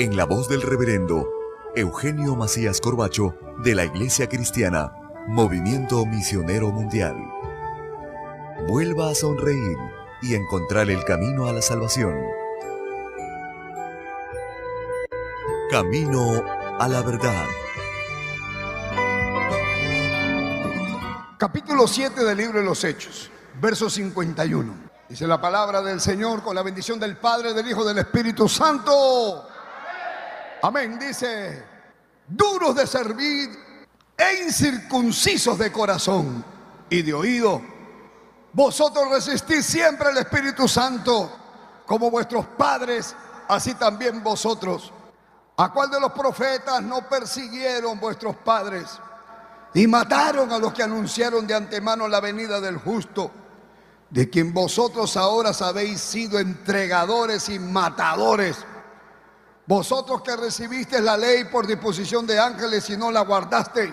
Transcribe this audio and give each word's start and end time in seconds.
en 0.00 0.16
la 0.16 0.24
voz 0.24 0.48
del 0.48 0.62
reverendo 0.62 1.28
Eugenio 1.76 2.34
Macías 2.34 2.80
Corbacho 2.80 3.34
de 3.58 3.74
la 3.74 3.84
Iglesia 3.84 4.30
Cristiana, 4.30 4.94
Movimiento 5.28 6.06
Misionero 6.06 6.70
Mundial. 6.70 7.16
Vuelva 8.66 9.10
a 9.10 9.14
sonreír 9.14 9.76
y 10.22 10.36
encontrar 10.36 10.88
el 10.88 11.04
camino 11.04 11.48
a 11.48 11.52
la 11.52 11.60
salvación. 11.60 12.18
Camino 15.70 16.44
a 16.78 16.88
la 16.88 17.02
verdad. 17.02 17.44
Capítulo 21.36 21.86
7 21.86 22.24
del 22.24 22.38
libro 22.38 22.60
de 22.60 22.64
los 22.64 22.82
Hechos, 22.84 23.30
verso 23.60 23.90
51. 23.90 24.72
Dice 25.10 25.26
la 25.26 25.38
palabra 25.38 25.82
del 25.82 26.00
Señor 26.00 26.42
con 26.42 26.54
la 26.54 26.62
bendición 26.62 26.98
del 26.98 27.18
Padre, 27.18 27.52
del 27.52 27.68
Hijo, 27.68 27.84
del 27.84 27.98
Espíritu 27.98 28.48
Santo. 28.48 29.49
Amén. 30.62 30.98
Dice, 30.98 31.62
duros 32.28 32.74
de 32.74 32.86
servir 32.86 33.50
e 34.16 34.44
incircuncisos 34.44 35.58
de 35.58 35.72
corazón 35.72 36.44
y 36.90 37.02
de 37.02 37.14
oído. 37.14 37.62
Vosotros 38.52 39.08
resistís 39.10 39.64
siempre 39.64 40.08
al 40.08 40.18
Espíritu 40.18 40.68
Santo, 40.68 41.30
como 41.86 42.10
vuestros 42.10 42.44
padres, 42.46 43.14
así 43.48 43.74
también 43.74 44.22
vosotros. 44.22 44.92
¿A 45.56 45.72
cuál 45.72 45.90
de 45.90 46.00
los 46.00 46.12
profetas 46.12 46.82
no 46.82 47.08
persiguieron 47.08 47.98
vuestros 48.00 48.36
padres 48.36 48.98
y 49.72 49.86
mataron 49.86 50.52
a 50.52 50.58
los 50.58 50.72
que 50.72 50.82
anunciaron 50.82 51.46
de 51.46 51.54
antemano 51.54 52.08
la 52.08 52.20
venida 52.20 52.60
del 52.60 52.78
justo, 52.78 53.30
de 54.10 54.28
quien 54.28 54.52
vosotros 54.52 55.16
ahora 55.16 55.52
habéis 55.60 56.00
sido 56.00 56.38
entregadores 56.38 57.48
y 57.48 57.58
matadores? 57.58 58.66
Vosotros 59.70 60.22
que 60.22 60.34
recibisteis 60.34 61.00
la 61.00 61.16
ley 61.16 61.44
por 61.44 61.64
disposición 61.64 62.26
de 62.26 62.40
ángeles 62.40 62.90
y 62.90 62.96
no 62.96 63.12
la 63.12 63.20
guardasteis. 63.20 63.92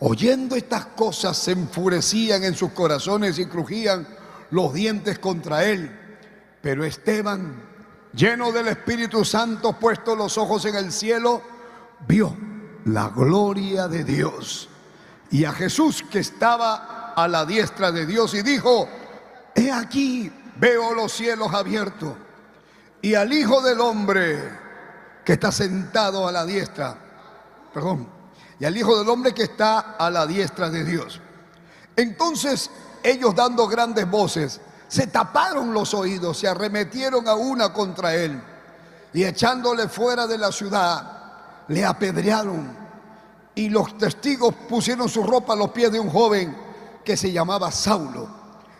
Oyendo 0.00 0.56
estas 0.56 0.86
cosas 0.86 1.36
se 1.38 1.52
enfurecían 1.52 2.42
en 2.42 2.56
sus 2.56 2.72
corazones 2.72 3.38
y 3.38 3.46
crujían 3.46 4.04
los 4.50 4.74
dientes 4.74 5.20
contra 5.20 5.62
él. 5.62 5.96
Pero 6.60 6.84
Esteban, 6.84 7.62
lleno 8.12 8.50
del 8.50 8.66
Espíritu 8.66 9.24
Santo, 9.24 9.74
puesto 9.74 10.16
los 10.16 10.36
ojos 10.36 10.64
en 10.64 10.74
el 10.74 10.90
cielo, 10.90 11.40
vio 12.08 12.36
la 12.86 13.10
gloria 13.10 13.86
de 13.86 14.02
Dios 14.02 14.68
y 15.30 15.44
a 15.44 15.52
Jesús 15.52 16.04
que 16.10 16.18
estaba 16.18 17.14
a 17.14 17.28
la 17.28 17.46
diestra 17.46 17.92
de 17.92 18.06
Dios 18.06 18.34
y 18.34 18.42
dijo, 18.42 18.88
he 19.54 19.70
aquí, 19.70 20.32
veo 20.56 20.94
los 20.94 21.12
cielos 21.12 21.54
abiertos 21.54 22.14
y 23.00 23.14
al 23.14 23.32
Hijo 23.32 23.62
del 23.62 23.80
Hombre 23.80 24.69
que 25.24 25.34
está 25.34 25.52
sentado 25.52 26.26
a 26.26 26.32
la 26.32 26.44
diestra, 26.44 26.96
perdón, 27.72 28.08
y 28.58 28.64
al 28.64 28.76
Hijo 28.76 28.98
del 28.98 29.08
Hombre 29.08 29.32
que 29.32 29.44
está 29.44 29.96
a 29.98 30.10
la 30.10 30.26
diestra 30.26 30.70
de 30.70 30.84
Dios. 30.84 31.20
Entonces 31.96 32.70
ellos 33.02 33.34
dando 33.34 33.66
grandes 33.66 34.08
voces, 34.08 34.60
se 34.88 35.06
taparon 35.06 35.72
los 35.72 35.94
oídos, 35.94 36.38
se 36.38 36.48
arremetieron 36.48 37.26
a 37.28 37.34
una 37.34 37.72
contra 37.72 38.14
él 38.14 38.42
y 39.12 39.24
echándole 39.24 39.88
fuera 39.88 40.26
de 40.26 40.38
la 40.38 40.52
ciudad, 40.52 41.64
le 41.68 41.84
apedrearon. 41.84 42.78
Y 43.54 43.68
los 43.68 43.98
testigos 43.98 44.54
pusieron 44.68 45.08
su 45.08 45.22
ropa 45.24 45.52
a 45.52 45.56
los 45.56 45.70
pies 45.70 45.90
de 45.90 46.00
un 46.00 46.10
joven 46.10 46.56
que 47.04 47.16
se 47.16 47.32
llamaba 47.32 47.70
Saulo. 47.70 48.28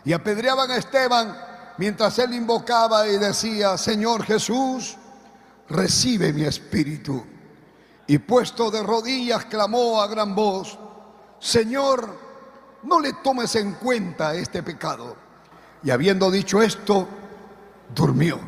Y 0.05 0.13
apedreaban 0.13 0.71
a 0.71 0.77
Esteban 0.77 1.37
mientras 1.77 2.19
él 2.19 2.35
invocaba 2.35 3.07
y 3.09 3.19
decía, 3.19 3.77
Señor 3.77 4.25
Jesús, 4.25 4.97
recibe 5.71 6.33
mi 6.33 6.43
espíritu. 6.43 7.25
Y 8.07 8.19
puesto 8.19 8.71
de 8.71 8.83
rodillas 8.83 9.45
clamó 9.47 10.03
a 10.03 10.09
gran 10.09 10.35
voz, 10.35 10.79
Señor, 11.39 12.19
no 12.83 13.01
le 13.01 13.13
tomes 13.15 13.55
en 13.55 13.75
cuenta 13.75 14.35
este 14.35 14.63
pecado. 14.63 15.17
Y 15.83 15.91
habiendo 15.91 16.31
dicho 16.31 16.61
esto, 16.61 17.07
durmió. 17.95 18.39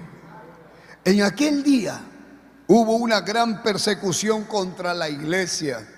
En 1.04 1.22
aquel 1.22 1.62
día 1.62 2.00
hubo 2.66 2.96
una 2.96 3.20
gran 3.20 3.62
persecución 3.62 4.44
contra 4.44 4.94
la 4.94 5.08
iglesia 5.08 5.88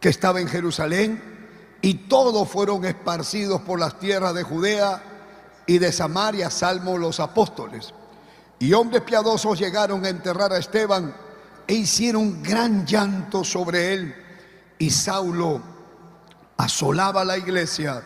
que 0.00 0.08
estaba 0.08 0.40
en 0.40 0.48
Jerusalén 0.48 1.22
y 1.80 1.94
todos 2.08 2.48
fueron 2.48 2.84
esparcidos 2.84 3.60
por 3.62 3.78
las 3.78 3.98
tierras 3.98 4.34
de 4.34 4.42
Judea 4.42 5.02
y 5.66 5.78
de 5.78 5.92
Samaria, 5.92 6.50
salvo 6.50 6.98
los 6.98 7.20
apóstoles. 7.20 7.94
Y 8.62 8.74
hombres 8.74 9.02
piadosos 9.02 9.58
llegaron 9.58 10.04
a 10.04 10.08
enterrar 10.08 10.52
a 10.52 10.58
Esteban 10.58 11.12
e 11.66 11.74
hicieron 11.74 12.44
gran 12.44 12.86
llanto 12.86 13.42
sobre 13.42 13.92
él. 13.92 14.14
Y 14.78 14.88
Saulo 14.88 15.60
asolaba 16.56 17.24
la 17.24 17.36
iglesia 17.36 18.04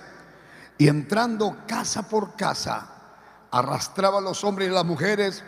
y 0.78 0.88
entrando 0.88 1.58
casa 1.68 2.08
por 2.08 2.36
casa, 2.36 2.88
arrastraba 3.50 4.16
a 4.16 4.22
los 4.22 4.44
hombres 4.44 4.70
y 4.70 4.72
las 4.72 4.86
mujeres 4.86 5.44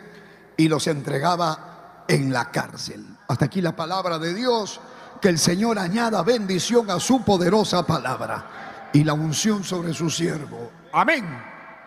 y 0.55 0.67
los 0.67 0.85
entregaba 0.85 2.05
en 2.07 2.31
la 2.31 2.51
cárcel. 2.51 3.03
Hasta 3.29 3.45
aquí 3.45 3.61
la 3.61 3.75
palabra 3.75 4.19
de 4.19 4.35
Dios. 4.35 4.79
Que 5.19 5.29
el 5.29 5.39
Señor 5.39 5.79
añada 5.79 6.21
bendición 6.21 6.91
a 6.91 6.99
su 6.99 7.23
poderosa 7.23 7.83
palabra 7.83 8.89
y 8.93 9.03
la 9.03 9.13
unción 9.13 9.63
sobre 9.63 9.91
su 9.91 10.07
siervo. 10.11 10.69
Amén. 10.93 11.25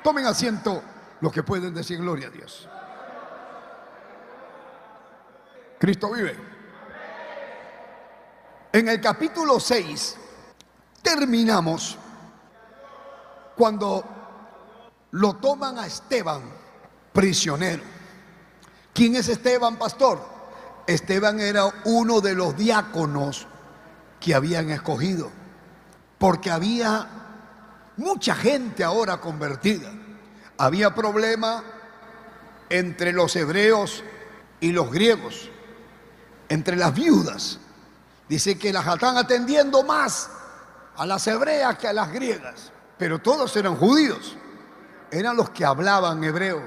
Tomen 0.03 0.27
asiento 0.27 0.83
los 1.21 1.33
que 1.33 1.45
pueden 1.45 1.73
decir 1.73 1.99
gloria 1.99 2.27
a 2.27 2.31
Dios. 2.31 2.69
Cristo 5.83 6.13
vive. 6.13 6.37
En 8.73 8.89
el 8.89 9.01
capítulo 9.01 9.59
6 9.59 10.17
terminamos 11.03 11.99
cuando 13.57 14.05
lo 15.11 15.35
toman 15.39 15.81
a 15.81 15.89
Esteban 15.89 16.43
prisionero. 17.13 17.83
¿Quién 18.95 19.17
es 19.17 19.29
Esteban, 19.29 19.77
pastor? 19.77 20.25
Esteban 20.87 21.41
era 21.41 21.65
uno 21.87 22.21
de 22.21 22.37
los 22.37 22.57
diáconos 22.57 23.49
que 24.21 24.37
habían 24.37 24.71
escogido, 24.71 25.33
porque 26.17 26.53
había 26.53 27.09
mucha 27.97 28.37
gente 28.37 28.85
ahora 28.85 29.21
convertida. 29.21 29.93
Había 30.59 30.95
problema 30.95 31.65
entre 32.71 33.13
los 33.13 33.35
hebreos 33.35 34.05
y 34.61 34.71
los 34.71 34.89
griegos 34.93 35.51
entre 36.53 36.77
las 36.77 36.95
viudas. 36.95 37.59
Dice 38.29 38.59
que 38.59 38.75
las 38.75 38.87
están 38.87 39.17
atendiendo 39.17 39.83
más 39.85 40.29
a 40.97 41.07
las 41.07 41.27
hebreas 41.27 41.79
que 41.79 41.89
a 41.89 41.95
las 41.95 42.13
griegas, 42.13 42.71
pero 42.99 43.21
todos 43.21 43.57
eran 43.57 43.75
judíos. 43.75 44.37
Eran 45.11 45.35
los 45.37 45.49
que 45.51 45.65
hablaban 45.65 46.23
hebreo 46.23 46.63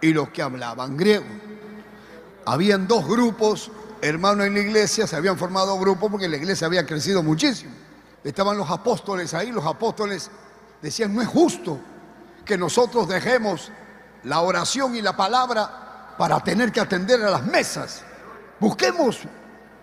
y 0.00 0.12
los 0.12 0.28
que 0.28 0.40
hablaban 0.40 0.96
griego. 0.96 1.26
Habían 2.46 2.86
dos 2.86 3.08
grupos, 3.08 3.72
hermanos 4.00 4.46
en 4.46 4.54
la 4.54 4.60
iglesia, 4.60 5.06
se 5.06 5.16
habían 5.16 5.36
formado 5.36 5.76
grupos 5.80 6.12
porque 6.12 6.28
la 6.28 6.36
iglesia 6.36 6.68
había 6.68 6.86
crecido 6.86 7.20
muchísimo. 7.22 7.72
Estaban 8.22 8.56
los 8.56 8.70
apóstoles 8.70 9.34
ahí, 9.34 9.50
los 9.50 9.66
apóstoles 9.66 10.30
decían, 10.80 11.12
no 11.12 11.20
es 11.20 11.28
justo 11.28 11.80
que 12.44 12.56
nosotros 12.56 13.08
dejemos 13.08 13.72
la 14.22 14.42
oración 14.42 14.94
y 14.94 15.02
la 15.02 15.16
palabra 15.16 16.14
para 16.16 16.38
tener 16.40 16.70
que 16.70 16.80
atender 16.80 17.20
a 17.24 17.30
las 17.30 17.44
mesas. 17.44 18.04
Busquemos 18.64 19.18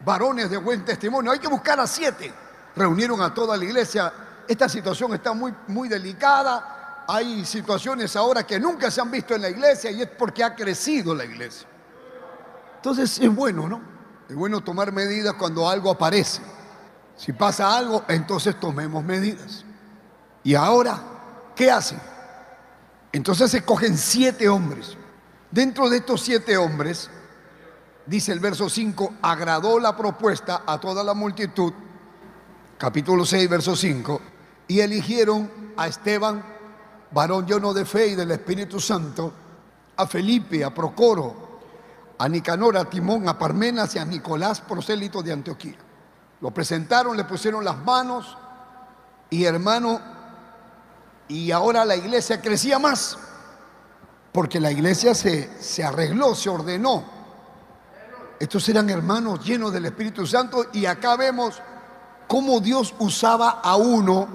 varones 0.04 0.50
de 0.50 0.58
buen 0.58 0.84
testimonio, 0.84 1.32
hay 1.32 1.38
que 1.38 1.48
buscar 1.48 1.80
a 1.80 1.86
siete. 1.86 2.34
Reunieron 2.76 3.22
a 3.22 3.32
toda 3.32 3.56
la 3.56 3.64
iglesia. 3.64 4.12
Esta 4.48 4.68
situación 4.68 5.14
está 5.14 5.34
muy, 5.34 5.54
muy 5.68 5.88
delicada. 5.88 7.06
Hay 7.08 7.46
situaciones 7.46 8.16
ahora 8.16 8.42
que 8.42 8.60
nunca 8.60 8.90
se 8.90 9.00
han 9.00 9.12
visto 9.12 9.36
en 9.36 9.44
la 9.44 9.50
iglesia 9.50 9.92
y 9.92 10.02
es 10.02 10.08
porque 10.08 10.44
ha 10.44 10.56
crecido 10.56 11.14
la 11.14 11.26
iglesia. 11.26 11.68
Entonces 12.78 13.20
es 13.20 13.36
bueno, 13.36 13.70
¿no? 13.70 13.84
Es 14.28 14.36
bueno 14.36 14.62
tomar 14.62 14.92
medidas 14.92 15.36
cuando 15.36 15.70
algo 15.70 15.92
aparece. 15.92 16.42
Si 17.16 17.34
pasa 17.34 17.78
algo, 17.78 18.04
entonces 18.08 18.60
tomemos 18.60 19.04
medidas. 19.04 19.64
Y 20.44 20.56
ahora, 20.56 21.00
¿qué 21.56 21.70
hacen? 21.70 22.00
Entonces 23.12 23.54
escogen 23.54 23.96
siete 23.96 24.50
hombres. 24.50 24.98
Dentro 25.52 25.88
de 25.88 25.98
estos 25.98 26.22
siete 26.22 26.58
hombres, 26.58 27.12
dice 28.06 28.32
el 28.32 28.40
verso 28.40 28.70
5, 28.70 29.16
agradó 29.22 29.80
la 29.80 29.96
propuesta 29.96 30.64
a 30.66 30.80
toda 30.80 31.04
la 31.04 31.14
multitud, 31.14 31.74
capítulo 32.78 33.26
6, 33.26 33.50
verso 33.50 33.76
5, 33.76 34.22
y 34.68 34.80
eligieron 34.80 35.50
a 35.78 35.88
Esteban, 35.88 36.44
varón 37.12 37.46
lleno 37.46 37.74
de 37.74 37.86
fe 37.86 38.08
y 38.08 38.16
del 38.16 38.32
Espíritu 38.32 38.80
Santo, 38.80 39.34
a 39.98 40.08
Felipe, 40.08 40.64
a 40.64 40.74
Procoro, 40.74 41.60
a 42.18 42.30
Nicanor, 42.30 42.78
a 42.78 42.86
Timón, 42.86 43.28
a 43.28 43.38
Parmenas 43.38 43.96
y 43.96 44.00
a 44.00 44.06
Nicolás, 44.06 44.62
prosélito 44.62 45.22
de 45.22 45.34
Antioquía. 45.34 45.78
Lo 46.40 46.52
presentaron, 46.52 47.16
le 47.16 47.24
pusieron 47.24 47.64
las 47.64 47.78
manos 47.78 48.38
y 49.30 49.46
hermano, 49.46 50.00
y 51.28 51.52
ahora 51.52 51.86
la 51.86 51.96
iglesia 51.96 52.42
crecía 52.42 52.78
más, 52.80 53.18
porque 54.32 54.60
la 54.60 54.72
iglesia 54.72 55.14
se, 55.14 55.62
se 55.62 55.84
arregló, 55.84 56.36
se 56.36 56.50
ordenó. 56.50 57.04
Estos 58.42 58.68
eran 58.70 58.90
hermanos 58.90 59.46
llenos 59.46 59.72
del 59.72 59.86
Espíritu 59.86 60.26
Santo 60.26 60.66
y 60.74 60.88
acá 60.88 61.16
vemos 61.16 61.62
cómo 62.28 62.60
Dios 62.60 62.96
usaba 62.98 63.62
a 63.64 63.76
uno 63.76 64.28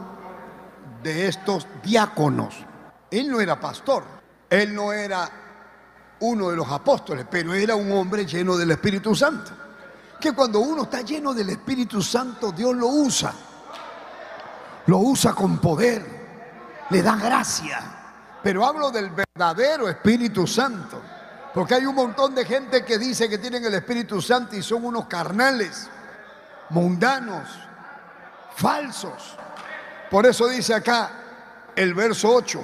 de 1.03 1.27
estos 1.27 1.67
diáconos. 1.83 2.55
Él 3.11 3.29
no 3.29 3.41
era 3.41 3.59
pastor, 3.59 4.05
él 4.49 4.73
no 4.73 4.93
era 4.93 5.29
uno 6.21 6.51
de 6.51 6.57
los 6.57 6.71
apóstoles, 6.71 7.27
pero 7.29 7.53
era 7.53 7.75
un 7.75 7.91
hombre 7.91 8.25
lleno 8.25 8.57
del 8.57 8.71
Espíritu 8.71 9.13
Santo. 9.13 9.51
Que 10.21 10.31
cuando 10.31 10.61
uno 10.61 10.85
está 10.85 11.01
lleno 11.01 11.35
del 11.35 11.51
Espíritu 11.51 12.01
Santo, 12.01 12.53
Dios 12.53 12.77
lo 12.77 12.87
usa. 12.87 13.35
Lo 14.87 14.99
usa 14.99 15.35
con 15.35 15.59
poder 15.59 16.87
le 16.91 17.03
da 17.03 17.17
gracia. 17.17 17.81
Pero 18.41 18.65
hablo 18.65 18.93
del 18.93 19.11
verdadero 19.11 19.89
Espíritu 19.89 20.47
Santo. 20.47 21.03
Porque 21.57 21.73
hay 21.73 21.87
un 21.87 21.95
montón 21.95 22.35
de 22.35 22.45
gente 22.45 22.85
que 22.85 22.99
dice 22.99 23.31
que 23.31 23.39
tienen 23.39 23.65
el 23.65 23.73
Espíritu 23.73 24.21
Santo 24.21 24.55
y 24.57 24.63
son 24.63 24.85
unos 24.85 25.07
carnales, 25.07 25.89
mundanos, 26.69 27.49
falsos. 28.55 29.39
Por 30.11 30.27
eso 30.27 30.49
dice 30.49 30.75
acá 30.75 31.13
el 31.75 31.95
verso 31.95 32.29
8, 32.29 32.61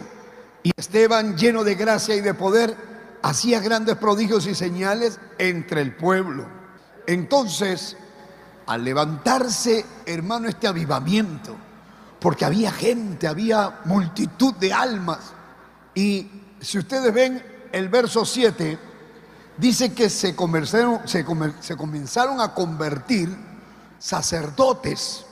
y 0.64 0.72
Esteban 0.76 1.38
lleno 1.38 1.64
de 1.64 1.74
gracia 1.74 2.14
y 2.14 2.20
de 2.20 2.34
poder, 2.34 2.76
hacía 3.22 3.60
grandes 3.60 3.96
prodigios 3.96 4.46
y 4.46 4.54
señales 4.54 5.18
entre 5.38 5.80
el 5.80 5.96
pueblo. 5.96 6.46
Entonces, 7.06 7.96
al 8.66 8.84
levantarse, 8.84 9.86
hermano, 10.04 10.50
este 10.50 10.68
avivamiento, 10.68 11.56
porque 12.20 12.44
había 12.44 12.70
gente, 12.70 13.26
había 13.26 13.80
multitud 13.86 14.52
de 14.56 14.74
almas. 14.74 15.32
Y 15.94 16.30
si 16.60 16.76
ustedes 16.76 17.10
ven 17.14 17.52
el 17.72 17.88
verso 17.88 18.24
7, 18.24 18.78
dice 19.56 19.92
que 19.92 20.10
se 20.10 20.36
comenzaron, 20.36 21.00
a 22.40 22.54
convertir 22.54 23.34
sacerdotes. 23.98 25.24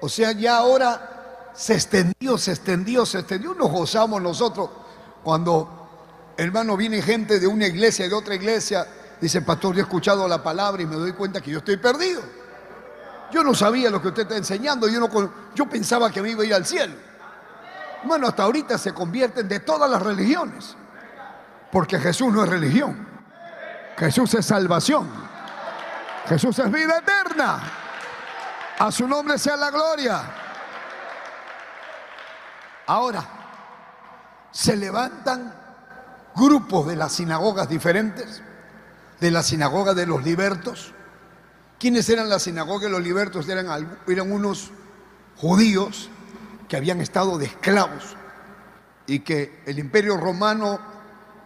O 0.00 0.08
sea, 0.08 0.32
ya 0.32 0.56
ahora 0.56 1.50
se 1.54 1.74
extendió, 1.74 2.36
se 2.36 2.50
extendió, 2.50 3.06
se 3.06 3.20
extendió. 3.20 3.54
Nos 3.54 3.70
gozamos 3.70 4.20
nosotros 4.20 4.68
cuando, 5.22 6.34
hermano, 6.36 6.76
viene 6.76 7.00
gente 7.00 7.38
de 7.38 7.46
una 7.46 7.66
iglesia 7.66 8.06
y 8.06 8.08
de 8.08 8.14
otra 8.14 8.34
iglesia. 8.34 8.86
Dice, 9.20 9.42
pastor, 9.42 9.74
yo 9.76 9.80
he 9.80 9.84
escuchado 9.84 10.26
la 10.26 10.42
palabra 10.42 10.82
y 10.82 10.86
me 10.86 10.96
doy 10.96 11.12
cuenta 11.12 11.40
que 11.40 11.52
yo 11.52 11.58
estoy 11.58 11.76
perdido. 11.76 12.20
Yo 13.32 13.42
no 13.44 13.54
sabía 13.54 13.88
lo 13.90 14.02
que 14.02 14.08
usted 14.08 14.22
está 14.22 14.36
enseñando, 14.36 14.88
yo, 14.88 15.00
no, 15.00 15.08
yo 15.54 15.66
pensaba 15.66 16.10
que 16.10 16.20
me 16.20 16.30
iba 16.30 16.42
a 16.42 16.46
ir 16.46 16.54
al 16.54 16.66
cielo. 16.66 16.94
Bueno, 18.04 18.26
hasta 18.26 18.42
ahorita 18.42 18.76
se 18.76 18.92
convierten 18.92 19.48
de 19.48 19.60
todas 19.60 19.88
las 19.88 20.02
religiones, 20.02 20.76
porque 21.72 21.98
Jesús 21.98 22.32
no 22.32 22.44
es 22.44 22.48
religión, 22.48 23.08
Jesús 23.96 24.34
es 24.34 24.46
salvación, 24.46 25.10
Jesús 26.28 26.58
es 26.60 26.70
vida 26.70 26.98
eterna. 26.98 27.60
A 28.78 28.90
su 28.92 29.08
nombre 29.08 29.38
sea 29.38 29.56
la 29.56 29.70
gloria. 29.70 30.22
Ahora, 32.86 33.24
se 34.50 34.76
levantan 34.76 35.54
grupos 36.34 36.86
de 36.86 36.96
las 36.96 37.12
sinagogas 37.12 37.68
diferentes, 37.68 38.42
de 39.20 39.30
la 39.30 39.42
sinagoga 39.42 39.94
de 39.94 40.06
los 40.06 40.22
libertos, 40.22 40.94
¿Quiénes 41.82 42.08
eran 42.10 42.28
la 42.28 42.38
sinagoga 42.38 42.84
de 42.84 42.90
los 42.90 43.02
libertos? 43.02 43.48
Eran, 43.48 43.98
eran 44.06 44.30
unos 44.30 44.70
judíos 45.34 46.10
que 46.68 46.76
habían 46.76 47.00
estado 47.00 47.38
de 47.38 47.46
esclavos 47.46 48.16
y 49.08 49.18
que 49.18 49.60
el 49.66 49.80
imperio 49.80 50.16
romano 50.16 50.78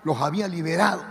los 0.06 0.22
había 0.22 0.46
liberado. 0.46 1.02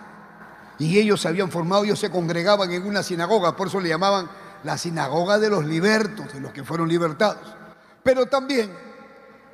Y 0.79 0.97
ellos 0.97 1.21
se 1.21 1.27
habían 1.27 1.51
formado, 1.51 1.83
ellos 1.83 1.99
se 1.99 2.09
congregaban 2.09 2.71
en 2.71 2.87
una 2.87 3.03
sinagoga, 3.03 3.53
por 3.53 3.67
eso 3.67 3.81
le 3.81 3.89
llamaban 3.89 4.29
la 4.63 4.77
sinagoga 4.77 5.37
de 5.37 5.49
los 5.49 5.65
libertos, 5.65 6.33
de 6.33 6.39
los 6.39 6.53
que 6.53 6.63
fueron 6.63 6.87
libertados. 6.87 7.55
Pero 8.03 8.25
también 8.27 8.71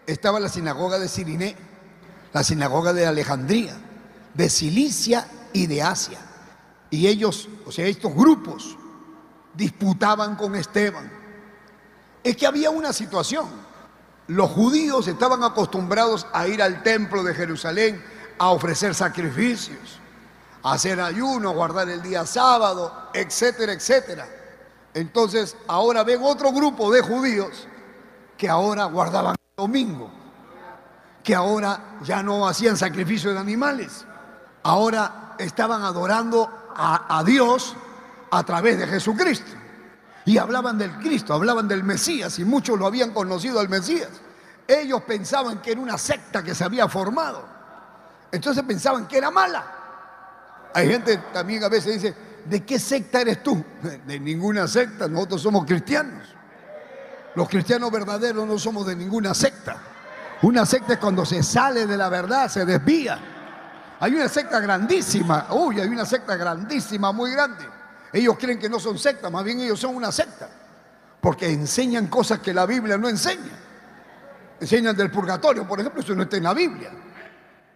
estaba 0.06 0.39
la 0.39 0.48
sinagoga 0.48 1.00
de 1.00 1.08
Siriné, 1.08 1.56
la 2.32 2.44
sinagoga 2.44 2.94
de 2.94 3.08
Alejandría, 3.08 3.75
de 4.36 4.48
Cilicia 4.48 5.27
y 5.54 5.65
de 5.65 5.82
Asia. 5.82 6.20
Y 6.92 7.08
ellos, 7.08 7.50
o 7.65 7.72
sea, 7.72 7.88
estos 7.88 8.13
grupos 8.13 8.77
disputaban 9.56 10.36
con 10.36 10.56
Esteban. 10.56 11.12
Es 12.24 12.38
que 12.38 12.46
había 12.46 12.70
una 12.70 12.94
situación. 12.94 13.48
Los 14.27 14.51
judíos 14.51 15.08
estaban 15.08 15.44
acostumbrados 15.44 16.27
a 16.32 16.48
ir 16.48 16.62
al 16.62 16.84
templo 16.84 17.24
de 17.24 17.34
Jerusalén 17.34 18.04
a 18.41 18.50
ofrecer 18.50 18.95
sacrificios, 18.95 20.00
a 20.63 20.71
hacer 20.71 21.00
ayuno, 21.00 21.50
a 21.50 21.53
guardar 21.53 21.88
el 21.89 22.01
día 22.01 22.25
sábado, 22.25 23.10
etcétera, 23.13 23.71
etcétera. 23.71 24.27
Entonces 24.95 25.55
ahora 25.67 26.03
ven 26.03 26.21
otro 26.24 26.51
grupo 26.51 26.91
de 26.91 27.01
judíos 27.03 27.67
que 28.39 28.50
ahora 28.50 28.86
guardaban 28.86 29.36
el 29.36 29.55
domingo, 29.55 30.10
que 31.24 31.36
ahora 31.36 32.00
ya 32.01 32.24
no 32.24 32.48
hacían 32.48 32.77
sacrificio 32.77 33.31
de 33.31 33.38
animales, 33.38 34.07
ahora 34.63 35.36
estaban 35.38 35.83
adorando 35.83 36.50
a, 36.75 37.19
a 37.19 37.24
Dios 37.24 37.75
a 38.31 38.43
través 38.43 38.79
de 38.79 38.88
Jesucristo. 38.88 39.51
Y 40.25 40.39
hablaban 40.39 40.79
del 40.79 40.98
Cristo, 40.98 41.36
hablaban 41.36 41.67
del 41.67 41.83
Mesías 41.83 42.39
y 42.39 42.43
muchos 42.43 42.79
lo 42.79 42.88
habían 42.88 43.12
conocido 43.12 43.60
al 43.60 43.69
Mesías. 43.69 44.10
Ellos 44.67 45.03
pensaban 45.03 45.62
que 45.62 45.74
era 45.74 45.81
una 45.81 46.00
secta 46.00 46.41
que 46.41 46.55
se 46.55 46.63
había 46.63 46.88
formado. 46.89 47.61
Entonces 48.32 48.64
pensaban 48.64 49.08
que 49.08 49.18
era 49.18 49.32
mala. 49.32 49.66
Hay 50.74 50.88
gente 50.88 51.18
también 51.34 51.64
a 51.64 51.70
veces 51.70 52.02
dice, 52.02 52.16
¿de 52.46 52.64
qué 52.66 52.80
secta 52.80 53.22
eres 53.22 53.44
tú? 53.44 53.64
De 54.06 54.20
ninguna 54.20 54.68
secta, 54.68 55.08
nosotros 55.08 55.42
somos 55.42 55.66
cristianos. 55.66 56.28
Los 57.36 57.48
cristianos 57.48 57.92
verdaderos 57.92 58.46
no 58.46 58.60
somos 58.60 58.86
de 58.86 58.94
ninguna 58.94 59.34
secta. 59.34 59.78
Una 60.42 60.66
secta 60.66 60.94
es 60.94 61.00
cuando 61.00 61.26
se 61.26 61.42
sale 61.44 61.86
de 61.86 61.96
la 61.96 62.10
verdad, 62.10 62.50
se 62.50 62.66
desvía. 62.66 63.18
Hay 64.02 64.14
una 64.14 64.28
secta 64.28 64.60
grandísima, 64.60 65.48
uy, 65.52 65.80
hay 65.80 65.88
una 65.88 66.06
secta 66.06 66.36
grandísima, 66.36 67.14
muy 67.14 67.32
grande 67.32 67.82
ellos 68.14 68.38
creen 68.38 68.60
que 68.60 68.70
no 68.70 68.80
son 68.80 68.98
sectas, 68.98 69.32
más 69.32 69.44
bien 69.44 69.60
ellos 69.62 69.80
son 69.80 69.96
una 69.96 70.12
secta, 70.12 70.50
porque 71.22 71.50
enseñan 71.50 72.08
cosas 72.08 72.40
que 72.40 72.54
la 72.54 72.66
Biblia 72.66 72.98
no 72.98 73.08
enseña. 73.08 73.58
Enseñan 74.60 74.96
del 74.96 75.10
purgatorio, 75.10 75.68
por 75.68 75.80
ejemplo, 75.80 76.02
eso 76.02 76.14
no 76.14 76.24
está 76.24 76.38
en 76.38 76.44
la 76.44 76.54
Biblia. 76.54 76.92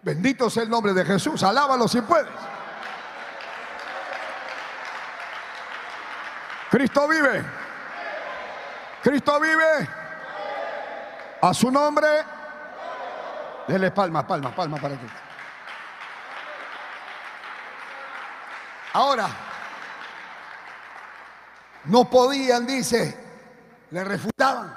Bendito 0.06 0.52
sea 0.52 0.62
el 0.62 0.70
nombre 0.70 0.94
de 0.94 1.04
Jesús, 1.04 1.42
alábalo 1.42 1.88
si 1.88 2.00
puedes. 2.00 2.32
Cristo 6.70 7.08
vive. 7.08 7.44
Cristo 9.02 9.40
vive. 9.40 9.90
A 11.42 11.52
su 11.56 11.72
nombre. 11.72 12.08
Dele 13.68 13.90
palmas, 13.90 14.26
palmas, 14.26 14.54
palmas 14.54 14.80
para 14.80 14.96
Cristo. 14.96 15.18
Ahora, 18.94 19.28
no 21.86 22.08
podían, 22.08 22.68
dice, 22.68 23.18
le 23.90 24.04
refutaban 24.04 24.72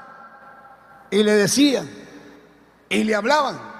y 1.10 1.22
le 1.22 1.32
decían 1.32 1.86
y 2.88 3.04
le 3.04 3.14
hablaban. 3.14 3.77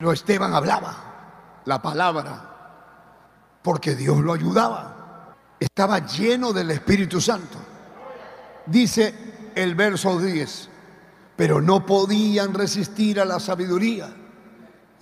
Pero 0.00 0.12
Esteban 0.12 0.54
hablaba 0.54 1.60
la 1.66 1.82
palabra 1.82 3.58
porque 3.60 3.94
Dios 3.94 4.16
lo 4.20 4.32
ayudaba. 4.32 5.36
Estaba 5.60 5.98
lleno 5.98 6.54
del 6.54 6.70
Espíritu 6.70 7.20
Santo. 7.20 7.58
Dice 8.64 9.52
el 9.54 9.74
verso 9.74 10.18
10, 10.18 10.70
pero 11.36 11.60
no 11.60 11.84
podían 11.84 12.54
resistir 12.54 13.20
a 13.20 13.26
la 13.26 13.38
sabiduría 13.38 14.10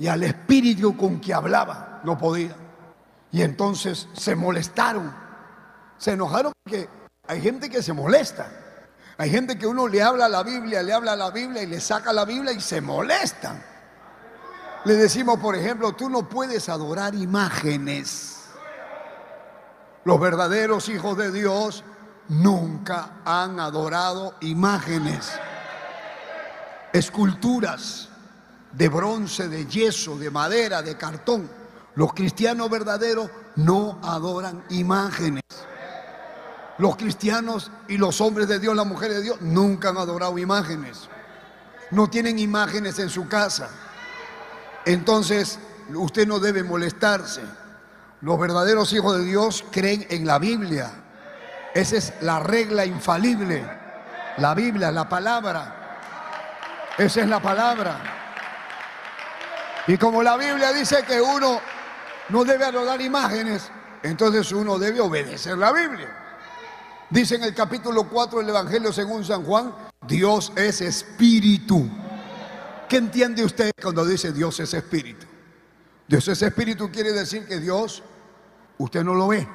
y 0.01 0.09
al 0.09 0.25
espíritu 0.25 0.97
con 0.97 1.21
que 1.21 1.33
hablaba. 1.33 2.01
No 2.03 2.19
podían. 2.19 2.57
Y 3.31 3.43
entonces 3.43 4.09
se 4.15 4.35
molestaron. 4.35 5.15
Se 5.97 6.11
enojaron 6.15 6.53
porque 6.65 6.89
hay 7.29 7.41
gente 7.41 7.71
que 7.71 7.85
se 7.85 7.93
molesta. 7.93 8.51
Hay 9.17 9.31
gente 9.31 9.57
que 9.57 9.69
uno 9.69 9.87
le 9.87 10.03
habla 10.03 10.29
la 10.29 10.43
Biblia, 10.43 10.83
le 10.83 10.93
habla 10.93 11.15
la 11.15 11.31
Biblia 11.31 11.63
y 11.63 11.67
le 11.67 11.81
saca 11.81 12.13
la 12.13 12.25
Biblia 12.25 12.51
y 12.51 12.61
se 12.61 12.81
molestan. 12.81 13.78
Le 14.85 14.95
decimos, 14.95 15.39
por 15.39 15.57
ejemplo, 15.57 15.93
tú 15.93 16.09
no 16.09 16.29
puedes 16.29 16.69
adorar 16.69 17.15
imágenes. 17.15 18.37
Los 20.05 20.21
verdaderos 20.21 20.89
hijos 20.89 21.17
de 21.19 21.33
Dios 21.33 21.85
nunca 22.29 23.21
han 23.25 23.59
adorado 23.61 24.35
imágenes, 24.41 25.33
esculturas 26.93 28.09
de 28.73 28.89
bronce, 28.89 29.49
de 29.49 29.67
yeso, 29.67 30.17
de 30.17 30.31
madera, 30.31 30.83
de 30.83 30.97
cartón. 30.97 31.51
Los 31.95 32.15
cristianos 32.15 32.71
verdaderos 32.71 33.31
no 33.57 33.99
adoran 34.03 34.65
imágenes. 34.71 35.43
Los 36.79 36.97
cristianos 36.97 37.73
y 37.89 37.99
los 37.99 38.21
hombres 38.21 38.47
de 38.47 38.61
Dios, 38.61 38.77
las 38.77 38.87
mujeres 38.87 39.17
de 39.17 39.23
Dios, 39.25 39.41
nunca 39.41 39.89
han 39.89 39.99
adorado 39.99 40.39
imágenes. 40.39 41.09
No 41.91 42.09
tienen 42.09 42.39
imágenes 42.39 42.99
en 43.01 43.11
su 43.11 43.27
casa. 43.27 43.69
Entonces, 44.89 45.59
usted 45.95 46.27
no 46.27 46.41
debe 46.41 46.63
molestarse. 46.63 47.43
Los 48.23 48.41
verdaderos 48.41 48.91
hijos 48.95 49.19
de 49.19 49.25
Dios 49.25 49.63
creen 49.71 50.07
en 50.09 50.27
la 50.27 50.39
Biblia. 50.39 50.91
Esa 51.75 51.97
es 51.97 52.15
la 52.23 52.41
regla 52.41 52.87
infalible. 52.87 53.69
La 54.39 54.55
Biblia, 54.55 54.91
la 54.91 55.07
palabra. 55.07 55.99
Esa 56.97 57.21
es 57.21 57.29
la 57.29 57.39
palabra. 57.39 58.01
Y 59.87 59.99
como 59.99 60.23
la 60.23 60.39
Biblia 60.39 60.73
dice 60.73 61.05
que 61.07 61.21
uno 61.21 61.61
no 62.31 62.45
debe 62.45 62.65
adorar 62.65 62.99
imágenes, 63.03 63.71
entonces 64.03 64.51
uno 64.53 64.79
debe 64.79 65.03
obedecer 65.03 65.59
la 65.59 65.71
Biblia. 65.71 66.09
Dice 67.11 67.35
en 67.35 67.43
el 67.45 67.55
capítulo 67.55 68.05
4 68.05 68.39
del 68.39 68.49
Evangelio 68.49 68.91
según 68.91 69.23
San 69.23 69.45
Juan, 69.45 69.71
Dios 70.07 70.51
es 70.57 70.81
espíritu. 70.81 71.87
¿Qué 72.89 72.97
entiende 72.97 73.45
usted 73.45 73.71
cuando 73.83 74.05
dice 74.05 74.33
Dios 74.33 74.59
es 74.61 74.73
espíritu? 74.73 75.27
Dios 76.07 76.27
es 76.29 76.41
espíritu 76.41 76.91
quiere 76.91 77.13
decir 77.13 77.47
que 77.47 77.61
Dios, 77.61 78.03
usted 78.79 79.05
no 79.05 79.13
lo 79.13 79.29
ve, 79.29 79.47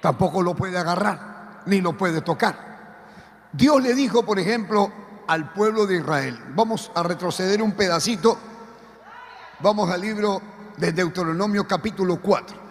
tampoco 0.00 0.42
lo 0.42 0.54
puede 0.54 0.78
agarrar, 0.78 1.62
ni 1.66 1.82
lo 1.82 1.96
puede 1.96 2.22
tocar. 2.22 2.72
Dios 3.52 3.82
le 3.82 3.94
dijo, 3.94 4.24
por 4.24 4.38
ejemplo, 4.38 4.90
al 5.26 5.52
pueblo 5.52 5.86
de 5.86 5.96
Israel, 5.96 6.42
vamos 6.54 6.90
a 6.94 7.02
retroceder 7.02 7.60
un 7.60 7.72
pedacito, 7.72 8.38
vamos 9.60 9.90
al 9.90 10.00
libro 10.00 10.40
de 10.78 10.90
Deuteronomio 10.90 11.68
capítulo 11.68 12.18
4. 12.20 12.62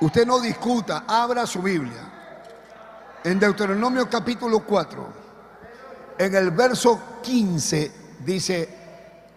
Usted 0.00 0.26
no 0.26 0.40
discuta, 0.40 1.04
abra 1.06 1.46
su 1.46 1.62
Biblia. 1.62 2.12
En 3.22 3.38
Deuteronomio 3.38 4.10
capítulo 4.10 4.60
4, 4.60 5.25
en 6.18 6.34
el 6.34 6.50
verso 6.50 7.00
15, 7.22 7.92
dice, 8.24 8.68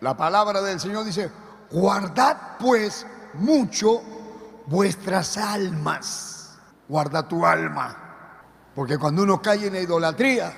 la 0.02 0.16
palabra 0.16 0.62
del 0.62 0.80
Señor 0.80 1.06
dice, 1.06 1.30
guardad 1.72 2.58
pues 2.60 3.06
mucho 3.34 4.02
vuestras 4.66 5.38
almas. 5.38 6.58
Guarda 6.88 7.28
tu 7.28 7.46
alma. 7.46 7.96
Porque 8.74 8.98
cuando 8.98 9.24
uno 9.24 9.42
cae 9.42 9.68
en 9.68 9.74
la 9.74 9.82
idolatría, 9.82 10.54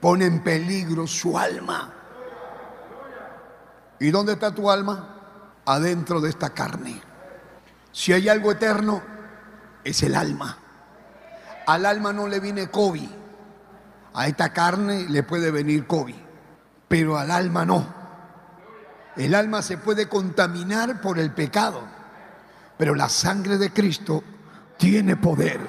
pone 0.00 0.26
en 0.26 0.42
peligro 0.42 1.06
su 1.06 1.38
alma. 1.38 1.94
¿Y 4.00 4.10
dónde 4.10 4.32
está 4.34 4.54
tu 4.54 4.70
alma? 4.70 5.60
Adentro 5.64 6.20
de 6.20 6.30
esta 6.30 6.50
carne. 6.50 7.00
Si 7.92 8.12
hay 8.12 8.28
algo 8.28 8.52
eterno, 8.52 9.02
es 9.84 10.02
el 10.02 10.14
alma. 10.14 10.58
Al 11.66 11.84
alma 11.86 12.12
no 12.12 12.28
le 12.28 12.40
viene 12.40 12.70
COVID. 12.70 13.17
A 14.14 14.26
esta 14.26 14.52
carne 14.52 15.06
le 15.08 15.22
puede 15.22 15.50
venir 15.50 15.86
COVID. 15.86 16.14
Pero 16.88 17.18
al 17.18 17.30
alma 17.30 17.64
no. 17.64 17.86
El 19.16 19.34
alma 19.34 19.62
se 19.62 19.78
puede 19.78 20.08
contaminar 20.08 21.00
por 21.00 21.18
el 21.18 21.32
pecado. 21.32 21.82
Pero 22.76 22.94
la 22.94 23.08
sangre 23.08 23.58
de 23.58 23.72
Cristo 23.72 24.22
tiene 24.76 25.16
poder 25.16 25.60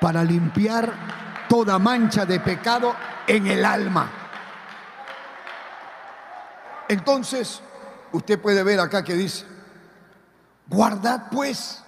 para 0.00 0.24
limpiar 0.24 1.46
toda 1.48 1.78
mancha 1.78 2.24
de 2.24 2.40
pecado 2.40 2.94
en 3.26 3.46
el 3.46 3.64
alma. 3.64 4.10
Entonces, 6.88 7.60
usted 8.12 8.40
puede 8.40 8.62
ver 8.62 8.80
acá 8.80 9.04
que 9.04 9.14
dice, 9.14 9.44
Guardad 10.68 11.30
pues 11.30 11.82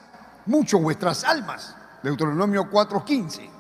mucho 0.47 0.79
vuestras 0.79 1.25
almas. 1.25 1.77
Deuteronomio 2.03 2.71
4:15. 2.71 3.60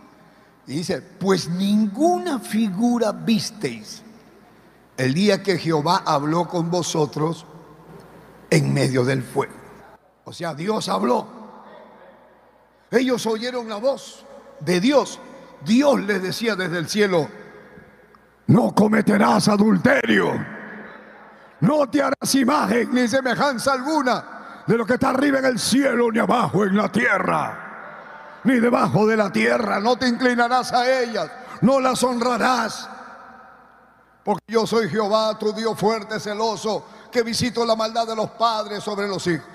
Y 0.70 0.74
dice, 0.74 1.02
pues 1.02 1.48
ninguna 1.48 2.38
figura 2.38 3.10
visteis 3.10 4.04
el 4.96 5.12
día 5.14 5.42
que 5.42 5.58
Jehová 5.58 6.04
habló 6.06 6.46
con 6.46 6.70
vosotros 6.70 7.44
en 8.48 8.72
medio 8.72 9.04
del 9.04 9.24
fuego. 9.24 9.52
O 10.22 10.32
sea, 10.32 10.54
Dios 10.54 10.88
habló. 10.88 11.26
Ellos 12.88 13.26
oyeron 13.26 13.68
la 13.68 13.78
voz 13.78 14.24
de 14.60 14.80
Dios. 14.80 15.18
Dios 15.64 16.02
les 16.02 16.22
decía 16.22 16.54
desde 16.54 16.78
el 16.78 16.88
cielo, 16.88 17.28
no 18.46 18.72
cometerás 18.72 19.48
adulterio, 19.48 20.34
no 21.62 21.90
te 21.90 22.00
harás 22.00 22.32
imagen 22.36 22.94
ni 22.94 23.08
semejanza 23.08 23.72
alguna 23.72 24.62
de 24.68 24.78
lo 24.78 24.86
que 24.86 24.94
está 24.94 25.08
arriba 25.08 25.40
en 25.40 25.46
el 25.46 25.58
cielo, 25.58 26.12
ni 26.12 26.20
abajo 26.20 26.64
en 26.64 26.76
la 26.76 26.92
tierra, 26.92 27.69
ni 28.44 28.61
debajo 28.61 29.06
de 29.06 29.16
la 29.16 29.30
tierra. 29.30 29.80
No 29.80 29.97
te 29.97 30.09
inclinarás 30.09 30.73
a 30.73 31.02
ellas, 31.02 31.30
no 31.61 31.80
las 31.80 32.02
honrarás. 32.02 32.88
Porque 34.25 34.44
yo 34.49 34.66
soy 34.66 34.88
Jehová, 34.88 35.38
tu 35.38 35.52
Dios 35.52 35.78
fuerte, 35.78 36.20
celoso, 36.20 36.87
que 37.11 37.23
visito 37.23 37.64
la 37.64 37.75
maldad 37.75 38.06
de 38.06 38.16
los 38.16 38.30
padres 38.30 38.82
sobre 38.82 39.09
los 39.09 39.26
hijos, 39.26 39.49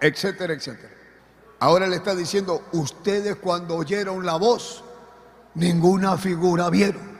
etcétera, 0.00 0.54
etcétera. 0.54 0.94
Ahora 1.60 1.86
le 1.88 1.96
está 1.96 2.14
diciendo, 2.14 2.68
ustedes 2.72 3.36
cuando 3.36 3.74
oyeron 3.76 4.24
la 4.24 4.36
voz, 4.36 4.84
ninguna 5.54 6.16
figura 6.16 6.70
vieron. 6.70 7.18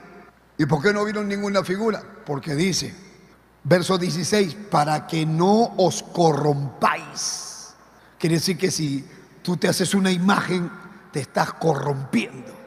¿Y 0.57 0.65
por 0.65 0.81
qué 0.81 0.93
no 0.93 1.03
vieron 1.03 1.27
ninguna 1.27 1.63
figura? 1.63 2.01
Porque 2.25 2.55
dice, 2.55 2.95
Verso 3.63 3.97
16, 3.97 4.55
para 4.71 5.05
que 5.05 5.25
no 5.25 5.73
os 5.77 6.01
corrompáis. 6.01 7.73
Quiere 8.17 8.35
decir 8.35 8.57
que 8.57 8.71
si 8.71 9.05
tú 9.41 9.57
te 9.57 9.67
haces 9.67 9.93
una 9.93 10.11
imagen, 10.11 10.69
te 11.11 11.21
estás 11.21 11.53
corrompiendo. 11.53 12.57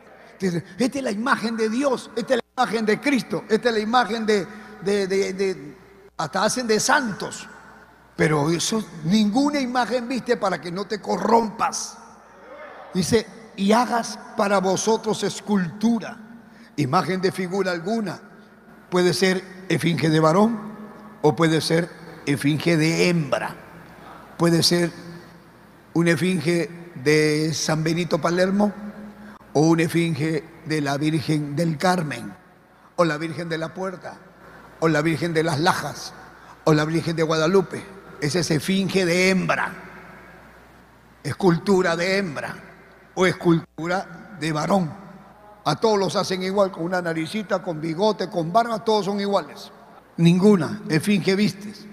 Esta 0.41 0.99
es 0.99 1.05
la 1.05 1.11
imagen 1.11 1.57
de 1.57 1.69
Dios, 1.69 2.11
esta 2.17 2.35
es 2.35 2.41
la 2.41 2.63
imagen 2.65 2.87
de 2.87 3.01
Cristo, 3.01 3.45
esta 3.49 3.69
es 3.69 3.75
la 3.75 3.81
imagen 3.81 4.27
de, 4.27 4.47
de, 4.83 5.07
de 5.07 5.77
hasta 6.17 6.45
hacen 6.45 6.67
de 6.67 6.81
santos. 6.81 7.49
Pero 8.17 8.51
eso, 8.51 8.85
ninguna 9.05 9.61
imagen 9.61 10.09
viste 10.09 10.37
para 10.37 10.61
que 10.61 10.71
no 10.71 10.87
te 10.87 11.01
corrompas. 11.01 11.97
Dice, 12.93 13.27
y 13.57 13.73
hagas 13.73 14.19
para 14.37 14.59
vosotros 14.59 15.23
escultura, 15.23 16.19
imagen 16.77 17.21
de 17.21 17.33
figura 17.33 17.73
alguna. 17.73 18.21
Puede 18.91 19.15
ser 19.15 19.43
efinge 19.69 20.11
de 20.11 20.21
varón, 20.21 20.73
o 21.23 21.35
puede 21.35 21.61
ser 21.61 21.89
efinge 22.27 22.77
de 22.77 23.09
hembra, 23.09 23.57
puede 24.37 24.63
ser 24.63 24.93
un 25.95 26.09
efinge 26.09 26.71
de 26.95 27.53
San 27.53 27.85
Benito 27.85 28.19
Palermo 28.19 28.73
o 29.53 29.61
un 29.61 29.81
efinge 29.81 30.45
de 30.67 30.81
la 30.81 30.97
Virgen 30.97 31.55
del 31.57 31.77
Carmen 31.77 32.33
o 32.97 33.05
la 33.05 33.19
Virgen 33.19 33.49
de 33.49 33.59
la 33.59 33.75
Puerta 33.75 34.17
o 34.81 34.89
la 34.89 35.03
Virgen 35.03 35.35
de 35.35 35.43
las 35.43 35.61
Lajas 35.61 36.15
o 36.65 36.73
la 36.73 36.85
Virgen 36.85 37.17
de 37.17 37.23
Guadalupe. 37.23 37.83
Es 38.21 38.37
efinge 38.51 39.05
de 39.05 39.31
hembra, 39.31 39.73
escultura 41.23 41.97
de 41.97 42.19
hembra 42.19 42.57
o 43.15 43.27
escultura 43.27 44.37
de 44.39 44.53
varón. 44.53 45.03
A 45.65 45.77
todos 45.77 45.99
los 45.99 46.17
hacen 46.17 46.43
igual, 46.43 46.73
con 46.73 46.85
una 46.85 47.03
naricita, 47.03 47.63
con 47.63 47.81
bigote, 47.81 48.29
con 48.31 48.53
barba, 48.53 48.85
todos 48.85 49.05
son 49.05 49.21
iguales. 49.21 49.71
Ninguna 50.17 50.83
es 50.89 51.03
finge 51.03 51.37
vistes. 51.37 51.87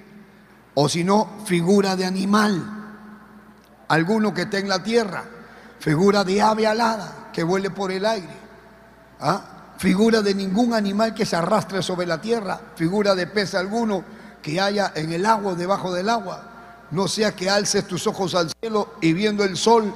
O 0.73 0.87
si 0.87 1.03
no, 1.03 1.29
figura 1.45 1.95
de 1.95 2.05
animal. 2.05 2.78
Alguno 3.89 4.33
que 4.33 4.43
esté 4.43 4.59
en 4.59 4.69
la 4.69 4.81
tierra, 4.81 5.25
figura 5.79 6.23
de 6.23 6.41
ave 6.41 6.65
alada 6.65 7.29
que 7.33 7.43
vuele 7.43 7.69
por 7.69 7.91
el 7.91 8.05
aire. 8.05 8.37
¿Ah? 9.19 9.75
Figura 9.77 10.21
de 10.21 10.33
ningún 10.33 10.73
animal 10.73 11.13
que 11.13 11.25
se 11.25 11.35
arrastre 11.35 11.81
sobre 11.81 12.05
la 12.05 12.19
tierra, 12.19 12.59
figura 12.75 13.15
de 13.15 13.27
pez 13.27 13.55
alguno 13.55 14.03
que 14.41 14.59
haya 14.59 14.91
en 14.95 15.11
el 15.11 15.25
agua, 15.25 15.55
debajo 15.55 15.93
del 15.93 16.09
agua. 16.09 16.87
No 16.91 17.07
sea 17.07 17.35
que 17.35 17.49
alces 17.49 17.87
tus 17.87 18.07
ojos 18.07 18.35
al 18.35 18.51
cielo 18.59 18.95
y 19.01 19.13
viendo 19.13 19.43
el 19.43 19.57
sol 19.57 19.93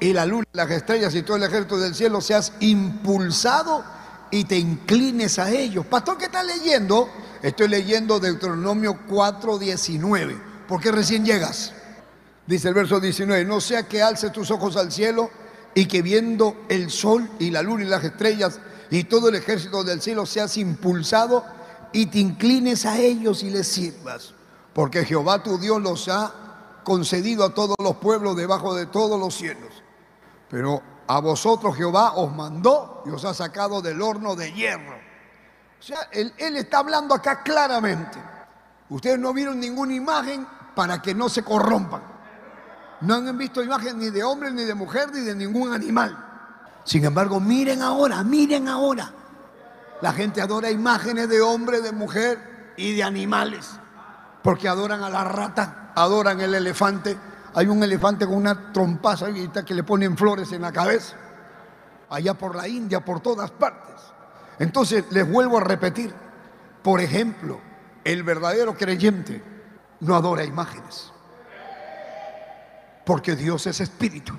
y 0.00 0.12
la 0.12 0.26
luna, 0.26 0.44
las 0.52 0.70
estrellas 0.70 1.14
y 1.14 1.22
todo 1.22 1.36
el 1.36 1.42
ejército 1.42 1.78
del 1.78 1.94
cielo, 1.94 2.20
seas 2.20 2.52
impulsado 2.60 3.84
y 4.30 4.44
te 4.44 4.58
inclines 4.58 5.38
a 5.38 5.50
ellos. 5.50 5.86
Pastor, 5.86 6.18
¿qué 6.18 6.26
está 6.26 6.42
leyendo? 6.42 7.08
Estoy 7.42 7.68
leyendo 7.68 8.18
Deuteronomio 8.18 8.98
4:19. 9.08 10.36
¿Por 10.68 10.80
qué 10.80 10.92
recién 10.92 11.24
llegas? 11.24 11.72
Dice 12.46 12.68
el 12.68 12.74
verso 12.74 13.00
19, 13.00 13.44
no 13.44 13.60
sea 13.60 13.88
que 13.88 14.02
alces 14.02 14.30
tus 14.30 14.50
ojos 14.50 14.76
al 14.76 14.92
cielo 14.92 15.30
y 15.74 15.86
que 15.86 16.00
viendo 16.00 16.64
el 16.68 16.90
sol 16.90 17.28
y 17.40 17.50
la 17.50 17.62
luna 17.62 17.84
y 17.84 17.88
las 17.88 18.04
estrellas 18.04 18.60
y 18.88 19.04
todo 19.04 19.28
el 19.28 19.34
ejército 19.34 19.82
del 19.82 20.00
cielo 20.00 20.26
seas 20.26 20.56
impulsado 20.56 21.44
y 21.92 22.06
te 22.06 22.18
inclines 22.18 22.86
a 22.86 22.98
ellos 22.98 23.42
y 23.42 23.50
les 23.50 23.66
sirvas. 23.66 24.32
Porque 24.72 25.04
Jehová 25.04 25.42
tu 25.42 25.58
Dios 25.58 25.82
los 25.82 26.08
ha 26.08 26.80
concedido 26.84 27.44
a 27.44 27.52
todos 27.52 27.74
los 27.82 27.96
pueblos 27.96 28.36
debajo 28.36 28.76
de 28.76 28.86
todos 28.86 29.18
los 29.18 29.34
cielos. 29.34 29.82
Pero 30.48 30.80
a 31.08 31.20
vosotros 31.20 31.76
Jehová 31.76 32.12
os 32.14 32.32
mandó 32.32 33.02
y 33.06 33.10
os 33.10 33.24
ha 33.24 33.34
sacado 33.34 33.82
del 33.82 34.00
horno 34.00 34.36
de 34.36 34.52
hierro. 34.52 34.96
O 35.80 35.82
sea, 35.82 36.08
él, 36.12 36.32
él 36.38 36.56
está 36.56 36.78
hablando 36.78 37.12
acá 37.12 37.42
claramente. 37.42 38.18
Ustedes 38.88 39.18
no 39.18 39.32
vieron 39.32 39.58
ninguna 39.58 39.94
imagen 39.94 40.46
para 40.76 41.02
que 41.02 41.12
no 41.12 41.28
se 41.28 41.42
corrompan. 41.42 42.15
No 43.00 43.14
han 43.14 43.36
visto 43.36 43.62
imagen 43.62 43.98
ni 43.98 44.10
de 44.10 44.24
hombre, 44.24 44.50
ni 44.50 44.64
de 44.64 44.74
mujer, 44.74 45.10
ni 45.12 45.20
de 45.20 45.34
ningún 45.34 45.72
animal. 45.72 46.16
Sin 46.84 47.04
embargo, 47.04 47.40
miren 47.40 47.82
ahora, 47.82 48.22
miren 48.22 48.68
ahora. 48.68 49.12
La 50.00 50.12
gente 50.12 50.40
adora 50.40 50.70
imágenes 50.70 51.28
de 51.28 51.40
hombre, 51.40 51.80
de 51.80 51.92
mujer 51.92 52.74
y 52.76 52.94
de 52.94 53.02
animales. 53.02 53.70
Porque 54.42 54.68
adoran 54.68 55.02
a 55.02 55.10
la 55.10 55.24
rata, 55.24 55.92
adoran 55.94 56.40
el 56.40 56.54
elefante. 56.54 57.18
Hay 57.54 57.66
un 57.66 57.82
elefante 57.82 58.26
con 58.26 58.36
una 58.36 58.72
trompaza 58.72 59.26
que 59.64 59.74
le 59.74 59.82
ponen 59.82 60.16
flores 60.16 60.52
en 60.52 60.62
la 60.62 60.72
cabeza. 60.72 61.16
Allá 62.08 62.34
por 62.34 62.54
la 62.54 62.68
India, 62.68 63.04
por 63.04 63.20
todas 63.20 63.50
partes. 63.50 63.96
Entonces, 64.58 65.04
les 65.10 65.30
vuelvo 65.30 65.58
a 65.58 65.62
repetir. 65.62 66.14
Por 66.82 67.00
ejemplo, 67.00 67.60
el 68.04 68.22
verdadero 68.22 68.74
creyente 68.74 69.42
no 70.00 70.14
adora 70.14 70.44
imágenes 70.44 71.12
porque 73.06 73.36
Dios 73.36 73.66
es 73.68 73.80
espíritu. 73.80 74.34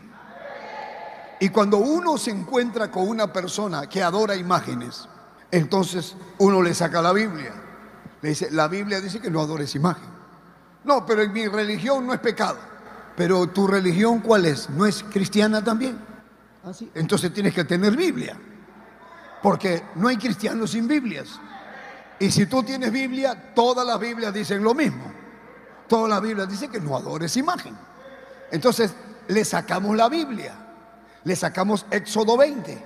Y 1.40 1.50
cuando 1.50 1.78
uno 1.78 2.18
se 2.18 2.32
encuentra 2.32 2.92
con 2.92 3.08
una 3.08 3.32
persona 3.32 3.88
que 3.88 4.04
adora 4.04 4.36
imágenes, 4.36 5.08
entonces 5.50 6.16
uno 6.40 6.62
le 6.62 6.74
saca 6.74 7.02
la 7.02 7.14
Biblia. 7.14 7.54
Le 8.22 8.30
dice, 8.30 8.52
la 8.52 8.68
Biblia 8.68 9.00
dice 9.00 9.22
que 9.22 9.32
no 9.32 9.40
adores 9.40 9.74
imagen. 9.76 10.10
No, 10.84 11.06
pero 11.06 11.22
en 11.22 11.32
mi 11.32 11.48
religión 11.48 12.06
no 12.06 12.14
es 12.14 12.20
pecado. 12.20 12.58
Pero 13.16 13.48
tu 13.48 13.68
religión 13.68 14.20
cuál 14.20 14.46
es? 14.46 14.70
¿No 14.70 14.86
es 14.86 15.04
cristiana 15.04 15.64
también? 15.64 15.98
¿Ah, 16.66 16.72
entonces 16.94 17.34
tienes 17.34 17.54
que 17.54 17.64
tener 17.64 17.96
Biblia. 17.96 18.38
Porque 19.42 19.84
no 19.96 20.10
hay 20.10 20.18
cristianos 20.18 20.72
sin 20.72 20.88
Biblias. 20.88 21.40
Y 22.20 22.32
si 22.32 22.48
tú 22.48 22.64
tienes 22.64 22.92
Biblia, 22.92 23.54
todas 23.56 23.88
las 23.88 24.00
Biblias 24.00 24.34
dicen 24.34 24.62
lo 24.62 24.74
mismo. 24.74 25.14
Todas 25.88 26.10
las 26.10 26.22
Biblias 26.22 26.50
dicen 26.50 26.70
que 26.70 26.82
no 26.82 26.98
adores 26.98 27.38
imagen. 27.38 27.88
Entonces 28.52 28.94
le 29.28 29.44
sacamos 29.44 29.96
la 29.96 30.10
Biblia, 30.10 30.56
le 31.24 31.36
sacamos 31.36 31.86
Éxodo 31.92 32.38
20. 32.38 32.86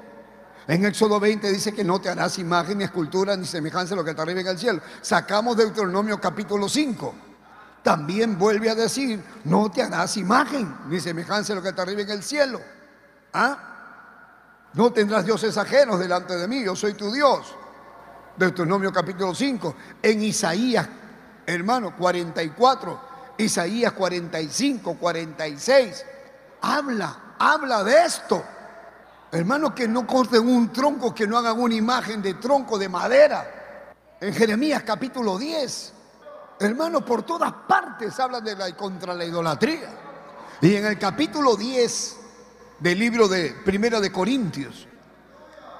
En 0.67 0.86
Éxodo 0.86 1.19
20 1.19 1.52
dice 1.52 1.74
que 1.74 1.84
no 1.84 2.00
te 2.00 2.10
harás 2.10 2.38
imagen 2.39 2.78
ni 2.78 2.84
escultura 2.84 3.36
ni 3.36 3.45
semejanza 3.45 3.93
a 3.93 3.97
lo 3.97 4.04
que 4.04 4.13
te 4.13 4.21
arriba 4.21 4.41
en 4.41 4.47
el 4.47 4.58
cielo. 4.58 4.82
Sacamos 5.02 5.58
Deuteronomio 5.58 6.19
capítulo 6.19 6.69
5. 6.69 7.15
También 7.84 8.38
vuelve 8.38 8.69
a 8.69 8.76
decir, 8.76 9.24
no 9.45 9.71
te 9.71 9.82
harás 9.82 10.17
imagen 10.17 10.76
ni 10.88 11.00
semejanza 11.00 11.54
a 11.54 11.56
lo 11.56 11.63
que 11.63 11.74
te 11.74 11.82
arriba 11.82 12.02
en 12.02 12.12
el 12.12 12.24
cielo. 12.24 12.62
¿Ah? 13.34 13.67
No 14.74 14.93
tendrás 14.93 15.26
dioses 15.26 15.58
ajenos 15.58 16.00
delante 16.00 16.38
de 16.38 16.47
mí, 16.47 16.63
yo 16.63 16.76
soy 16.76 16.93
tu 16.93 17.12
Dios. 17.12 17.56
Deuteronomio 18.38 18.93
capítulo 18.93 19.36
5. 19.36 19.76
En 20.02 20.24
Isaías, 20.24 20.88
hermano, 21.45 21.95
44 21.97 23.11
Isaías 23.37 23.93
45, 23.93 24.97
46. 24.97 26.05
Habla, 26.61 27.35
habla 27.39 27.83
de 27.83 28.05
esto. 28.05 28.43
Hermanos, 29.31 29.73
que 29.73 29.87
no 29.87 30.05
corten 30.05 30.47
un 30.47 30.71
tronco, 30.73 31.15
que 31.15 31.25
no 31.25 31.37
hagan 31.37 31.59
una 31.59 31.75
imagen 31.75 32.21
de 32.21 32.33
tronco 32.35 32.77
de 32.77 32.89
madera. 32.89 33.87
En 34.19 34.33
Jeremías 34.33 34.83
capítulo 34.83 35.37
10. 35.37 35.93
Hermanos, 36.59 37.03
por 37.03 37.23
todas 37.23 37.51
partes 37.67 38.19
hablan 38.19 38.43
de 38.43 38.55
la 38.55 38.75
contra 38.75 39.13
la 39.13 39.25
idolatría. 39.25 39.89
Y 40.61 40.75
en 40.75 40.85
el 40.85 40.99
capítulo 40.99 41.55
10 41.55 42.17
del 42.79 42.99
libro 42.99 43.27
de 43.27 43.55
Primera 43.65 43.99
de 43.99 44.11
Corintios, 44.11 44.87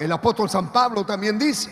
el 0.00 0.10
apóstol 0.10 0.50
San 0.50 0.72
Pablo 0.72 1.06
también 1.06 1.38
dice. 1.38 1.70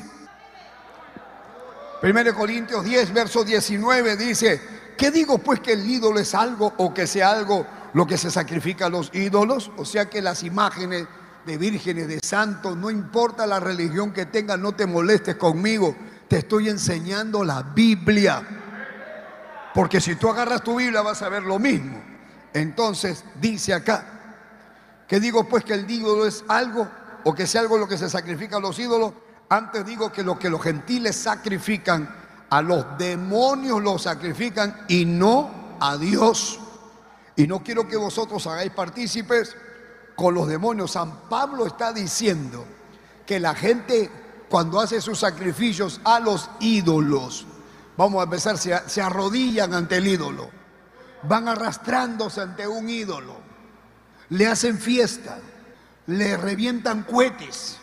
1 2.03 2.35
Corintios 2.35 2.85
10, 2.85 3.13
verso 3.13 3.43
19 3.43 4.17
dice, 4.17 4.80
¿Qué 5.01 5.11
digo 5.11 5.39
pues 5.39 5.61
que 5.61 5.73
el 5.73 5.91
ídolo 5.91 6.21
es 6.21 6.35
algo 6.35 6.75
o 6.77 6.93
que 6.93 7.07
sea 7.07 7.31
algo 7.31 7.67
lo 7.95 8.07
que 8.07 8.19
se 8.19 8.31
sacrifica 8.31 8.85
a 8.85 8.91
los 8.91 9.11
ídolos? 9.15 9.71
O 9.79 9.87
sea 9.87 10.11
que 10.11 10.21
las 10.21 10.43
imágenes 10.43 11.07
de 11.47 11.57
vírgenes, 11.57 12.07
de 12.07 12.21
santos, 12.23 12.77
no 12.77 12.91
importa 12.91 13.47
la 13.47 13.61
religión 13.61 14.13
que 14.13 14.27
tengas, 14.27 14.59
no 14.59 14.73
te 14.73 14.85
molestes 14.85 15.37
conmigo. 15.37 15.97
Te 16.29 16.37
estoy 16.37 16.69
enseñando 16.69 17.43
la 17.45 17.63
Biblia. 17.63 18.47
Porque 19.73 20.03
si 20.03 20.17
tú 20.17 20.29
agarras 20.29 20.63
tu 20.63 20.77
Biblia 20.77 21.01
vas 21.01 21.23
a 21.23 21.31
ver 21.31 21.45
lo 21.45 21.59
mismo. 21.59 21.99
Entonces 22.53 23.25
dice 23.41 23.73
acá, 23.73 24.05
¿qué 25.09 25.19
digo 25.19 25.49
pues 25.49 25.65
que 25.65 25.73
el 25.73 25.91
ídolo 25.91 26.27
es 26.27 26.45
algo 26.47 26.87
o 27.25 27.35
que 27.35 27.47
sea 27.47 27.63
algo 27.63 27.79
lo 27.79 27.89
que 27.89 27.97
se 27.97 28.11
sacrifica 28.11 28.59
a 28.59 28.61
los 28.61 28.79
ídolos? 28.79 29.15
Antes 29.49 29.87
digo 29.87 30.13
que 30.13 30.23
lo 30.23 30.39
que 30.39 30.51
los 30.51 30.63
gentiles 30.63 31.17
sacrifican 31.17 32.21
a 32.51 32.63
los 32.63 32.99
demonios 32.99 33.81
los 33.81 34.03
sacrifican 34.03 34.85
y 34.89 35.05
no 35.05 35.77
a 35.81 35.97
Dios. 35.97 36.59
Y 37.37 37.47
no 37.47 37.63
quiero 37.63 37.89
que 37.89 37.97
vosotros 37.97 38.47
hagáis 38.49 38.73
partícipes 38.73 39.57
con 40.17 40.35
los 40.35 40.49
demonios. 40.49 40.91
San 40.91 41.29
Pablo 41.29 41.65
está 41.65 41.93
diciendo 41.93 42.65
que 43.25 43.39
la 43.39 43.55
gente 43.55 44.11
cuando 44.51 44.81
hace 44.81 45.01
sus 45.01 45.21
sacrificios 45.21 46.01
a 46.05 46.19
los 46.19 46.51
ídolos, 46.59 47.47
vamos 47.97 48.21
a 48.21 48.25
empezar, 48.25 48.59
se, 48.59 48.77
se 48.89 49.01
arrodillan 49.01 49.73
ante 49.73 49.99
el 49.99 50.09
ídolo, 50.09 50.51
van 51.23 51.47
arrastrándose 51.47 52.41
ante 52.41 52.67
un 52.67 52.91
ídolo, 52.91 53.37
le 54.31 54.49
hacen 54.49 54.77
fiesta, 54.77 55.39
le 56.09 56.37
revientan 56.37 57.05
cohetes, 57.05 57.79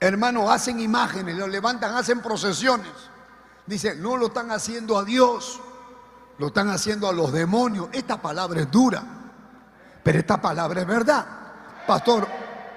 hermano, 0.00 0.50
hacen 0.50 0.80
imágenes, 0.80 1.34
lo 1.34 1.46
levantan, 1.46 1.96
hacen 1.96 2.20
procesiones 2.20 2.92
Dice, 3.72 3.96
no 3.96 4.18
lo 4.18 4.26
están 4.26 4.50
haciendo 4.50 4.98
a 4.98 5.02
Dios, 5.02 5.58
lo 6.36 6.48
están 6.48 6.68
haciendo 6.68 7.08
a 7.08 7.12
los 7.14 7.32
demonios. 7.32 7.88
Esta 7.90 8.20
palabra 8.20 8.60
es 8.60 8.70
dura, 8.70 9.02
pero 10.02 10.18
esta 10.18 10.38
palabra 10.42 10.82
es 10.82 10.86
verdad. 10.86 11.26
Pastor, 11.86 12.28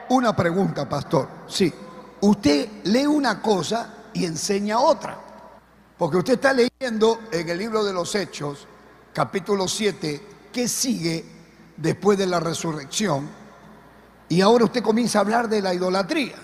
una 0.07 0.33
pregunta, 0.33 0.87
pastor. 0.87 1.27
Sí, 1.47 1.73
usted 2.21 2.81
lee 2.85 3.05
una 3.05 3.41
cosa 3.41 4.05
y 4.13 4.23
enseña 4.23 4.79
otra. 4.79 5.19
Porque 5.97 6.15
usted 6.15 6.35
está 6.35 6.53
leyendo 6.53 7.23
en 7.29 7.49
el 7.49 7.57
libro 7.57 7.83
de 7.83 7.91
los 7.91 8.15
Hechos, 8.15 8.65
capítulo 9.11 9.67
7, 9.67 10.49
que 10.53 10.69
sigue 10.69 11.25
después 11.75 12.17
de 12.17 12.27
la 12.27 12.39
resurrección. 12.39 13.29
Y 14.29 14.39
ahora 14.39 14.63
usted 14.63 14.81
comienza 14.81 15.17
a 15.17 15.23
hablar 15.23 15.49
de 15.49 15.61
la 15.61 15.73
idolatría. 15.73 16.37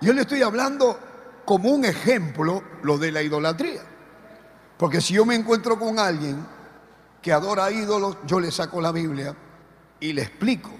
Yo 0.00 0.12
le 0.12 0.22
estoy 0.22 0.42
hablando 0.42 0.98
como 1.44 1.70
un 1.70 1.84
ejemplo 1.84 2.62
lo 2.82 2.98
de 2.98 3.12
la 3.12 3.22
idolatría. 3.22 3.82
Porque 4.76 5.00
si 5.00 5.14
yo 5.14 5.24
me 5.24 5.34
encuentro 5.34 5.78
con 5.78 5.98
alguien 5.98 6.44
que 7.22 7.32
adora 7.32 7.70
ídolos, 7.70 8.18
yo 8.26 8.40
le 8.40 8.50
saco 8.50 8.80
la 8.80 8.92
Biblia 8.92 9.34
y 10.00 10.12
le 10.12 10.22
explico. 10.22 10.70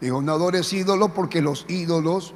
Digo, 0.00 0.20
no 0.20 0.32
adores 0.32 0.72
ídolos 0.72 1.10
porque 1.12 1.40
los 1.40 1.64
ídolos 1.68 2.34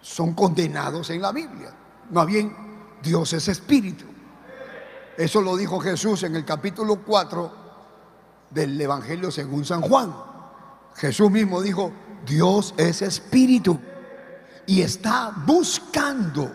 son 0.00 0.34
condenados 0.34 1.10
en 1.10 1.20
la 1.20 1.32
Biblia. 1.32 1.74
Más 2.10 2.26
bien, 2.26 2.54
Dios 3.02 3.32
es 3.32 3.48
espíritu. 3.48 4.04
Eso 5.16 5.40
lo 5.40 5.56
dijo 5.56 5.80
Jesús 5.80 6.22
en 6.22 6.36
el 6.36 6.44
capítulo 6.44 7.02
4 7.04 7.52
del 8.50 8.80
Evangelio 8.80 9.30
según 9.30 9.64
San 9.64 9.80
Juan. 9.82 10.14
Jesús 10.94 11.30
mismo 11.30 11.60
dijo, 11.60 11.92
Dios 12.24 12.74
es 12.76 13.02
espíritu 13.02 13.78
y 14.66 14.82
está 14.82 15.32
buscando 15.44 16.52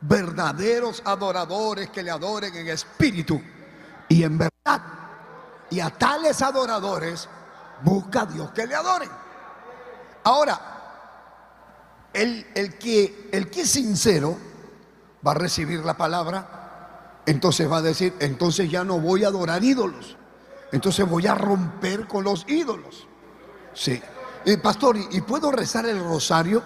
verdaderos 0.00 1.02
adoradores 1.04 1.90
que 1.90 2.02
le 2.02 2.10
adoren 2.10 2.54
en 2.54 2.68
espíritu 2.68 3.40
y 4.08 4.22
en 4.22 4.38
verdad. 4.38 4.82
Y 5.70 5.80
a 5.80 5.90
tales 5.90 6.42
adoradores 6.42 7.28
busca 7.82 8.22
a 8.22 8.26
Dios 8.26 8.50
que 8.50 8.66
le 8.66 8.74
adoren. 8.74 9.10
Ahora, 10.24 10.60
el, 12.12 12.46
el, 12.54 12.78
que, 12.78 13.28
el 13.32 13.50
que 13.50 13.62
es 13.62 13.70
sincero 13.70 14.36
va 15.26 15.32
a 15.32 15.34
recibir 15.34 15.80
la 15.80 15.96
palabra, 15.96 17.20
entonces 17.26 17.70
va 17.70 17.78
a 17.78 17.82
decir, 17.82 18.14
entonces 18.20 18.70
ya 18.70 18.84
no 18.84 19.00
voy 19.00 19.24
a 19.24 19.28
adorar 19.28 19.64
ídolos, 19.64 20.16
entonces 20.72 21.08
voy 21.08 21.26
a 21.26 21.34
romper 21.34 22.06
con 22.06 22.24
los 22.24 22.44
ídolos. 22.48 23.06
Sí. 23.74 24.00
Eh, 24.44 24.58
pastor, 24.58 24.96
¿y 25.10 25.20
puedo 25.20 25.50
rezar 25.52 25.86
el 25.86 26.02
rosario? 26.02 26.62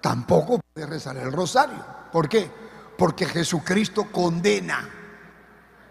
Tampoco 0.00 0.60
puede 0.72 0.86
rezar 0.86 1.16
el 1.16 1.32
rosario. 1.32 1.84
¿Por 2.12 2.28
qué? 2.28 2.50
Porque 2.96 3.26
Jesucristo 3.26 4.06
condena 4.10 4.88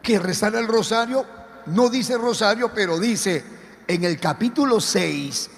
que 0.01 0.19
rezar 0.19 0.55
el 0.55 0.67
rosario, 0.67 1.25
no 1.67 1.89
dice 1.89 2.17
rosario, 2.17 2.71
pero 2.73 2.97
dice 2.97 3.43
en 3.87 4.03
el 4.03 4.19
capítulo 4.19 4.79
6 4.79 5.49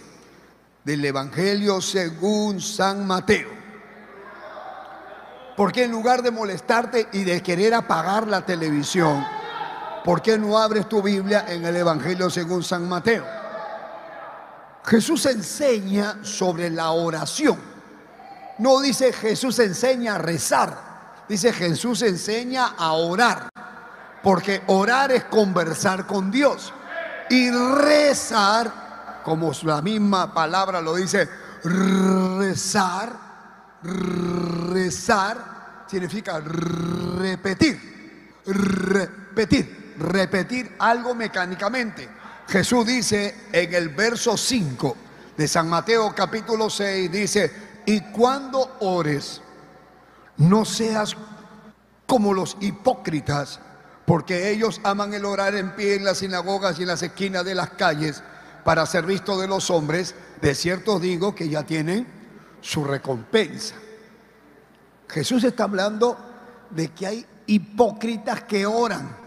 del 0.83 1.05
Evangelio 1.05 1.81
según 1.81 2.59
San 2.59 3.05
Mateo. 3.05 3.49
Porque 5.55 5.83
en 5.83 5.91
lugar 5.91 6.23
de 6.23 6.31
molestarte 6.31 7.09
y 7.11 7.23
de 7.25 7.43
querer 7.43 7.73
apagar 7.73 8.27
la 8.27 8.45
televisión, 8.45 9.25
¿por 10.03 10.21
qué 10.21 10.37
no 10.37 10.57
abres 10.57 10.87
tu 10.87 11.01
Biblia 11.01 11.45
en 11.47 11.65
el 11.65 11.75
Evangelio 11.75 12.29
según 12.29 12.63
San 12.63 12.87
Mateo? 12.87 13.25
Jesús 14.85 15.25
enseña 15.27 16.23
sobre 16.23 16.69
la 16.69 16.91
oración. 16.91 17.68
No 18.59 18.81
dice 18.81 19.13
Jesús 19.13 19.57
enseña 19.59 20.15
a 20.15 20.17
rezar, 20.17 20.77
dice 21.27 21.53
Jesús 21.53 22.01
enseña 22.01 22.73
a 22.77 22.91
orar. 22.91 23.49
Porque 24.21 24.61
orar 24.67 25.13
es 25.13 25.23
conversar 25.25 26.05
con 26.05 26.29
Dios. 26.29 26.73
Y 27.29 27.49
rezar, 27.51 29.21
como 29.23 29.53
la 29.63 29.81
misma 29.81 30.33
palabra 30.33 30.81
lo 30.81 30.95
dice, 30.95 31.29
rezar, 31.63 33.13
rezar 34.73 35.85
significa 35.87 36.41
repetir, 36.41 38.41
repetir, 38.45 39.95
repetir 39.99 40.75
algo 40.79 41.15
mecánicamente. 41.15 42.09
Jesús 42.47 42.85
dice 42.85 43.47
en 43.53 43.73
el 43.73 43.89
verso 43.89 44.35
5 44.35 44.97
de 45.37 45.47
San 45.47 45.69
Mateo 45.69 46.13
capítulo 46.13 46.69
6, 46.69 47.09
dice, 47.09 47.68
y 47.89 48.01
cuando 48.01 48.77
ores, 48.81 49.41
no 50.37 50.63
seas 50.63 51.17
como 52.05 52.35
los 52.35 52.55
hipócritas, 52.59 53.59
porque 54.05 54.51
ellos 54.51 54.79
aman 54.83 55.11
el 55.15 55.25
orar 55.25 55.55
en 55.55 55.75
pie 55.75 55.95
en 55.95 56.03
las 56.03 56.19
sinagogas 56.19 56.77
y 56.77 56.83
en 56.83 56.89
las 56.89 57.01
esquinas 57.01 57.43
de 57.45 57.55
las 57.55 57.71
calles 57.71 58.21
para 58.63 58.85
ser 58.85 59.07
visto 59.07 59.39
de 59.39 59.47
los 59.47 59.71
hombres, 59.71 60.13
de 60.39 60.53
cierto 60.53 60.99
digo 60.99 61.33
que 61.33 61.49
ya 61.49 61.63
tienen 61.63 62.05
su 62.61 62.83
recompensa. 62.83 63.73
Jesús 65.07 65.43
está 65.43 65.63
hablando 65.63 66.15
de 66.69 66.89
que 66.89 67.07
hay 67.07 67.25
hipócritas 67.47 68.43
que 68.43 68.67
oran. 68.67 69.17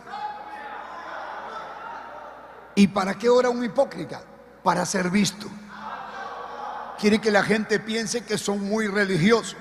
¿Y 2.77 2.87
para 2.87 3.19
qué 3.19 3.29
ora 3.29 3.51
un 3.51 3.65
hipócrita? 3.65 4.23
Para 4.63 4.87
ser 4.87 5.11
visto. 5.11 5.49
Quiere 6.99 7.21
que 7.21 7.31
la 7.31 7.43
gente 7.43 7.81
piense 7.81 8.23
que 8.23 8.39
son 8.39 8.63
muy 8.63 8.87
religiosos. 8.87 9.57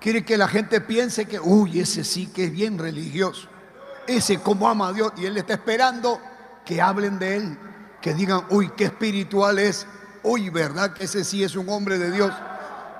Quiere 0.00 0.24
que 0.24 0.36
la 0.36 0.48
gente 0.48 0.80
piense 0.80 1.26
que, 1.26 1.38
uy, 1.38 1.80
ese 1.80 2.04
sí 2.04 2.26
que 2.26 2.44
es 2.44 2.52
bien 2.52 2.78
religioso 2.78 3.48
ese 4.16 4.38
como 4.38 4.68
ama 4.68 4.88
a 4.88 4.92
Dios 4.92 5.12
y 5.16 5.26
él 5.26 5.36
está 5.36 5.54
esperando 5.54 6.20
que 6.64 6.80
hablen 6.80 7.18
de 7.18 7.36
él, 7.36 7.58
que 8.00 8.14
digan, 8.14 8.44
uy, 8.50 8.70
qué 8.76 8.84
espiritual 8.84 9.58
es, 9.58 9.86
uy, 10.22 10.50
¿verdad 10.50 10.92
que 10.92 11.04
ese 11.04 11.24
sí 11.24 11.42
es 11.42 11.56
un 11.56 11.68
hombre 11.68 11.98
de 11.98 12.10
Dios? 12.10 12.32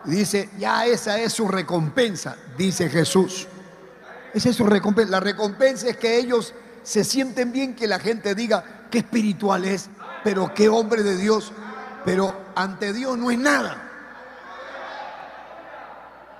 dice, 0.05 0.49
ya 0.59 0.87
esa 0.87 1.19
es 1.19 1.35
su 1.35 1.47
recompensa, 1.47 2.37
dice 2.57 2.89
Jesús. 2.89 3.47
Esa 4.33 4.49
es 4.49 4.57
su 4.57 4.65
recompensa. 4.65 5.11
La 5.11 5.21
recompensa 5.21 5.89
es 5.91 5.99
que 5.99 6.17
ellos 6.17 6.55
se 6.83 7.05
sienten 7.05 7.53
bien 7.53 7.75
que 7.75 7.87
la 7.87 7.99
gente 7.99 8.35
diga 8.35 8.87
qué 8.91 8.99
espiritual 8.99 9.67
es, 9.67 9.91
pero 10.25 10.55
qué 10.55 10.71
hombre 10.71 11.03
de 11.03 11.19
Dios, 11.19 11.53
pero 12.05 12.53
ante 12.55 12.93
Dios 12.93 13.17
no 13.17 13.31
es 13.31 13.39
nada. 13.39 13.87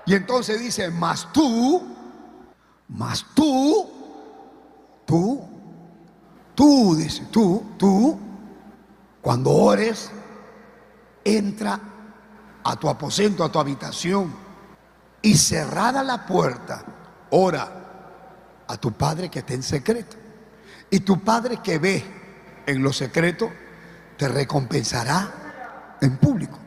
Y 0.05 0.15
entonces 0.15 0.59
dice, 0.59 0.89
más 0.89 1.31
tú, 1.31 1.83
más 2.89 3.25
tú, 3.33 4.01
Tú, 5.11 5.43
tú, 6.55 6.95
dice, 6.95 7.27
tú, 7.31 7.73
tú, 7.77 8.17
cuando 9.21 9.51
ores, 9.51 10.09
entra 11.25 11.77
a 12.63 12.75
tu 12.77 12.87
aposento, 12.87 13.43
a 13.43 13.51
tu 13.51 13.59
habitación 13.59 14.33
y 15.21 15.35
cerrada 15.35 16.01
la 16.01 16.25
puerta, 16.25 16.85
ora 17.31 18.63
a 18.67 18.77
tu 18.77 18.93
Padre 18.93 19.29
que 19.29 19.39
está 19.39 19.53
en 19.53 19.63
secreto. 19.63 20.15
Y 20.89 21.01
tu 21.01 21.19
Padre 21.19 21.57
que 21.57 21.77
ve 21.77 22.05
en 22.65 22.81
lo 22.81 22.93
secreto, 22.93 23.51
te 24.15 24.29
recompensará 24.29 25.29
en 26.01 26.17
público. 26.17 26.57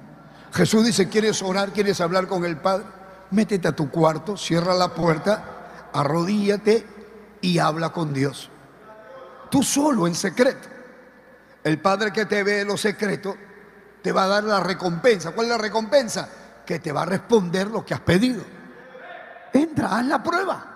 Jesús 0.52 0.86
dice, 0.86 1.08
¿quieres 1.08 1.42
orar? 1.42 1.72
¿Quieres 1.72 2.00
hablar 2.00 2.26
con 2.26 2.44
el 2.44 2.56
Padre? 2.56 2.86
Métete 3.30 3.68
a 3.68 3.76
tu 3.76 3.90
cuarto, 3.90 4.36
cierra 4.36 4.74
la 4.74 4.94
puerta, 4.94 5.90
arrodíllate 5.92 6.86
y 7.40 7.58
habla 7.58 7.90
con 7.90 8.14
Dios. 8.14 8.50
Tú 9.50 9.62
solo 9.62 10.06
en 10.06 10.14
secreto. 10.14 10.68
El 11.62 11.80
Padre 11.80 12.12
que 12.12 12.26
te 12.26 12.42
ve 12.42 12.64
lo 12.64 12.76
secreto 12.76 13.36
te 14.02 14.12
va 14.12 14.24
a 14.24 14.28
dar 14.28 14.44
la 14.44 14.60
recompensa. 14.60 15.32
¿Cuál 15.32 15.46
es 15.46 15.52
la 15.52 15.58
recompensa? 15.58 16.28
Que 16.64 16.78
te 16.78 16.92
va 16.92 17.02
a 17.02 17.06
responder 17.06 17.68
lo 17.68 17.84
que 17.84 17.94
has 17.94 18.00
pedido. 18.00 18.42
Entra, 19.52 19.98
haz 19.98 20.06
la 20.06 20.22
prueba. 20.22 20.70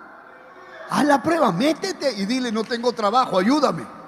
Haz 0.89 1.05
la 1.05 1.21
prueba, 1.21 1.51
métete 1.51 2.11
y 2.11 2.25
dile, 2.25 2.51
no 2.51 2.63
tengo 2.63 2.91
trabajo, 2.93 3.37
ayúdame. 3.37 3.98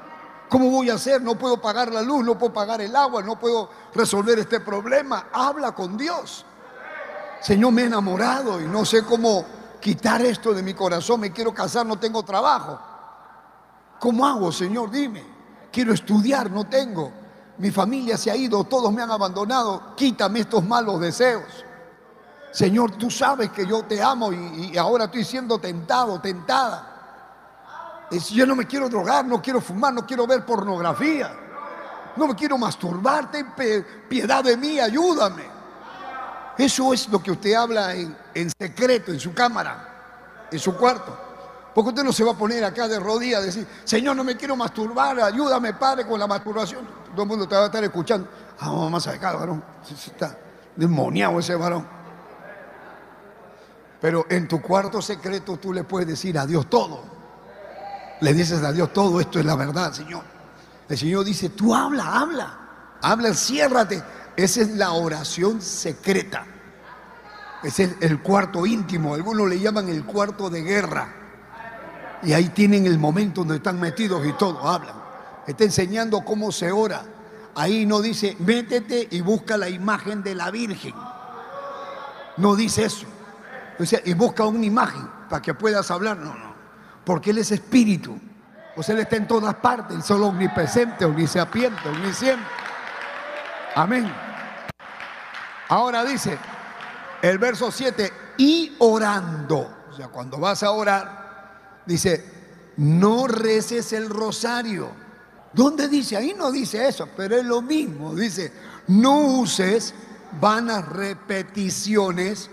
¿Cómo 0.52 0.70
voy 0.70 0.90
a 0.90 0.96
hacer? 0.96 1.22
No 1.22 1.36
puedo 1.36 1.62
pagar 1.62 1.94
la 1.94 2.02
luz, 2.02 2.26
no 2.26 2.38
puedo 2.38 2.52
pagar 2.52 2.82
el 2.82 2.94
agua, 2.94 3.24
no 3.24 3.40
puedo 3.40 3.70
resolver 3.96 4.38
este 4.38 4.60
problema. 4.60 5.28
Habla 5.32 5.72
con 5.72 5.96
Dios. 5.96 6.46
Señor, 7.40 7.72
me 7.72 7.84
he 7.84 7.86
enamorado 7.86 8.60
y 8.60 8.66
no 8.66 8.84
sé 8.84 9.06
cómo 9.06 9.46
quitar 9.80 10.22
esto 10.22 10.54
de 10.54 10.62
mi 10.62 10.74
corazón, 10.74 11.22
me 11.22 11.32
quiero 11.32 11.54
casar, 11.54 11.86
no 11.86 11.98
tengo 11.98 12.22
trabajo. 12.24 12.78
¿Cómo 13.98 14.28
hago, 14.28 14.52
Señor? 14.52 14.92
Dime. 14.92 15.24
Quiero 15.72 15.94
estudiar, 15.94 16.52
no 16.52 16.66
tengo. 16.66 17.14
Mi 17.58 17.72
familia 17.72 18.18
se 18.18 18.30
ha 18.30 18.36
ido, 18.36 18.66
todos 18.66 18.92
me 18.92 19.02
han 19.02 19.10
abandonado. 19.10 19.96
Quítame 19.96 20.42
estos 20.42 20.66
malos 20.66 21.00
deseos. 21.00 21.64
Señor, 22.52 22.92
tú 22.98 23.10
sabes 23.10 23.52
que 23.52 23.66
yo 23.66 23.84
te 23.84 24.04
amo 24.04 24.34
y, 24.34 24.78
ahora 24.78 25.06
estoy 25.06 25.24
siendo 25.24 25.60
tentado, 25.60 26.20
tentada. 26.20 26.91
Yo 28.20 28.46
no 28.46 28.56
me 28.56 28.66
quiero 28.68 28.90
drogar, 28.90 29.26
no 29.26 29.42
quiero 29.42 29.62
fumar, 29.62 29.94
no 29.94 30.06
quiero 30.06 30.28
ver 30.28 30.46
pornografía. 30.46 31.32
No 32.16 32.28
me 32.28 32.36
quiero 32.36 32.58
masturbar, 32.58 33.32
ten 33.32 33.54
piedad 34.10 34.44
de 34.44 34.58
mí, 34.58 34.80
ayúdame. 34.80 35.44
Eso 36.58 36.94
es 36.94 37.08
lo 37.08 37.24
que 37.24 37.32
usted 37.32 37.54
habla 37.54 37.96
en, 37.96 38.52
secreto, 38.60 39.12
en 39.12 39.20
su 39.20 39.34
cámara, 39.34 40.48
en 40.52 40.60
su 40.60 40.76
cuarto. 40.76 41.18
Porque 41.74 41.90
usted 41.90 42.04
no 42.04 42.12
se 42.12 42.26
va 42.26 42.34
a 42.34 42.38
poner 42.38 42.66
acá 42.66 42.88
de 42.90 43.00
rodillas 43.00 43.42
a 43.42 43.46
decir, 43.46 43.66
Señor, 43.86 44.16
no 44.16 44.26
me 44.26 44.36
quiero 44.36 44.58
masturbar, 44.58 45.22
ayúdame, 45.22 45.74
Padre, 45.74 46.06
con 46.06 46.20
la 46.20 46.28
masturbación. 46.28 46.86
Todo 47.12 47.24
el 47.24 47.28
mundo 47.30 47.48
te 47.48 47.56
va 47.56 47.64
a 47.64 47.66
estar 47.68 47.84
escuchando. 47.84 48.28
Ah, 48.60 48.70
vamos 48.70 49.08
a 49.08 49.14
sacar, 49.14 49.38
varón. 49.38 49.64
Está 49.90 50.38
demoniado 50.76 51.40
ese 51.40 51.56
varón. 51.56 51.88
Pero 54.02 54.26
en 54.30 54.48
tu 54.48 54.62
cuarto 54.62 55.02
secreto 55.02 55.58
tú 55.58 55.72
le 55.72 55.86
puedes 55.86 56.08
decir 56.08 56.38
a 56.38 56.46
Dios 56.46 56.70
todo. 56.70 57.21
Le 58.22 58.34
dices 58.34 58.64
a 58.64 58.72
Dios 58.72 58.94
todo, 58.94 59.20
esto 59.20 59.40
es 59.40 59.46
la 59.46 59.56
verdad, 59.56 59.92
Señor. 59.92 60.24
El 60.88 60.98
Señor 60.98 61.26
dice, 61.26 61.50
tú 61.50 61.74
habla, 61.74 62.20
habla. 62.20 62.60
Habla, 63.02 63.34
ciérrate. 63.34 64.04
Esa 64.36 64.62
es 64.62 64.70
la 64.70 64.92
oración 64.92 65.62
secreta. 65.62 66.46
Es 67.64 67.80
el, 67.80 68.22
cuarto 68.22 68.66
íntimo. 68.66 69.16
Algunos 69.16 69.50
le 69.50 69.60
llaman 69.60 69.90
el 69.90 70.06
cuarto 70.06 70.50
de 70.50 70.62
guerra. 70.62 71.08
Y 72.24 72.34
ahí 72.34 72.50
tienen 72.50 72.86
el 72.86 73.00
momento 73.00 73.42
donde 73.42 73.58
están 73.58 73.80
metidos 73.80 74.26
y 74.26 74.34
todo, 74.34 74.68
hablan. 74.68 74.96
Está 75.48 75.64
enseñando 75.64 76.22
cómo 76.24 76.52
se 76.52 76.72
ora. 76.72 77.04
Ahí 77.56 77.86
no 77.88 78.02
dice, 78.02 78.38
métete 78.40 79.08
y 79.10 79.22
busca 79.22 79.58
la 79.58 79.68
imagen 79.68 80.22
de 80.22 80.36
la 80.36 80.52
Virgen. 80.52 80.94
No 82.38 82.56
dice 82.56 82.86
eso. 82.86 83.08
O 83.80 83.84
y 84.06 84.14
busca 84.14 84.46
una 84.46 84.66
imagen 84.66 85.10
para 85.28 85.42
que 85.42 85.56
puedas 85.56 85.90
hablar. 85.90 86.18
No, 86.18 86.36
no. 86.36 86.51
Porque 87.04 87.32
Él 87.32 87.40
es 87.40 87.52
espíritu. 87.52 88.18
O 88.76 88.84
sea, 88.84 88.96
Él 88.96 89.02
está 89.02 89.16
en 89.16 89.28
todas 89.28 89.56
partes. 89.56 89.96
Él 89.96 90.04
solo 90.04 90.28
omnipresente, 90.28 91.06
omnisciente, 91.06 91.90
omnisciente. 91.90 92.46
Amén. 93.76 94.12
Ahora 95.70 96.04
dice 96.04 96.38
el 97.22 97.38
verso 97.38 97.72
7, 97.72 98.12
y 98.38 98.76
orando. 98.80 99.86
O 99.90 99.94
sea, 99.94 100.08
cuando 100.08 100.38
vas 100.38 100.64
a 100.64 100.72
orar, 100.72 101.82
dice, 101.86 102.26
no 102.78 103.28
reces 103.28 103.94
el 103.94 104.10
rosario. 104.10 104.90
¿Dónde 105.54 105.88
dice? 105.88 106.18
Ahí 106.18 106.34
no 106.36 106.52
dice 106.52 106.88
eso, 106.88 107.08
pero 107.16 107.36
es 107.36 107.46
lo 107.46 107.62
mismo. 107.62 108.16
Dice, 108.16 108.52
no 108.88 109.20
uses 109.20 109.94
vanas 110.40 110.88
repeticiones 110.88 112.50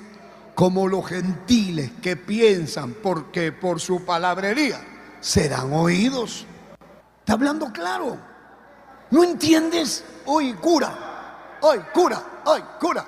como 0.58 0.88
los 0.88 1.06
gentiles 1.06 1.92
que 2.02 2.16
piensan 2.16 2.94
porque 2.94 3.52
por 3.52 3.78
su 3.78 4.04
palabrería 4.04 4.80
serán 5.20 5.72
oídos. 5.72 6.46
Está 7.20 7.34
hablando 7.34 7.72
claro. 7.72 8.18
¿No 9.12 9.22
entiendes? 9.22 10.04
Hoy 10.26 10.54
cura, 10.54 11.58
hoy 11.60 11.78
cura, 11.94 12.20
hoy 12.44 12.60
cura. 12.80 13.06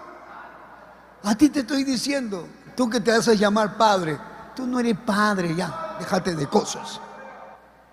A 1.24 1.34
ti 1.34 1.48
te 1.48 1.60
estoy 1.60 1.82
diciendo, 1.82 2.46
tú 2.76 2.88
que 2.88 3.00
te 3.00 3.10
haces 3.10 3.36
llamar 3.36 3.76
padre, 3.76 4.16
tú 4.54 4.64
no 4.64 4.78
eres 4.78 4.96
padre 5.04 5.52
ya, 5.52 5.96
déjate 5.98 6.36
de 6.36 6.46
cosas. 6.46 7.00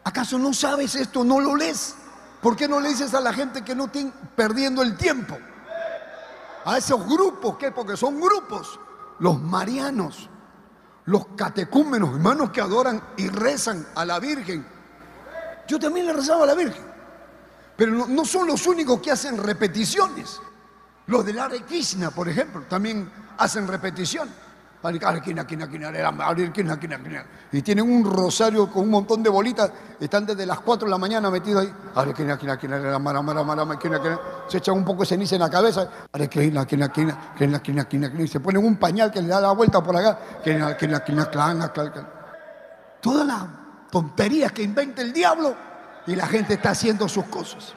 ¿Acaso 0.03 0.37
no 0.37 0.53
sabes 0.53 0.93
esto? 0.93 1.23
¿No 1.23 1.39
lo 1.39 1.55
lees? 1.55 1.95
¿Por 2.43 2.55
qué 2.55 2.67
no 2.67 2.79
le 2.79 2.89
dices 2.89 3.11
a 3.15 3.21
la 3.21 3.33
gente 3.33 3.63
que 3.63 3.73
no 3.73 3.85
estén 3.85 4.13
perdiendo 4.35 4.83
el 4.83 4.95
tiempo? 4.95 5.35
A 6.63 6.77
esos 6.77 7.03
grupos, 7.07 7.57
¿qué? 7.57 7.71
Porque 7.71 7.97
son 7.97 8.21
grupos. 8.21 8.79
Los 9.19 9.41
marianos, 9.41 10.29
los 11.05 11.27
catecúmenos, 11.35 12.11
hermanos 12.11 12.51
que 12.51 12.61
adoran 12.61 13.01
y 13.17 13.27
rezan 13.29 13.87
a 13.95 14.05
la 14.05 14.19
Virgen. 14.19 14.65
Yo 15.67 15.79
también 15.79 16.05
le 16.05 16.13
rezaba 16.13 16.43
a 16.43 16.47
la 16.47 16.55
Virgen. 16.55 16.85
Pero 17.75 18.07
no, 18.07 18.25
son 18.25 18.47
los 18.47 18.65
únicos 18.65 18.99
que 19.01 19.11
hacen 19.11 19.37
repeticiones. 19.37 20.41
Los 21.05 21.25
del 21.25 21.39
Hare 21.39 21.61
Krishna, 21.63 22.11
por 22.11 22.27
ejemplo, 22.27 22.63
también 22.67 23.09
hacen 23.37 23.67
repetición. 23.67 24.29
Y 27.51 27.61
tienen 27.61 27.89
un 27.89 28.03
rosario 28.03 28.71
con 28.71 28.83
un 28.83 28.89
montón 28.89 29.23
de 29.23 29.29
bolitas. 29.29 29.71
Están 29.99 30.25
desde 30.25 30.45
las 30.45 30.59
4 30.59 30.85
de 30.85 30.91
la 30.91 30.97
mañana 30.97 31.29
metidos 31.29 31.63
ahí. 31.63 31.73
Se 34.47 34.57
echan 34.57 34.75
un 34.75 34.85
poco 34.85 35.01
de 35.01 35.07
ceniza 35.07 35.35
en 35.35 35.41
la 35.41 35.49
cabeza. 35.49 35.89
Y 38.17 38.27
se 38.27 38.39
ponen 38.39 38.65
un 38.65 38.77
pañal 38.77 39.11
que 39.11 39.21
le 39.21 39.27
da 39.27 39.41
la 39.41 39.51
vuelta 39.51 39.83
por 39.83 39.95
acá. 39.95 40.19
Todas 43.01 43.27
las 43.27 43.43
tonterías 43.91 44.51
que 44.51 44.63
inventa 44.63 45.01
el 45.01 45.13
diablo 45.13 45.55
y 46.05 46.15
la 46.15 46.27
gente 46.27 46.55
está 46.55 46.71
haciendo 46.71 47.07
sus 47.07 47.25
cosas. 47.25 47.73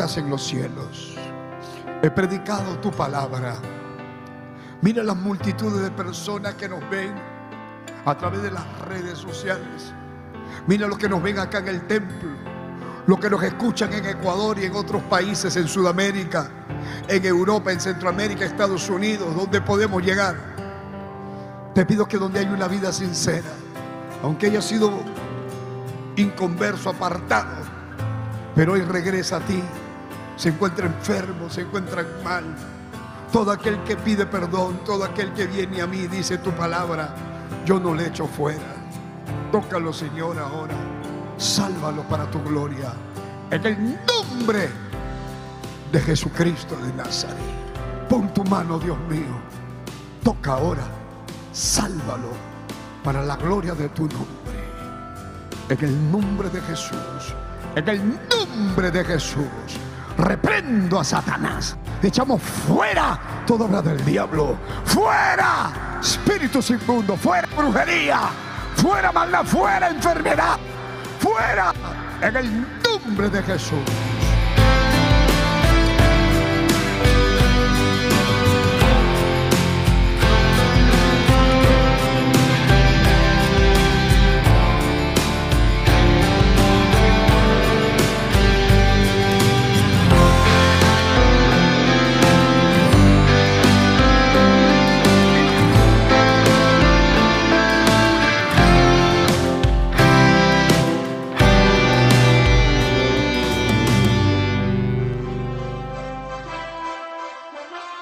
En 0.00 0.30
los 0.30 0.42
cielos, 0.42 1.14
he 2.02 2.10
predicado 2.10 2.78
tu 2.78 2.90
palabra. 2.90 3.54
Mira 4.80 5.02
las 5.02 5.16
multitudes 5.16 5.82
de 5.82 5.90
personas 5.90 6.54
que 6.54 6.70
nos 6.70 6.80
ven 6.88 7.12
a 8.06 8.16
través 8.16 8.42
de 8.42 8.50
las 8.50 8.78
redes 8.86 9.18
sociales. 9.18 9.92
Mira 10.66 10.88
los 10.88 10.96
que 10.96 11.06
nos 11.06 11.22
ven 11.22 11.38
acá 11.38 11.58
en 11.58 11.68
el 11.68 11.86
templo, 11.86 12.30
los 13.06 13.20
que 13.20 13.28
nos 13.28 13.42
escuchan 13.42 13.92
en 13.92 14.06
Ecuador 14.06 14.58
y 14.58 14.64
en 14.64 14.74
otros 14.74 15.02
países, 15.02 15.54
en 15.56 15.68
Sudamérica, 15.68 16.48
en 17.06 17.22
Europa, 17.26 17.70
en 17.70 17.80
Centroamérica, 17.80 18.46
Estados 18.46 18.88
Unidos, 18.88 19.36
donde 19.36 19.60
podemos 19.60 20.02
llegar. 20.02 20.34
Te 21.74 21.84
pido 21.84 22.08
que 22.08 22.16
donde 22.16 22.40
hay 22.40 22.46
una 22.46 22.68
vida 22.68 22.90
sincera, 22.90 23.50
aunque 24.22 24.46
haya 24.46 24.62
sido 24.62 24.90
inconverso, 26.16 26.88
apartado, 26.88 27.52
pero 28.54 28.72
hoy 28.72 28.80
regresa 28.80 29.36
a 29.36 29.40
ti, 29.40 29.62
se 30.40 30.48
encuentra 30.48 30.86
enfermo, 30.86 31.50
se 31.50 31.60
encuentra 31.60 32.02
mal, 32.24 32.44
todo 33.30 33.50
aquel 33.50 33.78
que 33.84 33.94
pide 33.94 34.24
perdón, 34.24 34.80
todo 34.86 35.04
aquel 35.04 35.34
que 35.34 35.46
viene 35.46 35.82
a 35.82 35.86
mí, 35.86 36.06
dice 36.06 36.38
tu 36.38 36.50
palabra, 36.52 37.14
yo 37.66 37.78
no 37.78 37.94
le 37.94 38.06
echo 38.06 38.26
fuera. 38.26 38.74
Tócalo, 39.52 39.92
Señor, 39.92 40.38
ahora. 40.38 40.74
Sálvalo 41.36 42.04
para 42.04 42.24
tu 42.30 42.42
gloria. 42.42 42.90
En 43.50 43.66
el 43.66 43.98
nombre 44.06 44.70
de 45.92 46.00
Jesucristo 46.00 46.74
de 46.74 46.90
Nazaret. 46.94 47.36
Pon 48.08 48.32
tu 48.32 48.42
mano, 48.44 48.78
Dios 48.78 48.98
mío. 49.10 49.36
Toca 50.24 50.54
ahora. 50.54 50.84
Sálvalo 51.52 52.32
para 53.04 53.22
la 53.22 53.36
gloria 53.36 53.74
de 53.74 53.90
tu 53.90 54.04
nombre. 54.04 54.64
En 55.68 55.84
el 55.84 56.10
nombre 56.10 56.48
de 56.48 56.62
Jesús. 56.62 57.34
En 57.76 57.86
el 57.86 58.18
nombre 58.30 58.90
de 58.90 59.04
Jesús 59.04 59.79
reprendo 60.20 61.00
a 61.00 61.04
Satanás. 61.04 61.76
Echamos 62.02 62.42
fuera 62.42 63.18
toda 63.46 63.64
obra 63.66 63.82
del 63.82 64.04
diablo. 64.04 64.56
Fuera 64.84 65.98
espíritus 66.00 66.70
inmundos. 66.70 67.18
Fuera 67.18 67.48
brujería. 67.56 68.20
Fuera 68.76 69.10
maldad. 69.12 69.44
Fuera 69.44 69.88
enfermedad. 69.88 70.58
Fuera 71.18 71.72
en 72.22 72.36
el 72.36 72.66
nombre 72.82 73.28
de 73.30 73.42
Jesús. 73.42 74.19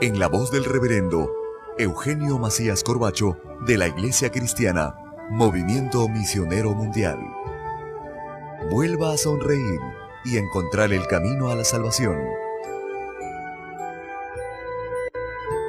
en 0.00 0.18
la 0.18 0.28
voz 0.28 0.50
del 0.50 0.64
reverendo 0.64 1.30
Eugenio 1.78 2.38
Macías 2.38 2.82
Corbacho 2.82 3.36
de 3.66 3.78
la 3.78 3.86
Iglesia 3.86 4.30
Cristiana 4.30 4.96
Movimiento 5.30 6.08
Misionero 6.08 6.74
Mundial. 6.74 7.18
Vuelva 8.70 9.12
a 9.12 9.16
sonreír 9.16 9.80
y 10.24 10.36
encontrar 10.36 10.92
el 10.92 11.06
camino 11.06 11.48
a 11.48 11.54
la 11.54 11.64
salvación. 11.64 12.16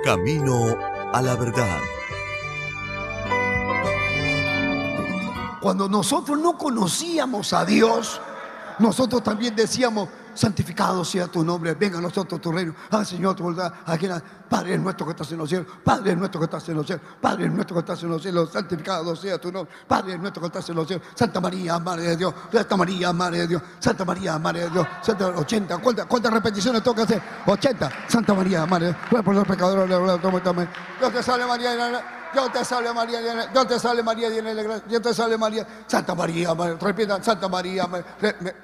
Camino 0.03 0.77
a 1.13 1.21
la 1.21 1.35
verdad. 1.35 1.79
Cuando 5.61 5.87
nosotros 5.87 6.39
no 6.39 6.57
conocíamos 6.57 7.53
a 7.53 7.63
Dios, 7.65 8.19
nosotros 8.79 9.23
también 9.23 9.55
decíamos, 9.55 10.09
santificado 10.35 11.03
sea 11.03 11.27
tu 11.27 11.43
nombre, 11.43 11.73
venga 11.73 11.97
a 11.97 12.01
nosotros 12.01 12.39
tu 12.39 12.51
reino. 12.51 12.75
Ah, 12.91 13.03
Señor, 13.03 13.35
tu 13.35 13.43
voluntad, 13.43 13.73
aquí 13.85 14.07
Padre 14.49 14.77
nuestro 14.77 15.05
que 15.07 15.11
estás 15.11 15.31
en 15.31 15.39
los 15.39 15.49
cielos, 15.49 15.67
Padre 15.83 16.15
nuestro 16.15 16.39
que 16.39 16.45
estás 16.45 16.69
en 16.69 16.75
los 16.75 16.85
cielos, 16.85 17.03
Padre 17.19 17.49
nuestro 17.49 17.75
que 17.75 17.79
estás 17.79 18.03
en 18.03 18.09
los 18.09 18.21
cielos, 18.21 18.51
santificado 18.51 19.15
sea 19.15 19.39
tu 19.39 19.51
nombre, 19.51 19.73
Padre 19.87 20.17
nuestro 20.17 20.41
que 20.41 20.47
estás 20.47 20.69
en 20.69 20.75
los 20.75 20.87
cielos, 20.87 21.07
Santa 21.15 21.41
María, 21.41 21.79
Madre 21.79 22.03
de 22.03 22.17
Dios, 22.17 22.33
Santa 22.51 22.77
María, 22.77 23.13
Madre 23.13 23.39
de 23.39 23.47
Dios, 23.47 23.61
Santa 23.79 24.05
María, 24.05 24.37
Madre 24.37 24.61
de 24.61 24.69
Dios, 24.69 24.87
Santa 25.01 25.27
80, 25.27 25.77
¿cuántas, 25.79 26.33
repeticiones 26.33 26.83
toca 26.83 27.03
hacer? 27.03 27.21
80, 27.45 27.91
Santa 28.07 28.33
María, 28.33 28.65
Madre 28.65 28.87
de 28.87 28.95
Dios, 29.09 29.23
por 29.23 29.35
los 29.35 29.47
pecadores, 29.47 29.89
Dios 30.99 31.13
te 31.13 31.23
salve 31.23 31.45
María, 31.45 31.75
Dios 32.35 32.51
te 32.51 32.65
salve 32.65 32.93
María, 32.93 33.21
Dios 33.47 33.65
te 33.65 33.79
salve 33.79 34.03
María, 34.03 34.29
Dios 34.29 35.01
te 35.01 35.13
salve 35.13 35.37
María, 35.37 35.65
Santa 35.87 36.13
María, 36.13 36.53
repita, 36.81 37.23
Santa 37.23 37.47
María, 37.47 37.87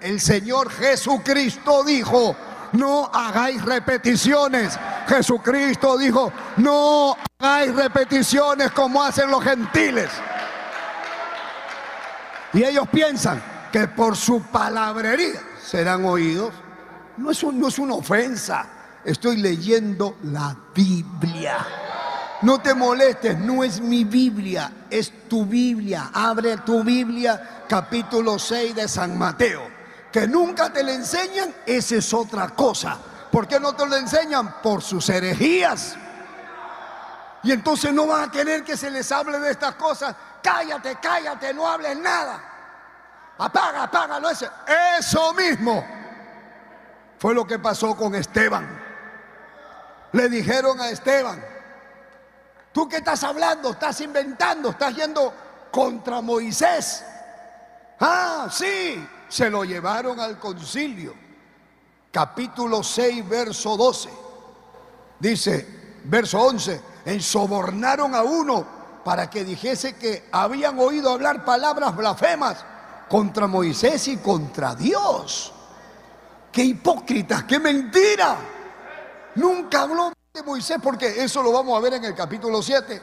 el 0.02 0.20
Señor 0.20 0.70
Jesucristo 0.70 1.82
dijo, 1.86 2.36
no 2.74 3.10
hagáis 3.14 3.64
repeticiones. 3.64 4.78
Jesucristo 5.08 5.98
dijo, 5.98 6.34
no 6.58 7.16
hagáis 7.40 7.74
repeticiones 7.74 8.72
como 8.72 9.02
hacen 9.02 9.32
los 9.32 9.42
gentiles. 9.42 10.10
Y 12.52 12.66
ellos 12.66 12.90
piensan 12.92 13.42
que 13.72 13.88
por 13.88 14.18
su 14.18 14.42
palabrería 14.42 15.42
serán 15.64 16.04
oídos. 16.04 16.54
No 17.16 17.32
es, 17.32 17.42
no 17.42 17.70
es 17.70 17.80
una 17.80 17.94
ofensa. 17.94 18.68
Estoy 19.06 19.38
leyendo 19.38 20.18
la 20.24 20.58
Biblia. 20.76 21.91
No 22.42 22.60
te 22.60 22.74
molestes, 22.74 23.38
no 23.38 23.64
es 23.64 23.80
mi 23.80 24.04
Biblia, 24.04 24.72
es 24.90 25.28
tu 25.30 25.46
Biblia. 25.46 26.10
Abre 26.14 26.58
tu 26.58 26.84
Biblia, 26.84 27.66
capítulo 27.68 28.40
6 28.40 28.76
de 28.76 28.88
San 28.88 29.18
Mateo. 29.18 29.62
Que 30.12 30.28
nunca 30.28 30.74
te 30.74 30.84
le 30.84 30.96
enseñan, 30.96 31.54
esa 31.66 31.96
es 31.96 32.14
otra 32.14 32.50
cosa. 32.50 32.98
¿Por 33.32 33.48
qué 33.48 33.60
no 33.60 33.74
te 33.74 33.86
lo 33.86 33.96
enseñan? 33.96 34.62
Por 34.62 34.82
sus 34.82 35.08
herejías. 35.10 35.96
Y 37.44 37.52
entonces 37.52 37.94
no 37.94 38.08
van 38.08 38.30
a 38.30 38.32
querer 38.32 38.64
que 38.64 38.76
se 38.76 38.90
les 38.90 39.12
hable 39.12 39.40
de 39.40 39.52
estas 39.52 39.76
cosas. 39.76 40.16
Cállate, 40.42 40.98
cállate, 41.02 41.54
no 41.54 41.68
hables 41.68 41.98
nada. 41.98 42.44
Apaga, 43.38 43.84
apágalo 43.84 44.30
ese. 44.30 44.50
Eso 45.00 45.34
mismo 45.34 45.86
fue 47.20 47.36
lo 47.36 47.46
que 47.46 47.60
pasó 47.60 47.96
con 47.96 48.16
Esteban. 48.16 48.68
Le 50.12 50.28
dijeron 50.28 50.82
a 50.82 50.90
Esteban, 50.90 51.42
¿Tú 52.72 52.88
qué 52.88 52.98
estás 52.98 53.24
hablando? 53.24 53.72
Estás 53.72 54.00
inventando, 54.02 54.70
estás 54.70 54.96
yendo 54.96 55.34
contra 55.72 56.22
Moisés. 56.22 57.04
Ah, 58.00 58.48
sí, 58.52 59.06
se 59.28 59.50
lo 59.50 59.64
llevaron 59.64 60.20
al 60.20 60.40
concilio. 60.40 61.14
Capítulo 62.12 62.84
6, 62.84 63.28
verso 63.28 63.78
12. 63.78 64.10
Dice, 65.20 66.00
verso 66.06 66.40
11, 66.40 66.82
ensobornaron 67.06 68.16
a 68.16 68.24
uno 68.24 68.66
para 69.04 69.30
que 69.30 69.44
dijese 69.44 69.96
que 69.96 70.28
habían 70.32 70.80
oído 70.80 71.12
hablar 71.12 71.44
palabras 71.44 71.96
blasfemas 71.96 72.66
contra 73.10 73.48
Moisés 73.48 74.08
y 74.08 74.18
contra 74.18 74.76
Dios. 74.76 75.54
Qué 76.52 76.64
hipócrita, 76.64 77.46
qué 77.46 77.60
mentira. 77.60 78.38
Nunca 79.36 79.82
habló 79.82 80.12
de 80.34 80.44
Moisés, 80.44 80.78
porque 80.82 81.22
eso 81.22 81.44
lo 81.44 81.52
vamos 81.52 81.78
a 81.78 81.82
ver 81.82 81.96
en 81.96 82.06
el 82.06 82.16
capítulo 82.16 82.62
7. 82.62 83.02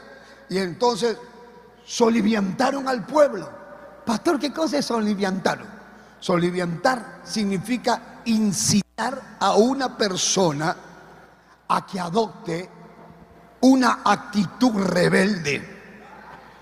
Y 0.49 0.57
entonces 0.57 1.15
soliviantaron 1.85 2.87
al 2.87 3.05
pueblo. 3.05 3.47
Pastor, 4.03 4.39
¿qué 4.39 4.51
cosa 4.51 4.79
es 4.79 4.85
soliviantar? 4.85 5.59
Soliviantar 6.19 7.21
significa 7.23 8.21
incitar 8.25 9.37
a 9.39 9.53
una 9.53 9.95
persona 9.95 10.75
a 11.67 11.85
que 11.85 11.99
adopte 11.99 12.67
una 13.61 13.99
actitud 14.03 14.81
rebelde. 14.81 15.77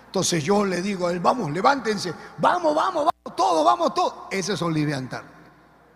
Entonces 0.08 0.43
yo 0.43 0.65
le 0.65 0.82
digo 0.82 1.08
a 1.08 1.12
él, 1.13 1.21
vamos, 1.21 1.49
levántense, 1.49 2.13
vamos, 2.39 2.75
vamos, 2.75 3.06
vamos, 3.06 3.38
todos, 3.38 3.63
vamos, 3.63 3.93
todos. 3.93 4.13
Ese 4.32 4.51
es 4.51 4.60
soliviantar. 4.60 5.37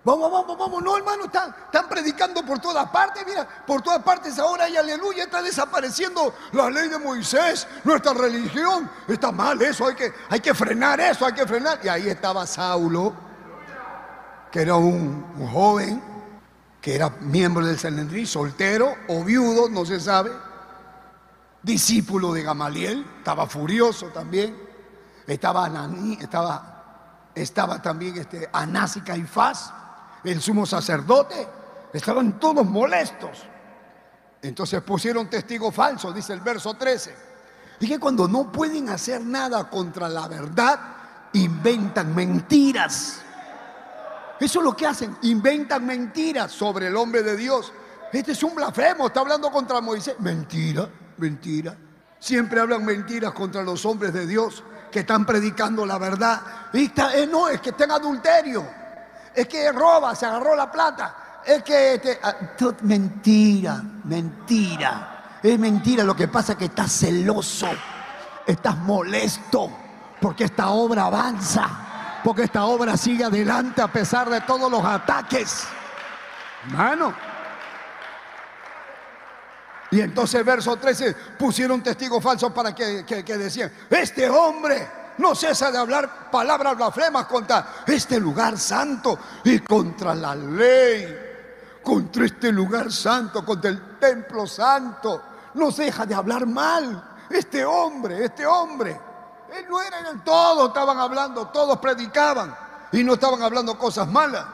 Vamos, 0.03 0.31
vamos, 0.31 0.57
vamos. 0.57 0.81
No, 0.81 0.97
hermano, 0.97 1.25
están, 1.25 1.53
están 1.65 1.87
predicando 1.87 2.43
por 2.43 2.57
todas 2.59 2.89
partes. 2.89 3.23
Mira, 3.25 3.47
por 3.67 3.83
todas 3.83 4.01
partes 4.01 4.39
ahora 4.39 4.67
y 4.67 4.75
aleluya. 4.75 5.25
Está 5.25 5.43
desapareciendo 5.43 6.33
la 6.53 6.71
ley 6.71 6.89
de 6.89 6.97
Moisés, 6.97 7.67
nuestra 7.83 8.13
religión. 8.13 8.89
Está 9.07 9.31
mal 9.31 9.61
eso, 9.61 9.85
hay 9.85 9.95
que, 9.95 10.11
hay 10.29 10.39
que 10.39 10.55
frenar 10.55 10.99
eso, 10.99 11.25
hay 11.25 11.33
que 11.33 11.45
frenar. 11.45 11.79
Y 11.83 11.87
ahí 11.87 12.09
estaba 12.09 12.47
Saulo, 12.47 13.13
que 14.51 14.61
era 14.63 14.75
un, 14.75 15.23
joven, 15.51 16.01
que 16.81 16.95
era 16.95 17.09
miembro 17.19 17.63
del 17.63 17.77
Sanedrín, 17.77 18.25
soltero 18.25 18.95
o 19.07 19.23
viudo, 19.23 19.69
no 19.69 19.85
se 19.85 19.99
sabe. 19.99 20.31
Discípulo 21.61 22.33
de 22.33 22.41
Gamaliel, 22.41 23.05
estaba 23.19 23.45
furioso 23.45 24.07
también. 24.07 24.71
Estaba 25.27 25.65
Ananí, 25.65 26.17
estaba, 26.19 27.29
estaba 27.35 27.79
también 27.79 28.17
este, 28.17 28.49
Anás 28.51 28.97
y 28.97 29.01
Caifás 29.01 29.71
el 30.23 30.41
sumo 30.41 30.65
sacerdote, 30.65 31.47
estaban 31.93 32.39
todos 32.39 32.65
molestos. 32.65 33.43
Entonces 34.41 34.81
pusieron 34.81 35.29
testigo 35.29 35.71
falso, 35.71 36.11
dice 36.11 36.33
el 36.33 36.41
verso 36.41 36.73
13. 36.73 37.15
Y 37.79 37.87
que 37.87 37.99
cuando 37.99 38.27
no 38.27 38.51
pueden 38.51 38.89
hacer 38.89 39.21
nada 39.21 39.69
contra 39.69 40.07
la 40.07 40.27
verdad, 40.27 40.79
inventan 41.33 42.13
mentiras. 42.13 43.21
Eso 44.39 44.59
es 44.59 44.65
lo 44.65 44.75
que 44.75 44.87
hacen, 44.87 45.17
inventan 45.23 45.85
mentiras 45.85 46.51
sobre 46.51 46.87
el 46.87 46.95
hombre 46.95 47.23
de 47.23 47.35
Dios. 47.35 47.71
Este 48.11 48.33
es 48.33 48.43
un 48.43 48.55
blasfemo, 48.55 49.07
está 49.07 49.21
hablando 49.21 49.51
contra 49.51 49.81
Moisés. 49.81 50.15
Mentira, 50.19 50.89
mentira. 51.17 51.75
Siempre 52.19 52.59
hablan 52.59 52.85
mentiras 52.85 53.31
contra 53.33 53.63
los 53.63 53.85
hombres 53.85 54.13
de 54.13 54.27
Dios 54.27 54.63
que 54.91 54.99
están 54.99 55.25
predicando 55.25 55.85
la 55.85 55.97
verdad. 55.97 56.41
Y 56.73 56.85
está, 56.85 57.15
eh, 57.15 57.25
no, 57.25 57.47
es 57.47 57.61
que 57.61 57.69
estén 57.69 57.91
adulterio 57.91 58.80
es 59.33 59.47
que 59.47 59.71
roba, 59.71 60.15
se 60.15 60.25
agarró 60.25 60.55
la 60.55 60.71
plata, 60.71 61.41
es 61.45 61.63
que... 61.63 61.95
Este, 61.95 62.19
ah, 62.21 62.35
mentira, 62.83 63.81
mentira. 64.03 65.39
Es 65.41 65.57
mentira, 65.57 66.03
lo 66.03 66.15
que 66.15 66.27
pasa 66.27 66.53
es 66.53 66.57
que 66.57 66.65
estás 66.65 66.91
celoso, 66.91 67.67
estás 68.45 68.77
molesto, 68.77 69.71
porque 70.19 70.43
esta 70.43 70.69
obra 70.69 71.05
avanza, 71.05 72.21
porque 72.23 72.43
esta 72.43 72.65
obra 72.65 72.95
sigue 72.95 73.23
adelante 73.23 73.81
a 73.81 73.87
pesar 73.87 74.29
de 74.29 74.41
todos 74.41 74.69
los 74.69 74.83
ataques. 74.83 75.63
Hermano. 76.67 77.13
Y 79.89 79.99
entonces 79.99 80.45
verso 80.45 80.77
13 80.77 81.13
pusieron 81.37 81.81
testigos 81.81 82.23
falsos 82.23 82.51
para 82.53 82.73
que, 82.73 83.03
que 83.03 83.37
decían, 83.37 83.71
este 83.89 84.29
hombre 84.29 85.00
no 85.17 85.35
cesa 85.35 85.71
de 85.71 85.77
hablar 85.77 86.29
palabras 86.31 86.75
blasfemas 86.75 87.25
contra 87.25 87.83
este 87.85 88.19
lugar 88.19 88.57
santo 88.57 89.17
y 89.43 89.59
contra 89.59 90.15
la 90.15 90.35
ley, 90.35 91.15
contra 91.83 92.25
este 92.25 92.51
lugar 92.51 92.91
santo, 92.91 93.45
contra 93.45 93.69
el 93.69 93.99
templo 93.99 94.47
santo. 94.47 95.21
No 95.53 95.71
deja 95.71 96.05
de 96.05 96.15
hablar 96.15 96.45
mal. 96.45 97.09
Este 97.29 97.63
hombre, 97.63 98.25
este 98.25 98.45
hombre. 98.45 98.99
Él 99.57 99.65
no 99.69 99.81
era 99.81 100.09
en 100.09 100.23
todo, 100.23 100.67
estaban 100.67 100.97
hablando, 100.97 101.47
todos 101.47 101.77
predicaban 101.79 102.55
y 102.91 103.03
no 103.03 103.13
estaban 103.13 103.41
hablando 103.41 103.77
cosas 103.77 104.07
malas. 104.07 104.45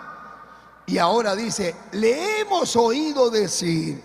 Y 0.87 0.97
ahora 0.97 1.35
dice, 1.35 1.75
le 1.91 2.39
hemos 2.39 2.75
oído 2.75 3.29
decir 3.29 4.01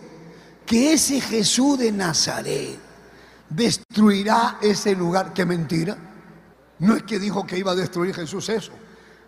que 0.66 0.94
ese 0.94 1.20
Jesús 1.20 1.78
de 1.78 1.92
Nazaret 1.92 2.78
destruirá 3.48 4.58
ese 4.60 4.94
lugar. 4.94 5.32
¿Qué 5.32 5.44
mentira? 5.44 5.96
No 6.82 6.96
es 6.96 7.04
que 7.04 7.20
dijo 7.20 7.46
que 7.46 7.56
iba 7.56 7.70
a 7.70 7.76
destruir 7.76 8.12
Jesús 8.12 8.48
eso. 8.48 8.72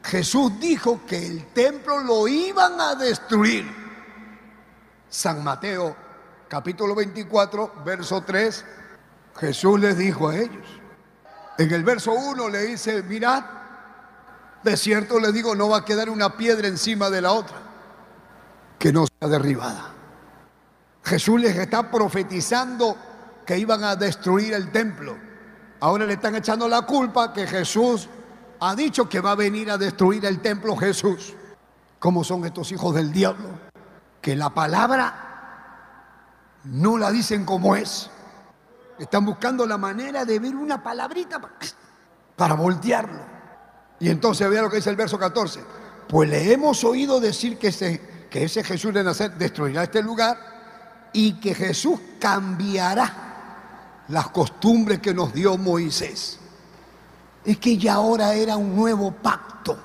Jesús 0.03 0.59
dijo 0.59 1.03
que 1.07 1.25
el 1.25 1.47
templo 1.53 2.01
lo 2.01 2.27
iban 2.27 2.81
a 2.81 2.97
destruir. 2.97 3.65
San 5.09 5.45
Mateo 5.45 5.95
capítulo 6.49 6.97
24, 6.97 7.85
verso 7.85 8.23
3, 8.23 8.65
Jesús 9.37 9.79
les 9.79 9.97
dijo 9.97 10.31
a 10.31 10.37
ellos. 10.37 10.67
En 11.57 11.73
el 11.73 11.85
verso 11.85 12.11
1 12.11 12.49
le 12.49 12.63
dice, 12.63 13.05
mirad, 13.05 13.45
de 14.65 14.77
cierto 14.77 15.21
les 15.21 15.33
digo, 15.33 15.55
no 15.55 15.69
va 15.69 15.79
a 15.79 15.85
quedar 15.85 16.11
una 16.11 16.37
piedra 16.37 16.67
encima 16.67 17.09
de 17.09 17.21
la 17.21 17.31
otra 17.35 17.57
que 18.81 18.93
no 18.93 19.07
sea 19.07 19.29
derribada. 19.29 19.93
Jesús 21.05 21.41
les 21.41 21.57
está 21.57 21.89
profetizando 21.89 22.97
que 23.47 23.57
iban 23.57 23.85
a 23.85 23.95
destruir 23.95 24.55
el 24.55 24.73
templo. 24.73 25.34
Ahora 25.85 26.07
le 26.07 26.15
están 26.15 26.35
echando 26.35 26.67
la 26.67 26.81
culpa 26.81 27.31
que 27.31 27.47
Jesús 27.47 28.09
ha 28.59 28.75
dicho 28.75 29.07
que 29.07 29.21
va 29.21 29.33
a 29.33 29.35
venir 29.35 29.71
a 29.71 29.77
destruir 29.77 30.25
el 30.25 30.41
templo 30.41 30.75
Jesús. 30.79 31.35
¿Cómo 31.99 32.25
son 32.25 32.47
estos 32.47 32.73
hijos 32.73 32.95
del 32.95 33.13
diablo? 33.13 33.51
Que 34.23 34.35
la 34.35 34.49
palabra 34.49 36.63
no 36.65 36.97
la 36.97 37.11
dicen 37.11 37.45
como 37.45 37.77
es. 37.77 38.09
Están 38.99 39.27
buscando 39.27 39.67
la 39.67 39.77
manera 39.77 40.25
de 40.25 40.39
ver 40.39 40.57
una 40.57 40.83
palabrita 40.83 41.39
para 42.35 42.55
voltearlo. 42.55 43.21
Y 44.01 44.09
entonces 44.09 44.49
vea 44.49 44.63
lo 44.63 44.71
que 44.71 44.77
dice 44.77 44.89
el 44.89 44.97
verso 44.97 45.19
14. 45.19 45.63
Pues 46.09 46.31
le 46.31 46.51
hemos 46.51 46.83
oído 46.83 47.21
decir 47.21 47.59
que 47.59 47.69
ese, 47.69 48.27
que 48.31 48.45
ese 48.45 48.65
Jesús 48.65 48.95
de 48.95 49.05
Nazaret 49.05 49.37
destruirá 49.37 49.83
este 49.83 50.03
lugar 50.03 51.11
y 51.13 51.35
que 51.35 51.55
Jesús 51.55 52.01
cambiará 52.19 53.24
las 54.09 54.29
costumbres 54.29 55.01
que 55.01 55.15
nos 55.15 55.33
dio 55.33 55.57
Moisés 55.57 56.39
es 57.45 57.59
que 57.59 57.77
ya 57.77 57.95
ahora 57.95 58.35
era 58.35 58.57
un 58.57 58.75
nuevo 58.75 59.13
pacto. 59.13 59.79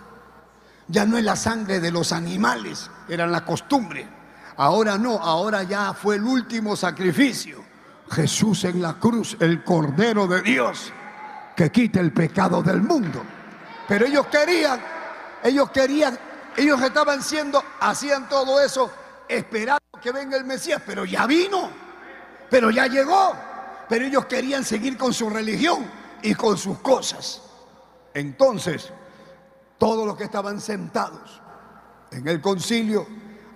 Ya 0.87 1.05
no 1.05 1.17
es 1.17 1.23
la 1.23 1.35
sangre 1.35 1.79
de 1.79 1.91
los 1.91 2.11
animales, 2.11 2.89
eran 3.07 3.31
la 3.31 3.45
costumbre. 3.45 4.07
Ahora 4.57 4.97
no, 4.97 5.17
ahora 5.17 5.63
ya 5.63 5.93
fue 5.93 6.15
el 6.15 6.23
último 6.23 6.75
sacrificio. 6.75 7.63
Jesús 8.09 8.63
en 8.63 8.81
la 8.81 8.95
cruz, 8.95 9.37
el 9.39 9.63
Cordero 9.63 10.25
de 10.27 10.41
Dios, 10.41 10.91
que 11.55 11.71
quita 11.71 11.99
el 11.99 12.11
pecado 12.11 12.63
del 12.63 12.81
mundo. 12.81 13.21
Pero 13.87 14.05
ellos 14.05 14.25
querían, 14.27 14.81
ellos 15.43 15.69
querían, 15.69 16.17
ellos 16.57 16.81
estaban 16.81 17.21
siendo, 17.21 17.63
hacían 17.79 18.27
todo 18.27 18.59
eso 18.59 18.91
esperando 19.27 19.79
que 20.01 20.11
venga 20.11 20.37
el 20.37 20.45
Mesías, 20.45 20.81
pero 20.85 21.05
ya 21.05 21.27
vino, 21.27 21.69
pero 22.49 22.71
ya 22.71 22.87
llegó. 22.87 23.48
Pero 23.89 24.05
ellos 24.05 24.25
querían 24.27 24.63
seguir 24.63 24.97
con 24.97 25.13
su 25.13 25.29
religión 25.29 25.89
y 26.21 26.35
con 26.35 26.57
sus 26.57 26.77
cosas. 26.77 27.41
Entonces, 28.13 28.91
todos 29.79 30.05
los 30.05 30.15
que 30.15 30.25
estaban 30.25 30.61
sentados 30.61 31.41
en 32.11 32.27
el 32.27 32.39
concilio, 32.39 33.07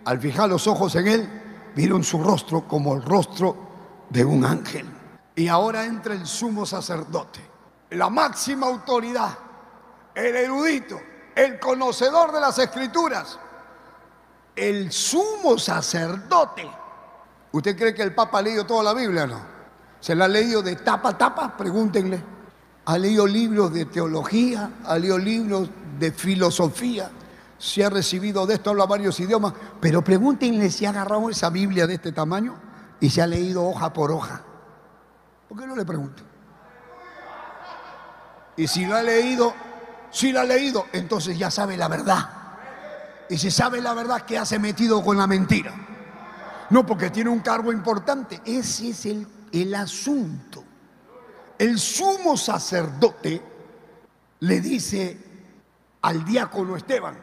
al 0.05 0.19
fijar 0.19 0.49
los 0.49 0.65
ojos 0.65 0.95
en 0.95 1.07
él, 1.07 1.43
vieron 1.75 2.03
su 2.03 2.21
rostro 2.21 2.67
como 2.67 2.95
el 2.95 3.03
rostro 3.03 3.55
de 4.09 4.25
un 4.25 4.43
ángel. 4.43 4.89
Y 5.35 5.47
ahora 5.47 5.85
entra 5.85 6.13
el 6.13 6.25
sumo 6.25 6.65
sacerdote, 6.65 7.39
la 7.91 8.09
máxima 8.09 8.67
autoridad, 8.67 9.37
el 10.15 10.35
erudito, 10.35 10.99
el 11.35 11.59
conocedor 11.59 12.31
de 12.31 12.39
las 12.39 12.57
escrituras, 12.57 13.39
el 14.55 14.91
sumo 14.91 15.57
sacerdote. 15.57 16.69
¿Usted 17.51 17.77
cree 17.77 17.93
que 17.93 18.03
el 18.03 18.15
Papa 18.15 18.41
leído 18.41 18.65
toda 18.65 18.83
la 18.83 18.93
Biblia? 18.93 19.27
No. 19.27 19.52
¿Se 20.03 20.13
la 20.15 20.25
ha 20.25 20.27
leído 20.27 20.61
de 20.61 20.75
tapa 20.75 21.11
a 21.11 21.17
tapa? 21.17 21.55
Pregúntenle 21.55 22.33
ha 22.85 22.97
leído 22.97 23.25
libros 23.25 23.73
de 23.73 23.85
teología, 23.85 24.69
ha 24.85 24.97
leído 24.97 25.17
libros 25.17 25.69
de 25.97 26.11
filosofía, 26.11 27.09
se 27.57 27.85
ha 27.85 27.89
recibido 27.89 28.45
de 28.45 28.55
esto, 28.55 28.71
habla 28.71 28.85
varios 28.85 29.19
idiomas, 29.19 29.53
pero 29.79 30.03
pregúntenle 30.03 30.69
si 30.69 30.85
ha 30.85 30.89
agarrado 30.89 31.29
esa 31.29 31.49
Biblia 31.49 31.87
de 31.87 31.93
este 31.93 32.11
tamaño 32.11 32.55
y 32.99 33.09
se 33.09 33.21
ha 33.21 33.27
leído 33.27 33.65
hoja 33.65 33.93
por 33.93 34.11
hoja. 34.11 34.41
¿Por 35.47 35.59
qué 35.59 35.65
no 35.65 35.75
le 35.75 35.85
pregunto? 35.85 36.23
Y 38.57 38.67
si 38.67 38.85
lo 38.85 38.95
ha 38.95 39.01
leído, 39.01 39.53
si 40.11 40.33
lo 40.33 40.41
ha 40.41 40.43
leído, 40.43 40.85
entonces 40.91 41.37
ya 41.37 41.49
sabe 41.49 41.77
la 41.77 41.87
verdad. 41.87 42.29
Y 43.29 43.37
si 43.37 43.49
sabe 43.49 43.81
la 43.81 43.93
verdad, 43.93 44.23
¿qué 44.23 44.37
hace 44.37 44.59
metido 44.59 45.01
con 45.01 45.17
la 45.17 45.25
mentira? 45.25 45.73
No, 46.69 46.85
porque 46.85 47.09
tiene 47.09 47.29
un 47.29 47.39
cargo 47.39 47.71
importante. 47.71 48.41
Ese 48.45 48.89
es 48.89 49.05
el, 49.05 49.25
el 49.53 49.73
asunto 49.73 50.63
el 51.57 51.79
sumo 51.79 52.35
sacerdote 52.35 53.41
le 54.41 54.59
dice 54.59 55.17
al 56.01 56.25
diácono 56.25 56.75
Esteban, 56.75 57.17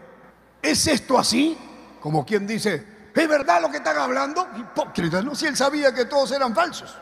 ¿es 0.63 0.87
esto 0.87 1.19
así? 1.19 1.59
Como 2.01 2.25
quien 2.25 2.47
dice, 2.47 3.11
¿es 3.15 3.29
verdad 3.29 3.61
lo 3.61 3.71
que 3.71 3.79
están 3.79 3.99
hablando? 3.99 4.49
Hipócrita, 4.57 5.21
¿no? 5.21 5.35
Si 5.35 5.47
él 5.47 5.57
sabía 5.57 5.93
que 5.93 6.07
todos 6.07 6.33
eran 6.33 6.55
falsos, 6.55 6.97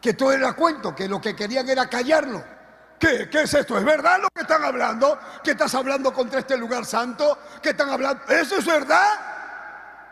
que 0.00 0.12
todo 0.12 0.32
era 0.32 0.52
cuento, 0.52 0.94
que 0.94 1.08
lo 1.08 1.20
que 1.20 1.34
querían 1.34 1.66
era 1.68 1.88
callarlo. 1.88 2.44
¿Qué, 2.98 3.28
¿Qué 3.30 3.42
es 3.42 3.54
esto? 3.54 3.78
¿Es 3.78 3.84
verdad 3.84 4.20
lo 4.20 4.28
que 4.34 4.42
están 4.42 4.62
hablando? 4.62 5.18
¿Que 5.42 5.52
estás 5.52 5.74
hablando 5.74 6.12
contra 6.12 6.40
este 6.40 6.58
lugar 6.58 6.84
santo? 6.84 7.38
¿Que 7.62 7.70
están 7.70 7.88
hablando? 7.88 8.22
¿Eso 8.28 8.58
es 8.58 8.66
verdad? 8.66 9.08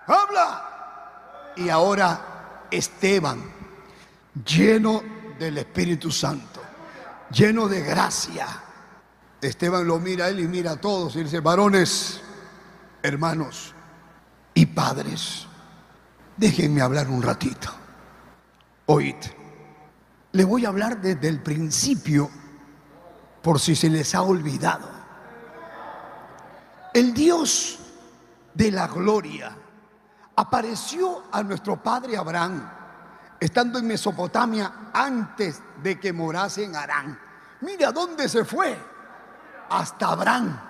Habla. 0.07 1.53
Y 1.57 1.68
ahora 1.68 2.66
Esteban, 2.70 3.61
lleno 4.35 5.03
del 5.39 5.59
Espíritu 5.59 6.11
Santo, 6.11 6.61
lleno 7.30 7.68
de 7.68 7.83
gracia. 7.83 8.47
Esteban 9.41 9.87
lo 9.87 9.99
mira 9.99 10.26
a 10.26 10.28
él 10.28 10.41
y 10.41 10.49
mira 10.49 10.72
a 10.72 10.80
todos 10.80 11.16
y 11.16 11.24
dice, 11.24 11.41
varones, 11.41 12.20
hermanos 13.03 13.74
y 14.55 14.66
padres, 14.66 15.47
déjenme 16.37 16.80
hablar 16.80 17.09
un 17.09 17.22
ratito. 17.22 17.68
Oíd, 18.87 19.16
le 20.33 20.45
voy 20.45 20.64
a 20.64 20.68
hablar 20.68 21.01
desde 21.01 21.28
el 21.28 21.43
principio 21.43 22.30
por 23.43 23.59
si 23.59 23.74
se 23.74 23.91
les 23.91 24.14
ha 24.14 24.22
olvidado. 24.22 24.89
El 26.95 27.12
Dios 27.12 27.78
de 28.55 28.70
la 28.70 28.87
gloria 28.87 29.57
apareció 30.37 31.24
a 31.33 31.43
nuestro 31.43 31.83
padre 31.83 32.16
Abraham 32.16 32.82
estando 33.43 33.80
en 33.80 33.88
Mesopotamia 33.88 34.90
antes 34.93 35.61
de 35.82 35.99
que 35.99 36.12
morase 36.12 36.62
en 36.62 36.76
Arán. 36.76 37.18
Mira 37.62 37.90
dónde 37.90 38.28
se 38.28 38.45
fue. 38.45 38.78
Hasta 39.68 40.11
Abraham. 40.11 40.61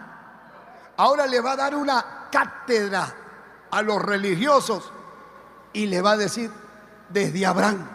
Ahora 0.97 1.27
le 1.27 1.39
va 1.43 1.53
a 1.53 1.57
dar 1.57 1.75
una 1.75 2.29
cátedra 2.31 3.15
a 3.71 3.83
los 3.83 4.01
religiosos 4.01 4.91
y 5.75 5.87
le 5.87 6.01
va 6.01 6.13
a 6.13 6.17
decir 6.17 6.51
desde 7.11 7.45
Abraham. 7.45 7.87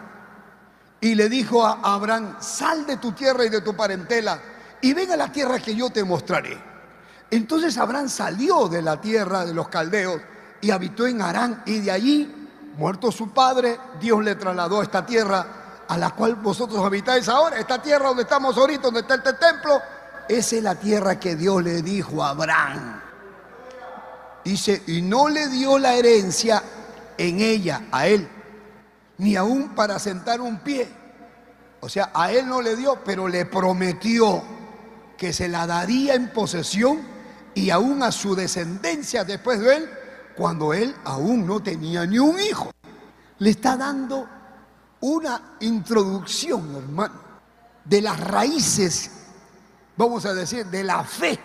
Y 1.00 1.16
le 1.16 1.28
dijo 1.28 1.66
a 1.66 1.80
Abraham, 1.82 2.36
sal 2.38 2.86
de 2.86 2.98
tu 2.98 3.10
tierra 3.10 3.44
y 3.44 3.48
de 3.48 3.62
tu 3.62 3.74
parentela 3.74 4.40
y 4.80 4.92
ven 4.92 5.10
a 5.10 5.16
la 5.16 5.32
tierra 5.32 5.58
que 5.58 5.74
yo 5.74 5.90
te 5.90 6.04
mostraré. 6.04 6.56
Entonces 7.32 7.76
Abraham 7.78 8.08
salió 8.08 8.68
de 8.68 8.82
la 8.82 9.00
tierra 9.00 9.44
de 9.44 9.54
los 9.54 9.68
caldeos 9.70 10.22
y 10.60 10.70
habitó 10.70 11.08
en 11.08 11.20
Arán 11.20 11.64
y 11.66 11.80
de 11.80 11.90
allí 11.90 12.37
Muerto 12.78 13.10
su 13.10 13.30
padre, 13.30 13.76
Dios 14.00 14.22
le 14.22 14.36
trasladó 14.36 14.78
a 14.78 14.84
esta 14.84 15.04
tierra 15.04 15.84
a 15.88 15.98
la 15.98 16.10
cual 16.10 16.36
vosotros 16.36 16.84
habitáis 16.86 17.28
ahora. 17.28 17.58
Esta 17.58 17.82
tierra 17.82 18.06
donde 18.06 18.22
estamos 18.22 18.56
ahorita, 18.56 18.82
donde 18.82 19.00
está 19.00 19.16
este 19.16 19.32
templo, 19.32 19.82
esa 20.28 20.56
es 20.56 20.62
la 20.62 20.76
tierra 20.76 21.18
que 21.18 21.34
Dios 21.34 21.60
le 21.60 21.82
dijo 21.82 22.22
a 22.22 22.28
Abraham. 22.30 23.00
Dice, 24.44 24.84
y 24.86 25.02
no 25.02 25.28
le 25.28 25.48
dio 25.48 25.76
la 25.76 25.94
herencia 25.94 26.62
en 27.16 27.40
ella, 27.40 27.86
a 27.90 28.06
él, 28.06 28.28
ni 29.18 29.34
aún 29.34 29.74
para 29.74 29.98
sentar 29.98 30.40
un 30.40 30.60
pie. 30.60 30.88
O 31.80 31.88
sea, 31.88 32.12
a 32.14 32.30
él 32.30 32.46
no 32.46 32.62
le 32.62 32.76
dio, 32.76 33.00
pero 33.04 33.26
le 33.26 33.44
prometió 33.44 34.40
que 35.16 35.32
se 35.32 35.48
la 35.48 35.66
daría 35.66 36.14
en 36.14 36.32
posesión 36.32 37.00
y 37.54 37.70
aún 37.70 38.04
a 38.04 38.12
su 38.12 38.36
descendencia 38.36 39.24
después 39.24 39.58
de 39.58 39.76
él 39.78 39.97
cuando 40.38 40.72
él 40.72 40.94
aún 41.04 41.44
no 41.44 41.60
tenía 41.60 42.06
ni 42.06 42.20
un 42.20 42.38
hijo. 42.38 42.70
Le 43.40 43.50
está 43.50 43.76
dando 43.76 44.28
una 45.00 45.56
introducción, 45.58 46.76
hermano, 46.76 47.20
de 47.84 48.00
las 48.00 48.20
raíces, 48.20 49.10
vamos 49.96 50.24
a 50.26 50.34
decir, 50.34 50.64
de 50.66 50.84
la 50.84 51.02
fe 51.02 51.40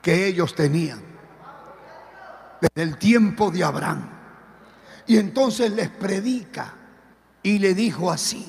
que 0.00 0.28
ellos 0.28 0.54
tenían 0.54 1.02
desde 2.60 2.82
el 2.88 2.98
tiempo 2.98 3.50
de 3.50 3.64
Abraham. 3.64 4.08
Y 5.08 5.16
entonces 5.16 5.72
les 5.72 5.88
predica 5.88 6.74
y 7.42 7.58
le 7.58 7.74
dijo 7.74 8.12
así, 8.12 8.46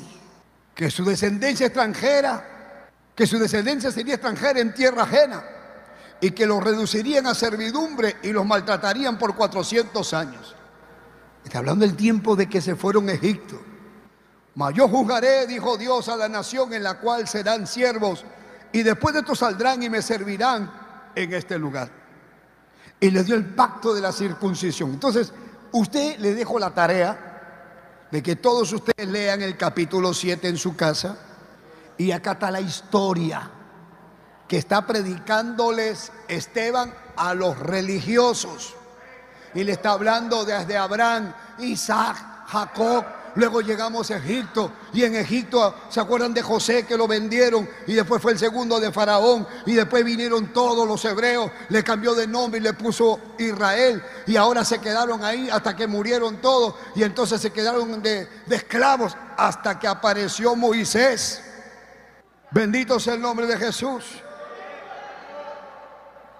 que 0.75 0.91
su 0.91 1.03
descendencia 1.03 1.65
extranjera, 1.65 2.87
que 3.15 3.25
su 3.25 3.39
descendencia 3.39 3.91
sería 3.91 4.13
extranjera 4.13 4.59
en 4.59 4.75
tierra 4.75 5.03
ajena 5.03 5.43
y 6.21 6.31
que 6.31 6.45
los 6.45 6.63
reducirían 6.63 7.27
a 7.27 7.33
servidumbre 7.33 8.17
y 8.23 8.31
los 8.31 8.45
maltratarían 8.45 9.17
por 9.17 9.35
400 9.35 10.13
años. 10.13 10.55
Está 11.43 11.59
hablando 11.59 11.85
del 11.85 11.95
tiempo 11.95 12.35
de 12.35 12.49
que 12.49 12.61
se 12.61 12.75
fueron 12.75 13.07
a 13.09 13.13
Egipto. 13.13 13.59
Mas 14.55 14.73
yo 14.73 14.87
juzgaré, 14.89 15.47
dijo 15.47 15.77
Dios, 15.77 16.09
a 16.09 16.17
la 16.17 16.27
nación 16.27 16.73
en 16.73 16.83
la 16.83 16.99
cual 16.99 17.27
serán 17.27 17.65
siervos, 17.65 18.25
y 18.73 18.83
después 18.83 19.13
de 19.13 19.21
esto 19.21 19.35
saldrán 19.35 19.81
y 19.81 19.89
me 19.89 20.01
servirán 20.01 20.71
en 21.15 21.33
este 21.33 21.57
lugar. 21.57 21.89
Y 22.99 23.09
les 23.11 23.25
dio 23.25 23.35
el 23.35 23.45
pacto 23.45 23.93
de 23.93 24.01
la 24.01 24.11
circuncisión. 24.11 24.91
Entonces, 24.91 25.31
usted 25.71 26.19
le 26.19 26.35
dejo 26.35 26.59
la 26.59 26.71
tarea 26.71 28.07
de 28.11 28.21
que 28.21 28.35
todos 28.35 28.73
ustedes 28.73 29.07
lean 29.07 29.41
el 29.41 29.55
capítulo 29.55 30.13
7 30.13 30.49
en 30.49 30.57
su 30.57 30.75
casa, 30.75 31.17
y 31.97 32.11
acá 32.11 32.33
está 32.33 32.51
la 32.51 32.61
historia 32.61 33.49
que 34.49 34.57
está 34.57 34.85
predicándoles 34.85 36.11
Esteban 36.27 36.91
a 37.15 37.35
los 37.35 37.57
religiosos. 37.59 38.73
Y 39.53 39.63
le 39.63 39.73
está 39.73 39.91
hablando 39.91 40.43
desde 40.43 40.75
Abraham, 40.75 41.31
Isaac, 41.59 42.17
Jacob. 42.47 43.05
Luego 43.35 43.61
llegamos 43.61 44.09
a 44.09 44.17
Egipto 44.17 44.71
y 44.91 45.03
en 45.03 45.15
Egipto 45.15 45.75
se 45.89 45.99
acuerdan 45.99 46.33
de 46.33 46.41
José 46.41 46.83
que 46.83 46.97
lo 46.97 47.07
vendieron 47.07 47.69
y 47.85 47.93
después 47.93 48.19
fue 48.23 48.31
el 48.31 48.39
segundo 48.39 48.79
de 48.79 48.91
Faraón 48.91 49.47
y 49.67 49.75
después 49.75 50.03
vinieron 50.03 50.51
todos 50.51 50.87
los 50.87 51.05
hebreos, 51.05 51.51
le 51.69 51.83
cambió 51.83 52.15
de 52.15 52.25
nombre 52.25 52.59
y 52.59 52.63
le 52.63 52.73
puso 52.73 53.19
Israel 53.37 54.03
y 54.25 54.35
ahora 54.35 54.65
se 54.65 54.79
quedaron 54.79 55.23
ahí 55.23 55.47
hasta 55.51 55.75
que 55.75 55.85
murieron 55.85 56.37
todos 56.41 56.73
y 56.95 57.03
entonces 57.03 57.39
se 57.39 57.51
quedaron 57.51 58.01
de, 58.01 58.27
de 58.47 58.55
esclavos 58.55 59.15
hasta 59.37 59.77
que 59.77 59.87
apareció 59.87 60.55
Moisés. 60.55 61.43
Bendito 62.49 62.99
sea 62.99 63.13
el 63.13 63.21
nombre 63.21 63.45
de 63.45 63.57
Jesús. 63.57 64.23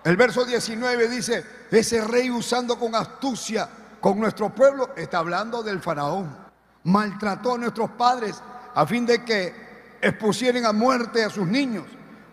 El 0.04 0.16
verso 0.16 0.46
19 0.46 1.08
dice, 1.10 1.46
ese 1.72 2.02
rey 2.06 2.30
usando 2.30 2.80
con 2.80 2.96
astucia 2.96 3.70
con 4.00 4.20
nuestro 4.20 4.50
pueblo, 4.50 4.92
está 4.96 5.20
hablando 5.20 5.62
del 5.62 5.82
faraón. 5.82 6.36
Maltrató 6.84 7.56
a 7.56 7.58
nuestros 7.58 7.92
padres 7.92 8.42
a 8.74 8.86
fin 8.86 9.06
de 9.06 9.24
que 9.26 9.54
expusieran 10.02 10.66
a 10.66 10.72
muerte 10.72 11.24
a 11.24 11.30
sus 11.30 11.46
niños 11.46 11.86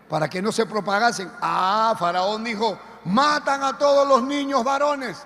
para 0.09 0.29
que 0.29 0.41
no 0.41 0.53
se 0.53 0.67
propagasen. 0.67 1.29
Ah, 1.41 1.97
faraón 1.99 2.45
dijo, 2.45 2.79
matan 3.05 3.65
a 3.65 3.77
todos 3.77 4.07
los 4.07 4.23
niños 4.23 4.63
varones 4.63 5.17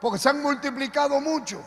porque 0.00 0.18
se 0.18 0.30
han 0.30 0.42
multiplicado 0.42 1.20
mucho. 1.20 1.60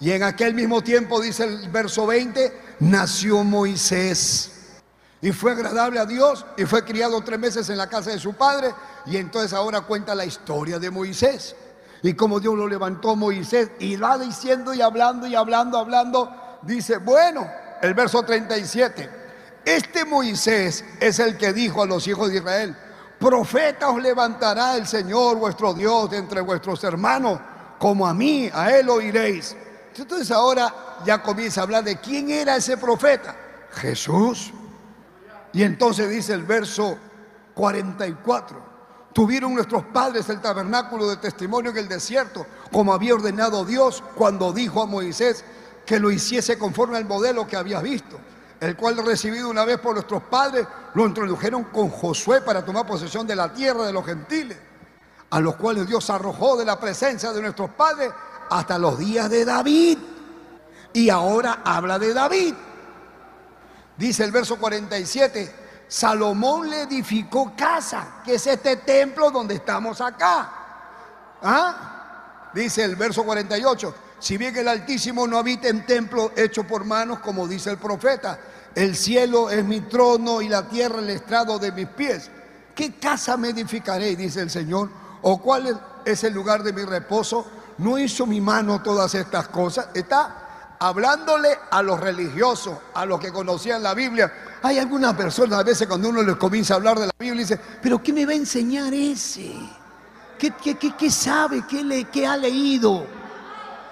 Y 0.00 0.12
en 0.12 0.22
aquel 0.22 0.54
mismo 0.54 0.80
tiempo, 0.80 1.20
dice 1.20 1.44
el 1.44 1.68
verso 1.68 2.06
20, 2.06 2.76
nació 2.80 3.42
Moisés 3.44 4.57
y 5.20 5.32
fue 5.32 5.52
agradable 5.52 5.98
a 5.98 6.06
Dios 6.06 6.46
y 6.56 6.64
fue 6.64 6.84
criado 6.84 7.20
tres 7.22 7.38
meses 7.38 7.68
en 7.70 7.76
la 7.76 7.88
casa 7.88 8.10
de 8.10 8.18
su 8.18 8.34
padre. 8.34 8.72
Y 9.06 9.16
entonces 9.16 9.52
ahora 9.52 9.80
cuenta 9.80 10.14
la 10.14 10.24
historia 10.24 10.78
de 10.78 10.90
Moisés. 10.90 11.56
Y 12.02 12.14
como 12.14 12.38
Dios 12.38 12.54
lo 12.56 12.68
levantó 12.68 13.16
Moisés 13.16 13.70
y 13.80 13.96
va 13.96 14.16
diciendo 14.16 14.72
y 14.72 14.80
hablando 14.80 15.26
y 15.26 15.34
hablando, 15.34 15.78
hablando, 15.78 16.58
dice, 16.62 16.98
bueno, 16.98 17.48
el 17.82 17.94
verso 17.94 18.22
37, 18.22 19.10
este 19.64 20.04
Moisés 20.04 20.84
es 21.00 21.18
el 21.18 21.36
que 21.36 21.52
dijo 21.52 21.82
a 21.82 21.86
los 21.86 22.06
hijos 22.06 22.30
de 22.30 22.36
Israel, 22.38 22.76
profeta 23.18 23.90
os 23.90 24.00
levantará 24.00 24.76
el 24.76 24.86
Señor 24.86 25.36
vuestro 25.38 25.74
Dios 25.74 26.08
de 26.10 26.18
entre 26.18 26.40
vuestros 26.40 26.84
hermanos, 26.84 27.40
como 27.80 28.06
a 28.06 28.14
mí, 28.14 28.48
a 28.52 28.70
él 28.70 28.88
oiréis. 28.88 29.56
Entonces 29.96 30.30
ahora 30.30 30.72
ya 31.04 31.20
comienza 31.20 31.60
a 31.60 31.64
hablar 31.64 31.82
de 31.82 31.96
quién 31.96 32.30
era 32.30 32.54
ese 32.54 32.76
profeta. 32.76 33.34
Jesús. 33.72 34.52
Y 35.52 35.62
entonces 35.62 36.10
dice 36.10 36.34
el 36.34 36.42
verso 36.42 36.98
44, 37.54 38.62
tuvieron 39.12 39.54
nuestros 39.54 39.84
padres 39.86 40.28
el 40.28 40.40
tabernáculo 40.40 41.08
de 41.08 41.16
testimonio 41.16 41.70
en 41.70 41.78
el 41.78 41.88
desierto, 41.88 42.46
como 42.70 42.92
había 42.92 43.14
ordenado 43.14 43.64
Dios 43.64 44.02
cuando 44.14 44.52
dijo 44.52 44.82
a 44.82 44.86
Moisés 44.86 45.44
que 45.84 45.98
lo 45.98 46.10
hiciese 46.10 46.58
conforme 46.58 46.98
al 46.98 47.06
modelo 47.06 47.46
que 47.46 47.56
había 47.56 47.80
visto, 47.80 48.18
el 48.60 48.76
cual 48.76 48.98
recibido 48.98 49.48
una 49.48 49.64
vez 49.64 49.78
por 49.78 49.94
nuestros 49.94 50.22
padres, 50.24 50.66
lo 50.94 51.06
introdujeron 51.06 51.64
con 51.64 51.88
Josué 51.88 52.42
para 52.42 52.64
tomar 52.64 52.86
posesión 52.86 53.26
de 53.26 53.34
la 53.34 53.52
tierra 53.52 53.86
de 53.86 53.92
los 53.92 54.04
gentiles, 54.04 54.58
a 55.30 55.40
los 55.40 55.56
cuales 55.56 55.86
Dios 55.86 56.08
arrojó 56.10 56.56
de 56.56 56.64
la 56.64 56.78
presencia 56.78 57.32
de 57.32 57.40
nuestros 57.40 57.70
padres 57.70 58.10
hasta 58.50 58.78
los 58.78 58.98
días 58.98 59.30
de 59.30 59.44
David. 59.44 59.98
Y 60.92 61.10
ahora 61.10 61.62
habla 61.64 61.98
de 61.98 62.14
David. 62.14 62.54
Dice 63.98 64.22
el 64.22 64.30
verso 64.30 64.56
47, 64.56 65.52
Salomón 65.88 66.70
le 66.70 66.82
edificó 66.82 67.52
casa, 67.56 68.22
que 68.24 68.34
es 68.36 68.46
este 68.46 68.76
templo 68.76 69.30
donde 69.32 69.56
estamos 69.56 70.00
acá. 70.00 70.52
¿Ah? 71.42 72.50
Dice 72.54 72.84
el 72.84 72.94
verso 72.94 73.24
48, 73.24 73.94
si 74.20 74.36
bien 74.36 74.56
el 74.56 74.68
Altísimo 74.68 75.26
no 75.26 75.36
habita 75.36 75.66
en 75.66 75.84
templo 75.84 76.30
hecho 76.36 76.64
por 76.64 76.84
manos, 76.84 77.18
como 77.18 77.48
dice 77.48 77.70
el 77.70 77.78
profeta, 77.78 78.38
el 78.74 78.94
cielo 78.94 79.50
es 79.50 79.64
mi 79.64 79.80
trono 79.80 80.40
y 80.42 80.48
la 80.48 80.68
tierra 80.68 81.00
el 81.00 81.10
estrado 81.10 81.58
de 81.58 81.72
mis 81.72 81.88
pies. 81.88 82.30
¿Qué 82.76 82.94
casa 82.94 83.36
me 83.36 83.48
edificaré? 83.48 84.14
Dice 84.14 84.40
el 84.40 84.50
Señor. 84.50 84.88
¿O 85.22 85.42
cuál 85.42 85.80
es 86.04 86.22
el 86.22 86.32
lugar 86.32 86.62
de 86.62 86.72
mi 86.72 86.84
reposo? 86.84 87.44
¿No 87.78 87.98
hizo 87.98 88.26
mi 88.26 88.40
mano 88.40 88.80
todas 88.80 89.14
estas 89.16 89.48
cosas? 89.48 89.88
Está 89.94 90.47
hablándole 90.78 91.58
a 91.70 91.82
los 91.82 91.98
religiosos, 91.98 92.78
a 92.94 93.04
los 93.04 93.20
que 93.20 93.32
conocían 93.32 93.82
la 93.82 93.94
Biblia. 93.94 94.32
Hay 94.62 94.78
algunas 94.78 95.14
personas 95.14 95.58
a 95.58 95.62
veces 95.62 95.86
cuando 95.86 96.08
uno 96.08 96.22
les 96.22 96.36
comienza 96.36 96.74
a 96.74 96.76
hablar 96.76 96.98
de 96.98 97.06
la 97.06 97.12
Biblia 97.18 97.42
dice, 97.42 97.60
pero 97.82 98.02
¿qué 98.02 98.12
me 98.12 98.24
va 98.24 98.32
a 98.32 98.36
enseñar 98.36 98.92
ese? 98.94 99.54
¿Qué, 100.38 100.52
qué, 100.52 101.10
sabe? 101.10 101.64
¿Qué, 101.68 101.82
le, 101.82 102.04
¿Qué 102.04 102.26
ha 102.26 102.36
leído? 102.36 103.06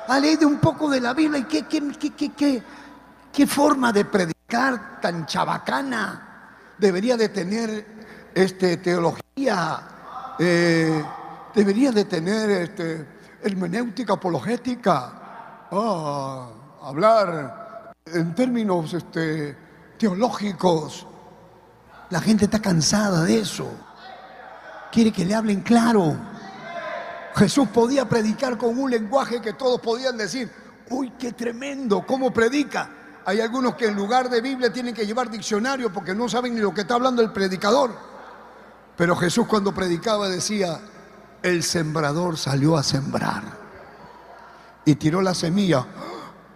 Ha 0.06 0.18
leído 0.20 0.46
un 0.46 0.58
poco 0.58 0.88
de 0.88 1.00
la 1.00 1.12
Biblia 1.12 1.40
y 1.40 1.44
qué, 1.44 1.64
qué, 1.66 2.62
qué 3.32 3.46
forma 3.46 3.92
de 3.92 4.04
predicar 4.04 5.00
tan 5.00 5.26
chabacana 5.26 6.22
debería 6.78 7.16
de 7.16 7.28
tener 7.30 7.86
este, 8.32 8.76
teología, 8.76 10.36
eh, 10.38 11.04
debería 11.54 11.90
de 11.90 12.04
tener 12.04 12.50
este, 12.50 13.06
hermenéutica 13.42 14.12
apologética. 14.12 15.12
Ah 15.72 16.48
hablar 16.86 17.92
en 18.04 18.32
términos 18.32 18.94
este, 18.94 19.56
teológicos. 19.98 21.04
La 22.10 22.20
gente 22.20 22.44
está 22.44 22.62
cansada 22.62 23.24
de 23.24 23.40
eso. 23.40 23.68
Quiere 24.92 25.12
que 25.12 25.24
le 25.24 25.34
hablen 25.34 25.62
claro. 25.62 26.16
Jesús 27.34 27.68
podía 27.70 28.08
predicar 28.08 28.56
con 28.56 28.78
un 28.78 28.88
lenguaje 28.88 29.42
que 29.42 29.54
todos 29.54 29.80
podían 29.80 30.16
decir, 30.16 30.48
uy, 30.88 31.12
qué 31.18 31.32
tremendo, 31.32 32.06
¿cómo 32.06 32.32
predica? 32.32 32.88
Hay 33.24 33.40
algunos 33.40 33.74
que 33.74 33.86
en 33.86 33.96
lugar 33.96 34.30
de 34.30 34.40
Biblia 34.40 34.72
tienen 34.72 34.94
que 34.94 35.04
llevar 35.04 35.28
diccionario 35.28 35.92
porque 35.92 36.14
no 36.14 36.28
saben 36.28 36.54
ni 36.54 36.60
lo 36.60 36.72
que 36.72 36.82
está 36.82 36.94
hablando 36.94 37.20
el 37.20 37.32
predicador. 37.32 37.90
Pero 38.96 39.16
Jesús 39.16 39.48
cuando 39.48 39.74
predicaba 39.74 40.28
decía, 40.28 40.78
el 41.42 41.64
sembrador 41.64 42.38
salió 42.38 42.76
a 42.76 42.84
sembrar 42.84 43.42
y 44.84 44.94
tiró 44.94 45.20
la 45.20 45.34
semilla 45.34 45.84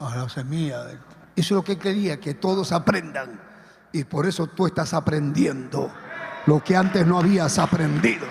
a 0.00 0.16
la 0.16 0.28
semilla. 0.28 0.86
Eso 0.86 1.00
es 1.36 1.50
lo 1.50 1.64
que 1.64 1.78
quería, 1.78 2.18
que 2.18 2.34
todos 2.34 2.72
aprendan. 2.72 3.40
Y 3.92 4.04
por 4.04 4.26
eso 4.26 4.46
tú 4.46 4.66
estás 4.66 4.94
aprendiendo 4.94 5.90
lo 6.46 6.62
que 6.62 6.76
antes 6.76 7.06
no 7.06 7.18
habías 7.18 7.58
aprendido. 7.58 8.26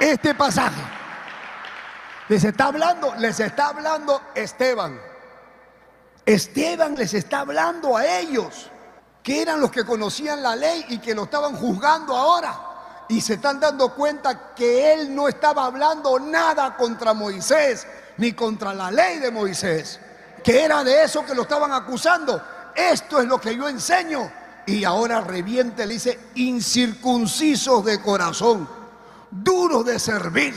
Este 0.00 0.34
pasaje 0.34 0.82
les 2.28 2.42
está 2.44 2.66
hablando, 2.66 3.14
les 3.18 3.38
está 3.40 3.68
hablando 3.68 4.20
Esteban. 4.34 4.98
Esteban 6.24 6.94
les 6.94 7.14
está 7.14 7.40
hablando 7.40 7.96
a 7.96 8.06
ellos, 8.06 8.70
que 9.22 9.42
eran 9.42 9.60
los 9.60 9.70
que 9.70 9.84
conocían 9.84 10.42
la 10.42 10.56
ley 10.56 10.86
y 10.88 10.98
que 10.98 11.14
lo 11.14 11.24
estaban 11.24 11.56
juzgando 11.56 12.16
ahora. 12.16 12.54
Y 13.08 13.20
se 13.20 13.34
están 13.34 13.60
dando 13.60 13.92
cuenta 13.94 14.54
que 14.54 14.94
él 14.94 15.14
no 15.14 15.28
estaba 15.28 15.66
hablando 15.66 16.18
nada 16.18 16.76
contra 16.76 17.12
Moisés, 17.12 17.86
ni 18.16 18.32
contra 18.32 18.72
la 18.72 18.90
ley 18.90 19.18
de 19.18 19.30
Moisés 19.30 20.00
que 20.42 20.62
era 20.62 20.82
de 20.84 21.04
eso 21.04 21.24
que 21.24 21.34
lo 21.34 21.42
estaban 21.42 21.72
acusando. 21.72 22.42
Esto 22.74 23.20
es 23.20 23.26
lo 23.26 23.40
que 23.40 23.56
yo 23.56 23.68
enseño. 23.68 24.30
Y 24.66 24.84
ahora 24.84 25.20
reviente, 25.20 25.86
le 25.86 25.94
dice, 25.94 26.18
incircuncisos 26.36 27.84
de 27.84 28.00
corazón, 28.00 28.68
duros 29.30 29.84
de 29.84 29.98
servir. 29.98 30.54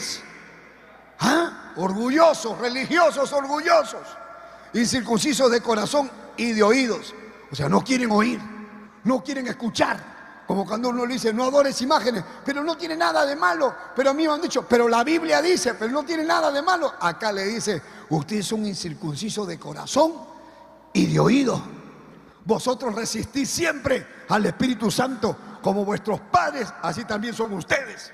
¿Ah? 1.20 1.74
Orgullosos, 1.78 2.58
religiosos, 2.60 3.32
orgullosos. 3.34 4.02
Incircuncisos 4.74 5.50
de 5.52 5.62
corazón 5.62 6.10
y 6.38 6.52
de 6.52 6.64
oídos. 6.64 7.14
O 7.52 7.56
sea, 7.56 7.70
no 7.70 7.84
quieren 7.84 8.12
oír, 8.12 8.40
no 9.04 9.24
quieren 9.24 9.48
escuchar. 9.48 10.16
Como 10.46 10.66
cuando 10.66 10.90
uno 10.90 11.06
le 11.06 11.14
dice, 11.14 11.34
no 11.34 11.46
adores 11.46 11.82
imágenes, 11.82 12.24
pero 12.44 12.64
no 12.64 12.78
tiene 12.78 12.96
nada 12.96 13.26
de 13.26 13.36
malo. 13.36 13.74
Pero 13.96 14.12
a 14.12 14.14
mí 14.14 14.28
me 14.28 14.34
han 14.34 14.42
dicho, 14.42 14.64
pero 14.68 14.88
la 14.88 15.04
Biblia 15.04 15.42
dice, 15.42 15.74
pero 15.74 15.92
no 15.92 16.04
tiene 16.04 16.24
nada 16.24 16.52
de 16.52 16.62
malo. 16.62 16.94
Acá 17.00 17.32
le 17.32 17.46
dice, 17.46 17.82
ustedes 18.10 18.46
son 18.46 18.66
incircuncisos 18.66 19.48
de 19.48 19.60
corazón 19.60 20.14
y 20.94 21.08
de 21.08 21.20
oído. 21.20 21.62
Vosotros 22.46 22.94
resistís 22.94 23.50
siempre 23.50 24.06
al 24.30 24.46
Espíritu 24.46 24.92
Santo 24.92 25.36
como 25.62 25.84
vuestros 25.84 26.20
padres, 26.20 26.72
así 26.82 27.06
también 27.06 27.34
son 27.34 27.54
ustedes. 27.54 28.12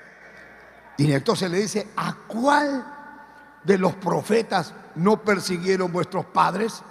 Y 0.96 1.12
entonces 1.12 1.50
le 1.50 1.58
dice, 1.58 1.88
¿a 1.96 2.14
cuál 2.26 2.84
de 3.62 3.78
los 3.78 3.94
profetas 3.94 4.72
no 4.94 5.22
persiguieron 5.22 5.92
vuestros 5.92 6.24
padres? 6.26 6.82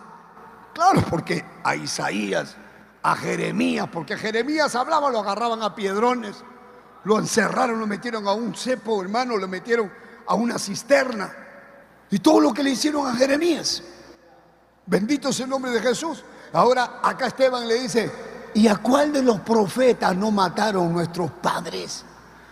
Claro, 0.74 1.04
porque 1.10 1.44
a 1.64 1.76
Isaías, 1.76 2.56
a 3.04 3.16
Jeremías, 3.16 3.88
porque 3.92 4.18
Jeremías 4.18 4.76
hablaba, 4.76 5.10
lo 5.10 5.20
agarraban 5.20 5.64
a 5.64 5.76
piedrones, 5.76 6.44
lo 7.04 7.20
encerraron, 7.20 7.80
lo 7.80 7.88
metieron 7.88 8.28
a 8.28 8.34
un 8.34 8.56
cepo, 8.56 9.02
hermano, 9.02 9.38
lo 9.38 9.48
metieron 9.48 9.92
a 10.28 10.36
una 10.36 10.60
cisterna. 10.60 11.34
Y 12.12 12.20
todo 12.20 12.42
lo 12.42 12.54
que 12.54 12.62
le 12.62 12.72
hicieron 12.72 13.08
a 13.08 13.16
Jeremías. 13.16 13.82
Bendito 14.86 15.32
sea 15.32 15.46
el 15.46 15.50
nombre 15.50 15.72
de 15.72 15.80
Jesús. 15.80 16.24
Ahora 16.52 17.00
acá 17.02 17.28
Esteban 17.28 17.68
le 17.68 17.76
dice, 17.76 18.12
¿y 18.54 18.68
a 18.68 18.76
cuál 18.76 19.14
de 19.14 19.24
los 19.24 19.40
profetas 19.40 20.16
no 20.16 20.30
mataron 20.30 20.92
nuestros 20.92 21.32
padres? 21.32 22.04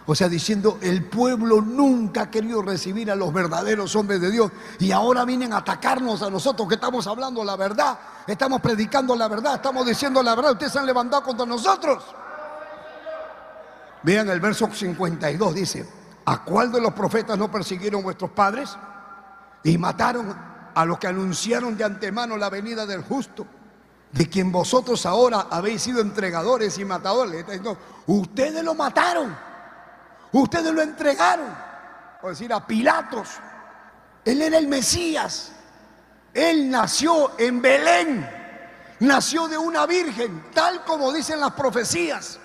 O 0.05 0.15
sea, 0.15 0.29
diciendo, 0.29 0.79
el 0.81 1.03
pueblo 1.05 1.61
nunca 1.61 2.23
ha 2.23 2.31
querido 2.31 2.61
recibir 2.61 3.11
a 3.11 3.15
los 3.15 3.31
verdaderos 3.31 3.95
hombres 3.95 4.21
de 4.21 4.31
Dios 4.31 4.51
y 4.79 4.91
ahora 4.91 5.25
vienen 5.25 5.53
a 5.53 5.57
atacarnos 5.57 6.23
a 6.23 6.29
nosotros 6.29 6.67
que 6.67 6.75
estamos 6.75 7.05
hablando 7.05 7.43
la 7.43 7.55
verdad, 7.55 7.99
estamos 8.25 8.61
predicando 8.61 9.15
la 9.15 9.27
verdad, 9.27 9.55
estamos 9.55 9.85
diciendo 9.85 10.23
la 10.23 10.33
verdad, 10.33 10.53
ustedes 10.53 10.71
se 10.71 10.79
han 10.79 10.87
levantado 10.87 11.21
contra 11.21 11.45
nosotros. 11.45 12.03
Vean 14.01 14.29
el 14.29 14.39
verso 14.39 14.67
52, 14.73 15.53
dice, 15.53 15.85
¿a 16.25 16.43
cuál 16.43 16.71
de 16.71 16.81
los 16.81 16.93
profetas 16.93 17.37
no 17.37 17.51
persiguieron 17.51 18.01
vuestros 18.01 18.31
padres 18.31 18.75
y 19.63 19.77
mataron 19.77 20.35
a 20.73 20.85
los 20.85 20.99
que 20.99 21.07
anunciaron 21.07 21.77
de 21.77 21.83
antemano 21.83 22.37
la 22.37 22.49
venida 22.49 22.85
del 22.85 23.03
justo? 23.03 23.45
de 24.11 24.27
quien 24.27 24.51
vosotros 24.51 25.05
ahora 25.05 25.47
habéis 25.49 25.83
sido 25.83 26.01
entregadores 26.01 26.77
y 26.77 26.85
matadores. 26.85 27.45
Ustedes 28.07 28.63
lo 28.63 28.73
mataron. 28.73 29.35
Ustedes 30.31 30.71
lo 30.71 30.81
entregaron, 30.81 31.47
por 32.21 32.31
decir, 32.31 32.53
a 32.53 32.65
Pilatos. 32.65 33.29
Él 34.25 34.41
era 34.41 34.57
el 34.57 34.67
Mesías. 34.67 35.51
Él 36.33 36.69
nació 36.69 37.39
en 37.39 37.61
Belén. 37.61 38.29
Nació 38.99 39.47
de 39.47 39.57
una 39.57 39.85
virgen, 39.85 40.51
tal 40.53 40.83
como 40.83 41.11
dicen 41.11 41.39
las 41.39 41.53
profecías. 41.53 42.37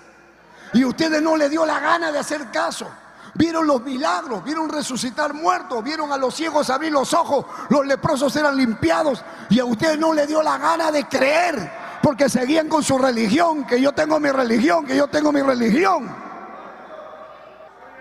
Y 0.73 0.83
ustedes 0.83 1.21
no 1.21 1.35
le 1.35 1.49
dio 1.49 1.65
la 1.65 1.79
gana 1.79 2.11
de 2.11 2.19
hacer 2.19 2.49
caso. 2.49 2.89
Vieron 3.35 3.67
los 3.67 3.81
milagros, 3.81 4.43
vieron 4.43 4.69
resucitar 4.69 5.33
muertos, 5.33 5.83
vieron 5.83 6.11
a 6.11 6.17
los 6.17 6.33
ciegos 6.33 6.69
abrir 6.69 6.91
los 6.91 7.13
ojos, 7.13 7.45
los 7.69 7.85
leprosos 7.85 8.33
eran 8.37 8.55
limpiados 8.55 9.23
y 9.49 9.59
a 9.59 9.65
ustedes 9.65 9.99
no 9.99 10.13
le 10.13 10.25
dio 10.25 10.41
la 10.41 10.57
gana 10.57 10.89
de 10.89 11.05
creer 11.05 11.85
porque 12.01 12.29
seguían 12.29 12.69
con 12.69 12.81
su 12.81 12.97
religión, 12.97 13.65
que 13.65 13.81
yo 13.81 13.91
tengo 13.91 14.19
mi 14.19 14.29
religión, 14.29 14.85
que 14.85 14.95
yo 14.95 15.07
tengo 15.07 15.31
mi 15.31 15.41
religión. 15.41 16.07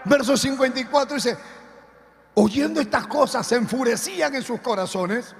Verso 0.04 0.36
54 0.36 1.14
dice, 1.14 1.36
oyendo 2.34 2.80
estas 2.80 3.06
cosas 3.06 3.46
se 3.46 3.56
enfurecían 3.56 4.34
en 4.34 4.42
sus 4.42 4.60
corazones 4.60 5.34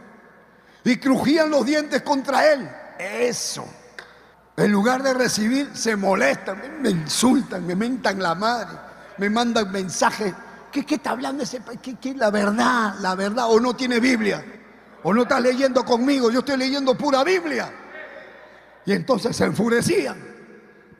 y 0.82 0.96
crujían 0.96 1.50
los 1.50 1.64
dientes 1.64 2.02
contra 2.02 2.52
él. 2.52 2.68
Eso. 2.98 3.64
En 4.56 4.72
lugar 4.72 5.02
de 5.02 5.14
recibir, 5.14 5.76
se 5.76 5.94
molestan, 5.94 6.80
me 6.80 6.90
insultan, 6.90 7.66
me 7.66 7.76
mentan 7.76 8.22
la 8.22 8.34
madre, 8.34 8.78
me 9.18 9.30
mandan 9.30 9.70
mensajes. 9.70 10.34
¿Qué, 10.70 10.84
qué 10.84 10.96
está 10.96 11.10
hablando 11.10 11.42
ese 11.42 11.62
¿Qué, 11.82 11.96
qué, 11.96 12.14
La 12.14 12.30
verdad, 12.30 12.96
la 13.00 13.14
verdad. 13.14 13.46
O 13.48 13.60
no 13.60 13.74
tiene 13.74 14.00
Biblia. 14.00 14.44
O 15.02 15.12
no 15.14 15.22
está 15.22 15.40
leyendo 15.40 15.84
conmigo. 15.84 16.30
Yo 16.30 16.40
estoy 16.40 16.56
leyendo 16.56 16.96
pura 16.96 17.22
Biblia. 17.22 17.70
Y 18.86 18.92
entonces 18.92 19.36
se 19.36 19.44
enfurecían, 19.44 20.22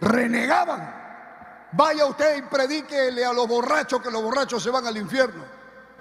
renegaban. 0.01 1.03
Vaya 1.73 2.07
usted 2.07 2.39
y 2.39 2.43
predíquele 2.43 3.25
a 3.25 3.33
los 3.33 3.47
borrachos 3.49 4.01
que 4.01 4.11
los 4.11 4.23
borrachos 4.23 4.62
se 4.62 4.71
van 4.71 4.87
al 4.87 4.97
infierno. 4.97 5.45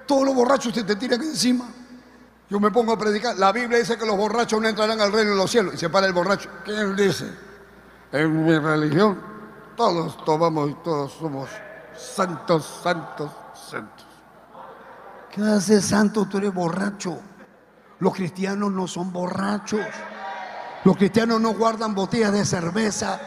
Todos 0.05 0.25
los 0.25 0.35
borrachos 0.35 0.73
se 0.73 0.83
te 0.83 0.95
tiran 0.95 1.21
encima. 1.21 1.65
Yo 2.49 2.59
me 2.59 2.71
pongo 2.71 2.93
a 2.93 2.97
predicar. 2.97 3.37
La 3.37 3.51
Biblia 3.51 3.79
dice 3.79 3.97
que 3.97 4.05
los 4.05 4.15
borrachos 4.15 4.61
no 4.61 4.67
entrarán 4.67 5.01
al 5.01 5.11
reino 5.11 5.31
de 5.31 5.37
los 5.37 5.49
cielos. 5.49 5.73
Y 5.73 5.77
se 5.77 5.89
para 5.89 6.07
el 6.07 6.13
borracho. 6.13 6.49
¿Quién 6.63 6.95
dice? 6.95 7.25
En 8.11 8.45
mi 8.45 8.57
religión 8.59 9.33
todos 9.75 10.23
tomamos 10.23 10.69
y 10.69 10.73
todos 10.83 11.13
somos 11.13 11.49
santos, 11.97 12.81
santos, 12.83 13.31
santos. 13.69 14.05
¿Qué 15.31 15.41
hace 15.41 15.81
santo? 15.81 16.25
Tú 16.25 16.37
eres 16.37 16.53
borracho. 16.53 17.19
Los 17.99 18.13
cristianos 18.13 18.71
no 18.71 18.87
son 18.87 19.11
borrachos. 19.11 19.85
Los 20.83 20.97
cristianos 20.97 21.39
no 21.39 21.53
guardan 21.53 21.95
botellas 21.95 22.33
de 22.33 22.45
cerveza 22.45 23.19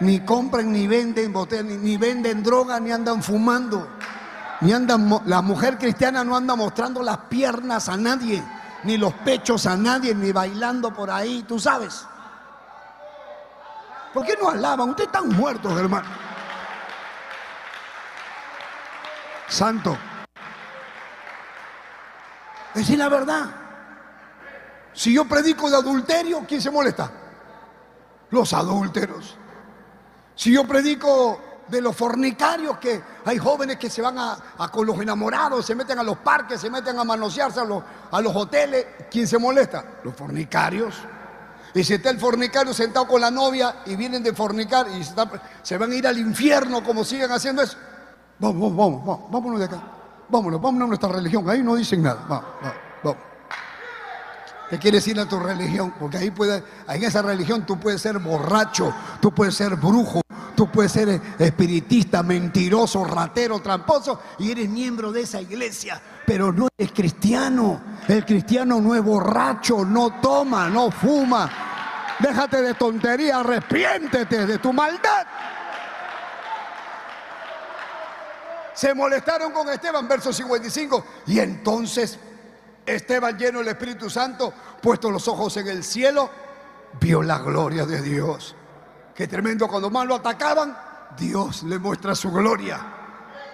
ni 0.00 0.20
compran 0.20 0.72
ni 0.72 0.86
venden 0.86 1.32
botellas, 1.32 1.64
ni, 1.64 1.96
venden 1.96 2.42
droga, 2.42 2.78
ni 2.80 2.92
andan 2.92 3.22
fumando. 3.22 3.88
Ni 4.60 4.72
andan, 4.72 5.22
la 5.26 5.42
mujer 5.42 5.78
cristiana 5.78 6.24
no 6.24 6.36
anda 6.36 6.54
mostrando 6.56 7.02
las 7.02 7.18
piernas 7.28 7.88
a 7.88 7.96
nadie, 7.96 8.42
ni 8.84 8.96
los 8.96 9.12
pechos 9.14 9.66
a 9.66 9.76
nadie, 9.76 10.14
ni 10.14 10.32
bailando 10.32 10.92
por 10.92 11.10
ahí, 11.10 11.44
tú 11.46 11.58
sabes. 11.58 12.06
¿Por 14.14 14.24
qué 14.24 14.34
no 14.40 14.48
alaban? 14.48 14.90
Ustedes 14.90 15.08
están 15.08 15.28
muertos, 15.28 15.78
hermano. 15.78 16.08
Santo. 19.48 19.96
Es 22.74 22.90
la 22.90 23.08
verdad. 23.08 23.46
Si 24.92 25.12
yo 25.12 25.26
predico 25.26 25.70
de 25.70 25.76
adulterio, 25.76 26.44
¿quién 26.46 26.60
se 26.60 26.70
molesta? 26.70 27.10
Los 28.30 28.52
adúlteros. 28.52 29.36
Si 30.34 30.52
yo 30.52 30.66
predico 30.66 31.40
de 31.68 31.80
los 31.80 31.96
fornicarios, 31.96 32.78
que 32.78 33.02
hay 33.24 33.38
jóvenes 33.38 33.76
que 33.76 33.90
se 33.90 34.02
van 34.02 34.18
a, 34.18 34.38
con 34.70 34.86
los 34.86 34.98
enamorados, 35.00 35.66
se 35.66 35.74
meten 35.74 35.98
a 35.98 36.02
los 36.02 36.18
parques, 36.18 36.60
se 36.60 36.70
meten 36.70 36.98
a 36.98 37.04
manosearse 37.04 37.60
a 37.60 37.64
los, 37.64 37.82
a 38.10 38.20
los 38.20 38.34
hoteles, 38.34 38.86
¿quién 39.10 39.26
se 39.26 39.38
molesta? 39.38 39.84
Los 40.04 40.14
fornicarios. 40.14 40.94
Y 41.74 41.84
si 41.84 41.94
está 41.94 42.08
el 42.08 42.18
fornicario 42.18 42.72
sentado 42.72 43.06
con 43.06 43.20
la 43.20 43.30
novia 43.30 43.82
y 43.84 43.96
vienen 43.96 44.22
de 44.22 44.32
fornicar 44.32 44.86
y 44.88 45.04
se, 45.62 45.76
van 45.76 45.92
a 45.92 45.94
ir 45.94 46.06
al 46.06 46.18
infierno 46.18 46.82
como 46.82 47.04
siguen 47.04 47.30
haciendo 47.30 47.62
eso. 47.62 47.76
Vamos, 48.38 48.76
vamos, 48.76 49.04
vamos, 49.04 49.30
vámonos 49.30 49.58
de 49.58 49.64
acá. 49.64 49.80
Vámonos, 50.28 50.60
vámonos 50.60 50.86
a 50.86 50.88
nuestra 50.88 51.08
religión. 51.08 51.48
Ahí 51.48 51.62
no 51.62 51.74
dicen 51.74 52.02
nada. 52.02 52.24
Vamos, 52.28 52.44
vamos, 52.60 52.76
vamos. 53.02 53.36
Te 54.68 54.78
quieres 54.78 55.06
ir 55.06 55.18
a 55.20 55.28
tu 55.28 55.38
religión, 55.38 55.94
porque 55.98 56.16
ahí 56.18 56.32
puede, 56.32 56.62
en 56.88 57.04
esa 57.04 57.22
religión 57.22 57.64
tú 57.64 57.78
puedes 57.78 58.02
ser 58.02 58.18
borracho, 58.18 58.92
tú 59.20 59.30
puedes 59.30 59.54
ser 59.54 59.76
brujo, 59.76 60.22
tú 60.56 60.68
puedes 60.68 60.90
ser 60.90 61.20
espiritista, 61.38 62.24
mentiroso, 62.24 63.04
ratero, 63.04 63.60
tramposo, 63.60 64.20
y 64.40 64.50
eres 64.50 64.68
miembro 64.68 65.12
de 65.12 65.20
esa 65.20 65.40
iglesia, 65.40 66.02
pero 66.26 66.50
no 66.50 66.66
eres 66.76 66.92
cristiano. 66.92 67.80
El 68.08 68.24
cristiano 68.24 68.80
no 68.80 68.96
es 68.96 69.04
borracho, 69.04 69.84
no 69.84 70.20
toma, 70.20 70.68
no 70.68 70.90
fuma. 70.90 71.48
Déjate 72.18 72.60
de 72.60 72.74
tontería, 72.74 73.38
arrepiéntete 73.38 74.46
de 74.46 74.58
tu 74.58 74.72
maldad. 74.72 75.26
Se 78.76 78.94
molestaron 78.94 79.52
con 79.52 79.70
Esteban, 79.70 80.06
verso 80.06 80.34
55, 80.34 81.04
y 81.28 81.40
entonces 81.40 82.18
Esteban 82.84 83.38
lleno 83.38 83.60
del 83.60 83.68
Espíritu 83.68 84.10
Santo, 84.10 84.52
puesto 84.82 85.10
los 85.10 85.26
ojos 85.28 85.56
en 85.56 85.68
el 85.68 85.82
cielo, 85.82 86.28
vio 87.00 87.22
la 87.22 87.38
gloria 87.38 87.86
de 87.86 88.02
Dios. 88.02 88.54
Qué 89.14 89.26
tremendo, 89.26 89.66
cuando 89.66 89.88
más 89.88 90.06
lo 90.06 90.16
atacaban, 90.16 90.76
Dios 91.16 91.62
le 91.62 91.78
muestra 91.78 92.14
su 92.14 92.30
gloria. 92.30 92.78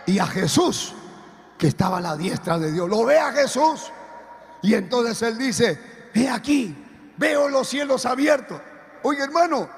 Y 0.07 0.18
a 0.18 0.27
Jesús, 0.27 0.93
que 1.57 1.68
estaba 1.68 1.99
a 1.99 2.01
la 2.01 2.16
diestra 2.16 2.59
de 2.59 2.73
Dios, 2.73 2.89
lo 2.89 3.05
ve 3.05 3.20
a 3.20 3.31
Jesús. 3.31 3.93
Y 4.61 4.75
entonces 4.75 5.23
él 5.23 5.39
dice, 5.39 6.11
ve 6.12 6.29
aquí, 6.29 7.14
veo 7.16 7.49
los 7.49 7.68
cielos 7.68 8.07
abiertos. 8.07 8.61
Oye 9.05 9.23
hermano, 9.23 9.68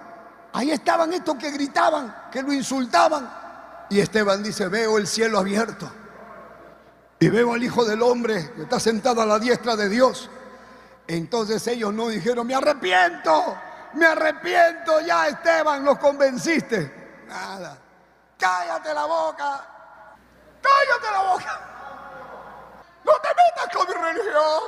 ahí 0.54 0.70
estaban 0.70 1.12
estos 1.12 1.36
que 1.36 1.50
gritaban, 1.50 2.28
que 2.32 2.42
lo 2.42 2.50
insultaban. 2.50 3.43
Y 3.90 4.00
Esteban 4.00 4.42
dice, 4.42 4.68
veo 4.68 4.98
el 4.98 5.06
cielo 5.06 5.38
abierto 5.38 5.90
y 7.18 7.28
veo 7.28 7.54
al 7.54 7.62
Hijo 7.62 7.84
del 7.84 8.02
Hombre 8.02 8.52
que 8.54 8.62
está 8.62 8.80
sentado 8.80 9.22
a 9.22 9.26
la 9.26 9.38
diestra 9.38 9.76
de 9.76 9.88
Dios. 9.88 10.28
Entonces 11.06 11.66
ellos 11.68 11.92
no 11.92 12.08
dijeron, 12.08 12.46
me 12.46 12.54
arrepiento, 12.54 13.56
me 13.94 14.06
arrepiento, 14.06 15.00
ya 15.00 15.28
Esteban, 15.28 15.84
los 15.84 15.98
convenciste. 15.98 17.24
Nada, 17.26 17.78
cállate 18.38 18.92
la 18.94 19.04
boca, 19.04 19.64
cállate 20.60 21.12
la 21.12 21.32
boca. 21.32 21.60
No 23.04 23.12
te 23.12 23.28
metas 23.28 23.76
con 23.76 23.88
mi 23.88 23.94
religión, 23.94 24.62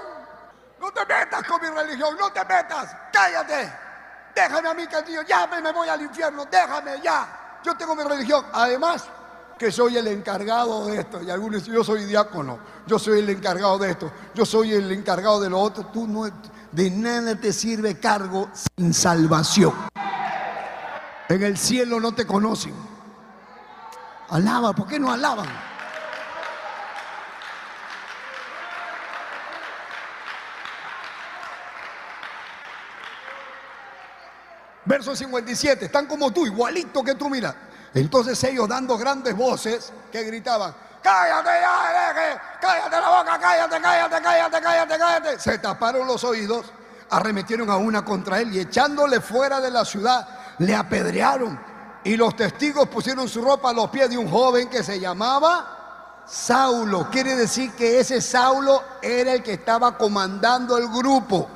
no 0.81 0.93
te 0.93 1.07
metas 1.07 1.43
con 1.47 1.62
mi 1.62 1.69
religión, 1.69 2.17
no 2.19 2.31
te 2.31 2.45
metas, 2.45 2.97
cállate. 3.12 3.73
Déjame 4.35 4.69
a 4.69 4.75
mí, 4.75 4.87
que 4.87 5.25
ya 5.27 5.47
me 5.47 5.73
voy 5.73 5.89
al 5.89 6.03
infierno, 6.03 6.45
déjame 6.45 7.01
ya. 7.01 7.45
Yo 7.67 7.77
tengo 7.77 7.97
mi 7.97 8.05
religión. 8.05 8.45
Además, 8.53 9.07
que 9.59 9.73
soy 9.73 9.97
el 9.97 10.07
encargado 10.07 10.87
de 10.87 11.01
esto. 11.01 11.21
Y 11.21 11.31
algunos 11.31 11.61
dicen, 11.61 11.75
yo 11.75 11.83
soy 11.83 12.05
diácono, 12.05 12.61
yo 12.87 12.97
soy 12.97 13.19
el 13.19 13.29
encargado 13.29 13.77
de 13.79 13.91
esto, 13.91 14.12
yo 14.37 14.47
soy 14.47 14.73
el 14.73 14.93
encargado 14.93 15.41
de 15.41 15.51
lo 15.51 15.59
otro. 15.59 15.87
Tú 15.87 16.07
no, 16.07 16.31
de 16.71 16.91
nada 16.91 17.35
te 17.35 17.53
sirve 17.53 17.99
cargo 17.99 18.49
sin 18.77 18.95
salvación. 18.95 19.75
En 21.29 21.43
el 21.43 21.59
cielo 21.59 21.99
no 21.99 22.14
te 22.14 22.25
conocen. 22.25 22.73
Alaba, 24.29 24.73
¿por 24.73 24.87
qué 24.87 25.01
no 25.01 25.11
alaban? 25.11 25.49
Verso 34.97 35.14
57, 35.14 35.84
están 35.84 36.07
como 36.07 36.32
tú, 36.32 36.47
igualito 36.47 37.05
que 37.05 37.14
tú, 37.16 37.28
mira. 37.28 37.55
Entonces 37.92 38.42
ellos 38.44 38.66
dando 38.66 38.97
grandes 38.97 39.36
voces 39.36 39.92
que 40.11 40.22
gritaban, 40.22 40.74
cállate 41.03 41.51
ya, 41.61 42.40
cállate 42.59 43.01
la 43.03 43.09
boca, 43.11 43.38
cállate, 43.38 43.78
cállate, 43.78 44.22
cállate, 44.22 44.61
cállate, 44.62 44.99
cállate. 44.99 45.38
Se 45.38 45.59
taparon 45.59 46.07
los 46.07 46.24
oídos, 46.24 46.72
arremetieron 47.11 47.68
a 47.68 47.76
una 47.76 48.07
contra 48.07 48.40
él 48.40 48.55
y 48.55 48.61
echándole 48.61 49.20
fuera 49.20 49.61
de 49.61 49.70
la 49.70 49.84
ciudad, 49.84 50.26
le 50.61 50.74
apedrearon. 50.74 51.61
Y 52.03 52.16
los 52.16 52.34
testigos 52.34 52.88
pusieron 52.88 53.28
su 53.28 53.42
ropa 53.42 53.68
a 53.68 53.74
los 53.74 53.90
pies 53.90 54.09
de 54.09 54.16
un 54.16 54.30
joven 54.30 54.70
que 54.70 54.82
se 54.82 54.99
llamaba 54.99 56.22
Saulo. 56.26 57.11
Quiere 57.11 57.36
decir 57.36 57.72
que 57.72 58.01
ese 58.01 58.22
Saulo 58.22 58.82
era 59.03 59.34
el 59.34 59.42
que 59.42 59.53
estaba 59.53 59.99
comandando 59.99 60.78
el 60.78 60.88
grupo. 60.88 61.51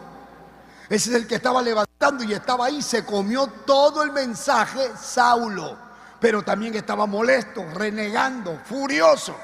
Ese 0.90 1.10
es 1.10 1.16
el 1.16 1.28
que 1.28 1.36
estaba 1.36 1.62
levantando 1.62 2.24
y 2.24 2.32
estaba 2.32 2.66
ahí. 2.66 2.82
Se 2.82 3.04
comió 3.04 3.46
todo 3.64 4.02
el 4.02 4.10
mensaje 4.10 4.90
Saulo. 5.00 5.78
Pero 6.18 6.42
también 6.42 6.74
estaba 6.74 7.06
molesto, 7.06 7.64
renegando, 7.72 8.58
furioso. 8.64 9.36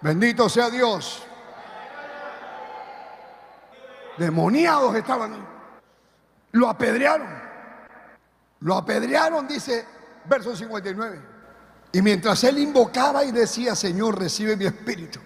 Bendito 0.00 0.48
sea 0.48 0.70
Dios. 0.70 1.22
Demoniados 4.16 4.96
estaban. 4.96 5.46
Lo 6.52 6.66
apedrearon. 6.66 7.28
Lo 8.60 8.76
apedrearon, 8.76 9.46
dice 9.46 9.84
verso 10.24 10.56
59. 10.56 11.20
Y 11.92 12.00
mientras 12.00 12.42
él 12.44 12.58
invocaba 12.58 13.24
y 13.24 13.30
decía, 13.30 13.76
Señor, 13.76 14.18
recibe 14.18 14.56
mi 14.56 14.64
espíritu. 14.64 15.20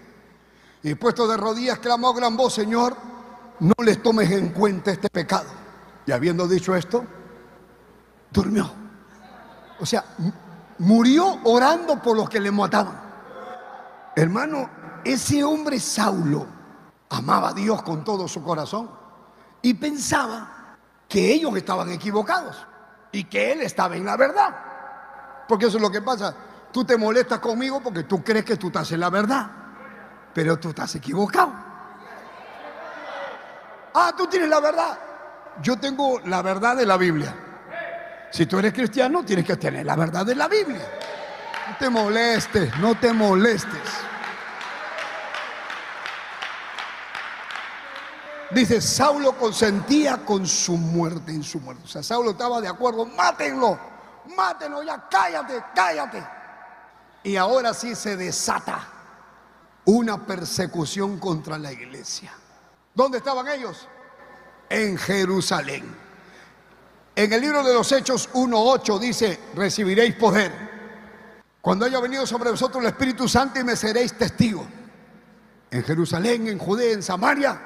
Y 0.82 0.96
puesto 0.96 1.28
de 1.28 1.36
rodillas, 1.36 1.78
clamó 1.78 2.08
a 2.08 2.14
gran 2.14 2.36
voz, 2.36 2.54
Señor, 2.54 3.13
no 3.60 3.74
les 3.84 4.02
tomes 4.02 4.30
en 4.30 4.50
cuenta 4.50 4.90
este 4.90 5.08
pecado. 5.08 5.46
Y 6.06 6.12
habiendo 6.12 6.46
dicho 6.46 6.74
esto, 6.74 7.04
durmió. 8.30 8.70
O 9.80 9.86
sea, 9.86 10.04
murió 10.78 11.40
orando 11.44 12.00
por 12.00 12.16
los 12.16 12.28
que 12.28 12.40
le 12.40 12.50
mataban. 12.50 13.00
Hermano, 14.16 14.68
ese 15.04 15.42
hombre 15.42 15.78
Saulo 15.80 16.46
amaba 17.10 17.50
a 17.50 17.54
Dios 17.54 17.82
con 17.82 18.04
todo 18.04 18.28
su 18.28 18.42
corazón 18.42 18.90
y 19.62 19.74
pensaba 19.74 20.76
que 21.08 21.32
ellos 21.32 21.56
estaban 21.56 21.90
equivocados 21.90 22.66
y 23.12 23.24
que 23.24 23.52
él 23.52 23.60
estaba 23.62 23.96
en 23.96 24.04
la 24.04 24.16
verdad. 24.16 24.54
Porque 25.48 25.66
eso 25.66 25.76
es 25.76 25.82
lo 25.82 25.90
que 25.90 26.02
pasa. 26.02 26.34
Tú 26.72 26.84
te 26.84 26.96
molestas 26.96 27.38
conmigo 27.38 27.80
porque 27.82 28.04
tú 28.04 28.22
crees 28.22 28.44
que 28.44 28.56
tú 28.56 28.68
estás 28.68 28.90
en 28.92 29.00
la 29.00 29.10
verdad, 29.10 29.50
pero 30.32 30.58
tú 30.58 30.70
estás 30.70 30.94
equivocado. 30.96 31.52
Ah, 33.94 34.12
tú 34.16 34.26
tienes 34.26 34.48
la 34.48 34.60
verdad. 34.60 34.98
Yo 35.62 35.78
tengo 35.78 36.20
la 36.24 36.42
verdad 36.42 36.76
de 36.76 36.84
la 36.84 36.96
Biblia. 36.96 37.34
Si 38.30 38.46
tú 38.46 38.58
eres 38.58 38.72
cristiano, 38.72 39.24
tienes 39.24 39.46
que 39.46 39.56
tener 39.56 39.86
la 39.86 39.94
verdad 39.94 40.26
de 40.26 40.34
la 40.34 40.48
Biblia. 40.48 40.84
No 41.68 41.76
te 41.78 41.88
molestes, 41.88 42.76
no 42.78 42.94
te 42.96 43.12
molestes. 43.12 43.80
Dice, 48.50 48.80
Saulo 48.80 49.36
consentía 49.36 50.24
con 50.24 50.46
su 50.46 50.76
muerte 50.76 51.32
en 51.32 51.44
su 51.44 51.60
muerte. 51.60 51.82
O 51.84 51.88
sea, 51.88 52.02
Saulo 52.02 52.32
estaba 52.32 52.60
de 52.60 52.68
acuerdo, 52.68 53.06
mátenlo, 53.06 53.78
mátenlo 54.36 54.82
ya, 54.82 55.08
cállate, 55.08 55.62
cállate. 55.74 56.22
Y 57.22 57.36
ahora 57.36 57.72
sí 57.72 57.94
se 57.94 58.16
desata 58.16 58.80
una 59.84 60.26
persecución 60.26 61.18
contra 61.18 61.58
la 61.58 61.72
iglesia. 61.72 62.32
¿Dónde 62.94 63.18
estaban 63.18 63.48
ellos? 63.48 63.88
En 64.68 64.96
Jerusalén. 64.96 65.84
En 67.16 67.32
el 67.32 67.40
libro 67.40 67.62
de 67.62 67.74
los 67.74 67.90
Hechos 67.92 68.28
1.8 68.32 68.98
dice, 68.98 69.40
recibiréis 69.54 70.14
poder. 70.16 70.52
Cuando 71.60 71.86
haya 71.86 72.00
venido 72.00 72.26
sobre 72.26 72.50
vosotros 72.50 72.82
el 72.82 72.88
Espíritu 72.88 73.28
Santo 73.28 73.58
y 73.58 73.64
me 73.64 73.76
seréis 73.76 74.14
testigos. 74.14 74.66
En 75.70 75.82
Jerusalén, 75.82 76.46
en 76.48 76.58
Judea, 76.58 76.92
en 76.92 77.02
Samaria 77.02 77.60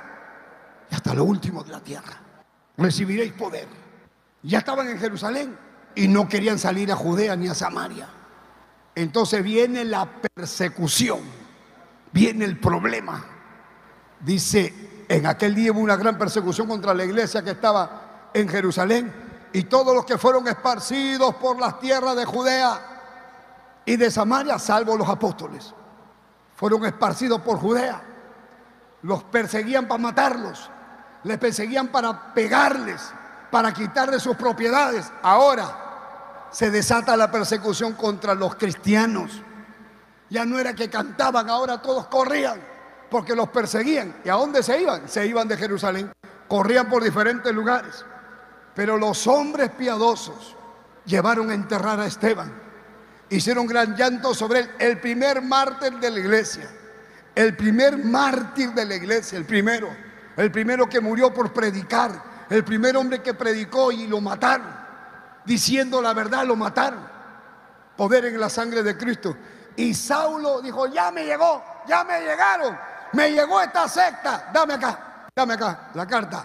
y 0.91 0.95
hasta 0.95 1.15
lo 1.15 1.25
último 1.25 1.63
de 1.63 1.73
la 1.73 1.81
tierra. 1.81 2.21
Recibiréis 2.77 3.33
poder. 3.33 3.67
Ya 4.43 4.59
estaban 4.59 4.89
en 4.89 4.99
Jerusalén 4.99 5.59
y 5.95 6.09
no 6.09 6.29
querían 6.29 6.59
salir 6.59 6.93
a 6.93 6.97
Judea 6.97 7.37
ni 7.37 7.49
a 7.49 7.55
Samaria. 7.55 8.09
Entonces 8.95 9.43
viene 9.43 9.85
la 9.85 10.07
persecución, 10.07 11.21
viene 12.13 12.45
el 12.45 12.59
problema. 12.59 13.25
Dice, 14.21 14.88
en 15.09 15.27
aquel 15.27 15.55
día 15.55 15.73
hubo 15.73 15.81
una 15.81 15.97
gran 15.97 16.19
persecución 16.19 16.69
contra 16.69 16.93
la 16.93 17.05
iglesia 17.05 17.43
que 17.43 17.53
estaba 17.53 18.31
en 18.35 18.47
Jerusalén 18.49 19.49
y 19.53 19.65
todos 19.65 19.95
los 19.95 20.05
que 20.05 20.19
fueron 20.19 20.47
esparcidos 20.47 21.35
por 21.37 21.59
las 21.59 21.81
tierras 21.81 22.15
de 22.15 22.27
Judea 22.27 22.79
y 23.87 23.97
de 23.97 24.11
Samaria, 24.11 24.59
salvo 24.59 24.97
los 24.97 25.09
apóstoles, 25.09 25.75
fueron 26.55 26.85
esparcidos 26.85 27.41
por 27.41 27.59
Judea. 27.59 28.03
Los 29.01 29.23
perseguían 29.25 29.89
para 29.89 30.03
matarlos, 30.03 30.69
les 31.25 31.39
perseguían 31.39 31.89
para 31.89 32.35
pegarles, 32.35 33.01
para 33.51 33.73
quitarles 33.73 34.23
sus 34.23 34.37
propiedades. 34.37 35.11
Ahora 35.23 36.49
se 36.51 36.71
desata 36.71 37.17
la 37.17 37.31
persecución 37.31 37.95
contra 37.95 38.35
los 38.35 38.57
cristianos. 38.57 39.41
Ya 40.29 40.45
no 40.45 40.59
era 40.59 40.75
que 40.75 40.91
cantaban, 40.91 41.49
ahora 41.49 41.81
todos 41.81 42.09
corrían 42.09 42.68
porque 43.11 43.35
los 43.35 43.49
perseguían. 43.49 44.21
¿Y 44.25 44.29
a 44.29 44.35
dónde 44.35 44.63
se 44.63 44.81
iban? 44.81 45.09
Se 45.09 45.27
iban 45.27 45.49
de 45.49 45.57
Jerusalén. 45.57 46.13
Corrían 46.47 46.89
por 46.89 47.03
diferentes 47.03 47.53
lugares. 47.55 48.05
Pero 48.75 48.97
los 48.97 49.27
hombres 49.27 49.71
piadosos 49.71 50.57
llevaron 51.05 51.51
a 51.51 51.55
enterrar 51.55 52.01
a 52.01 52.07
Esteban. 52.07 52.53
Hicieron 53.31 53.67
gran 53.67 53.97
llanto 53.97 54.33
sobre 54.35 54.61
él, 54.61 54.71
el 54.79 55.01
primer 55.01 55.43
mártir 55.43 55.99
de 55.99 56.11
la 56.11 56.19
iglesia. 56.19 56.69
El 57.35 57.57
primer 57.57 57.99
mártir 57.99 58.73
de 58.73 58.85
la 58.85 58.95
iglesia, 58.95 59.39
el 59.39 59.45
primero. 59.45 59.89
El 60.37 60.51
primero 60.51 60.89
que 60.89 61.01
murió 61.01 61.33
por 61.33 61.53
predicar. 61.53 62.47
El 62.49 62.65
primer 62.65 62.97
hombre 62.97 63.23
que 63.23 63.35
predicó 63.35 63.93
y 63.93 64.07
lo 64.07 64.21
mataron. 64.21 64.67
Diciendo 65.45 66.01
la 66.01 66.15
verdad, 66.15 66.45
lo 66.47 66.57
mataron. 66.57 67.07
Poder 67.97 68.27
en 68.27 68.41
la 68.41 68.49
sangre 68.49 68.83
de 68.83 68.97
Cristo. 68.97 69.37
Y 69.77 69.95
Saulo 69.95 70.61
dijo, 70.61 70.87
ya 70.87 71.11
me 71.11 71.25
llegó, 71.25 71.63
ya 71.87 72.05
me 72.05 72.21
llegaron. 72.21 72.77
Me 73.13 73.31
llegó 73.31 73.61
esta 73.61 73.89
secta. 73.89 74.51
Dame 74.53 74.75
acá, 74.75 75.27
dame 75.35 75.55
acá 75.55 75.91
la 75.95 76.07
carta. 76.07 76.45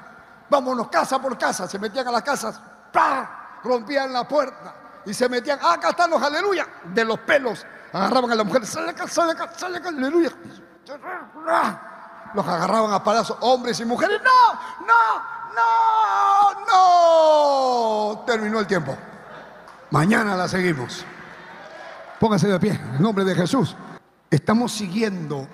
Vámonos 0.49 0.87
casa 0.89 1.19
por 1.19 1.37
casa. 1.37 1.67
Se 1.67 1.79
metían 1.79 2.07
a 2.07 2.11
las 2.11 2.23
casas, 2.23 2.59
¡pah! 2.91 3.43
rompían 3.63 4.11
la 4.11 4.27
puerta 4.27 4.75
y 5.05 5.13
se 5.13 5.27
metían. 5.29 5.59
Ah, 5.61 5.73
acá 5.73 5.89
están 5.89 6.09
los 6.09 6.21
aleluya. 6.21 6.67
De 6.85 7.03
los 7.05 7.19
pelos 7.19 7.65
agarraban 7.91 8.31
a 8.31 8.35
la 8.35 8.43
mujer. 8.43 8.65
Sale 8.65 8.91
acá, 8.91 9.07
sale 9.07 9.31
acá, 9.33 9.51
sale 9.55 9.77
acá, 9.77 9.89
aleluya. 9.89 10.31
Los 12.33 12.47
agarraban 12.47 12.93
a 12.93 13.03
palazos, 13.03 13.37
hombres 13.41 13.79
y 13.79 13.85
mujeres. 13.85 14.19
No, 14.23 14.53
no, 14.85 15.23
no, 15.55 16.65
no. 18.15 18.23
Terminó 18.25 18.59
el 18.59 18.67
tiempo. 18.67 18.97
Mañana 19.91 20.35
la 20.35 20.47
seguimos. 20.47 21.05
Póngase 22.19 22.47
de 22.47 22.59
pie, 22.59 22.71
en 22.71 23.01
nombre 23.01 23.23
de 23.23 23.35
Jesús. 23.35 23.75
Estamos 24.29 24.71
siguiendo 24.71 25.47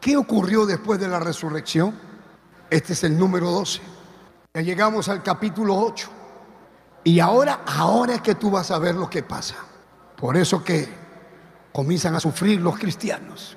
¿Qué 0.00 0.16
ocurrió 0.16 0.64
después 0.64 1.00
de 1.00 1.08
la 1.08 1.18
resurrección? 1.18 1.94
Este 2.70 2.92
es 2.92 3.04
el 3.04 3.18
número 3.18 3.50
12. 3.50 3.80
Ya 4.54 4.60
llegamos 4.60 5.08
al 5.08 5.22
capítulo 5.22 5.76
8. 5.76 6.08
Y 7.04 7.20
ahora, 7.20 7.62
ahora 7.66 8.14
es 8.14 8.20
que 8.20 8.34
tú 8.34 8.50
vas 8.50 8.70
a 8.70 8.78
ver 8.78 8.94
lo 8.94 9.08
que 9.08 9.22
pasa. 9.22 9.56
Por 10.16 10.36
eso 10.36 10.62
que 10.62 10.88
comienzan 11.72 12.14
a 12.14 12.20
sufrir 12.20 12.60
los 12.60 12.78
cristianos. 12.78 13.56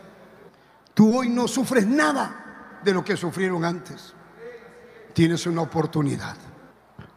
Tú 0.93 1.17
hoy 1.17 1.29
no 1.29 1.47
sufres 1.47 1.85
nada 1.85 2.79
de 2.83 2.93
lo 2.93 3.03
que 3.03 3.17
sufrieron 3.17 3.65
antes. 3.65 4.13
Tienes 5.13 5.45
una 5.45 5.61
oportunidad. 5.61 6.37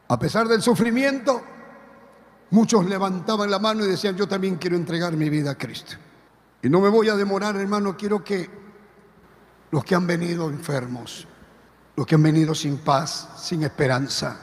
A 0.08 0.18
pesar 0.18 0.48
del 0.48 0.62
sufrimiento, 0.62 1.42
muchos 2.50 2.86
levantaban 2.86 3.50
la 3.50 3.58
mano 3.58 3.84
y 3.84 3.88
decían, 3.88 4.16
yo 4.16 4.28
también 4.28 4.56
quiero 4.56 4.76
entregar 4.76 5.14
mi 5.14 5.30
vida 5.30 5.52
a 5.52 5.58
Cristo. 5.58 5.94
Y 6.62 6.68
no 6.68 6.80
me 6.80 6.88
voy 6.88 7.08
a 7.08 7.16
demorar, 7.16 7.56
hermano, 7.56 7.96
quiero 7.96 8.24
que 8.24 8.63
los 9.74 9.84
que 9.84 9.96
han 9.96 10.06
venido 10.06 10.50
enfermos, 10.50 11.26
los 11.96 12.06
que 12.06 12.14
han 12.14 12.22
venido 12.22 12.54
sin 12.54 12.78
paz, 12.78 13.30
sin 13.36 13.64
esperanza, 13.64 14.38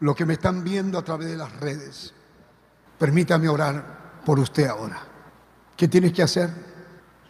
los 0.00 0.16
que 0.16 0.24
me 0.24 0.32
están 0.32 0.64
viendo 0.64 0.98
a 0.98 1.04
través 1.04 1.28
de 1.28 1.36
las 1.36 1.52
redes. 1.60 2.14
Permítame 2.98 3.50
orar 3.50 4.22
por 4.24 4.38
usted 4.38 4.66
ahora. 4.66 4.98
¿Qué 5.76 5.88
tienes 5.88 6.14
que 6.14 6.22
hacer? 6.22 6.48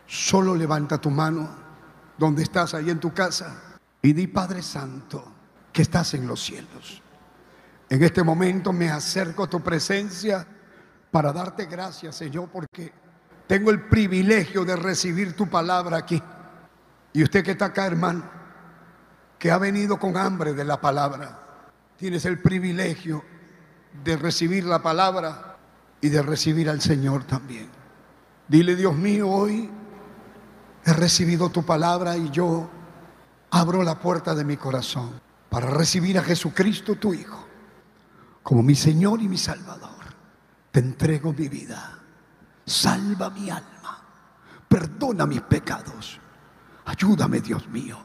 Solo 0.06 0.54
levanta 0.54 1.00
tu 1.00 1.10
mano 1.10 1.50
donde 2.16 2.44
estás, 2.44 2.74
ahí 2.74 2.90
en 2.90 3.00
tu 3.00 3.12
casa, 3.12 3.74
y 4.00 4.12
di 4.12 4.28
Padre 4.28 4.62
Santo, 4.62 5.24
que 5.72 5.82
estás 5.82 6.14
en 6.14 6.28
los 6.28 6.44
cielos. 6.44 7.02
En 7.88 8.04
este 8.04 8.22
momento 8.22 8.72
me 8.72 8.88
acerco 8.88 9.42
a 9.42 9.50
tu 9.50 9.60
presencia 9.60 10.46
para 11.10 11.32
darte 11.32 11.66
gracias, 11.66 12.14
Señor, 12.14 12.50
porque 12.52 12.92
tengo 13.48 13.72
el 13.72 13.88
privilegio 13.88 14.64
de 14.64 14.76
recibir 14.76 15.34
tu 15.34 15.48
palabra 15.48 15.96
aquí. 15.96 16.22
Y 17.14 17.22
usted 17.22 17.44
que 17.44 17.52
está 17.52 17.66
acá, 17.66 17.86
hermano, 17.86 18.24
que 19.38 19.52
ha 19.52 19.58
venido 19.58 20.00
con 20.00 20.16
hambre 20.16 20.52
de 20.52 20.64
la 20.64 20.80
palabra, 20.80 21.38
tienes 21.96 22.24
el 22.24 22.40
privilegio 22.40 23.24
de 24.02 24.16
recibir 24.16 24.64
la 24.64 24.82
palabra 24.82 25.56
y 26.00 26.08
de 26.08 26.20
recibir 26.22 26.68
al 26.68 26.80
Señor 26.80 27.22
también. 27.22 27.68
Dile, 28.48 28.74
Dios 28.74 28.96
mío, 28.96 29.30
hoy 29.30 29.70
he 30.84 30.92
recibido 30.92 31.50
tu 31.50 31.64
palabra 31.64 32.16
y 32.16 32.30
yo 32.30 32.68
abro 33.50 33.84
la 33.84 34.00
puerta 34.00 34.34
de 34.34 34.44
mi 34.44 34.56
corazón 34.56 35.20
para 35.48 35.70
recibir 35.70 36.18
a 36.18 36.24
Jesucristo, 36.24 36.96
tu 36.96 37.14
Hijo, 37.14 37.46
como 38.42 38.60
mi 38.64 38.74
Señor 38.74 39.22
y 39.22 39.28
mi 39.28 39.38
Salvador. 39.38 40.02
Te 40.72 40.80
entrego 40.80 41.32
mi 41.32 41.46
vida. 41.46 41.96
Salva 42.66 43.30
mi 43.30 43.50
alma. 43.50 44.02
Perdona 44.66 45.26
mis 45.26 45.42
pecados. 45.42 46.20
Ayúdame, 46.84 47.40
Dios 47.40 47.68
mío. 47.68 47.98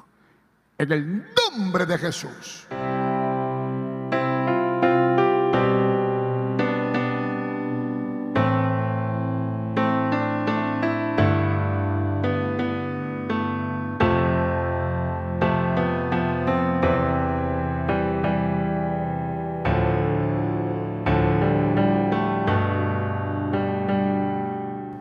En 0.77 0.91
el 0.91 1.25
nombre 1.35 1.85
de 1.85 1.97
Jesús. 1.97 2.67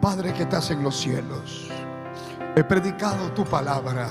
Padre 0.01 0.33
que 0.33 0.45
estás 0.45 0.71
en 0.71 0.83
los 0.83 0.97
cielos, 0.97 1.71
he 2.59 2.65
predicado 2.65 3.31
tu 3.33 3.45
palabra. 3.45 4.09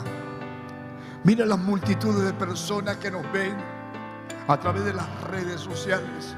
Mira 1.24 1.46
las 1.46 1.60
multitudes 1.60 2.24
de 2.24 2.34
personas 2.34 2.96
que 2.98 3.12
nos 3.12 3.30
ven 3.34 3.58
a 4.48 4.58
través 4.58 4.86
de 4.86 4.94
las 4.94 5.06
redes 5.24 5.60
sociales. 5.60 6.34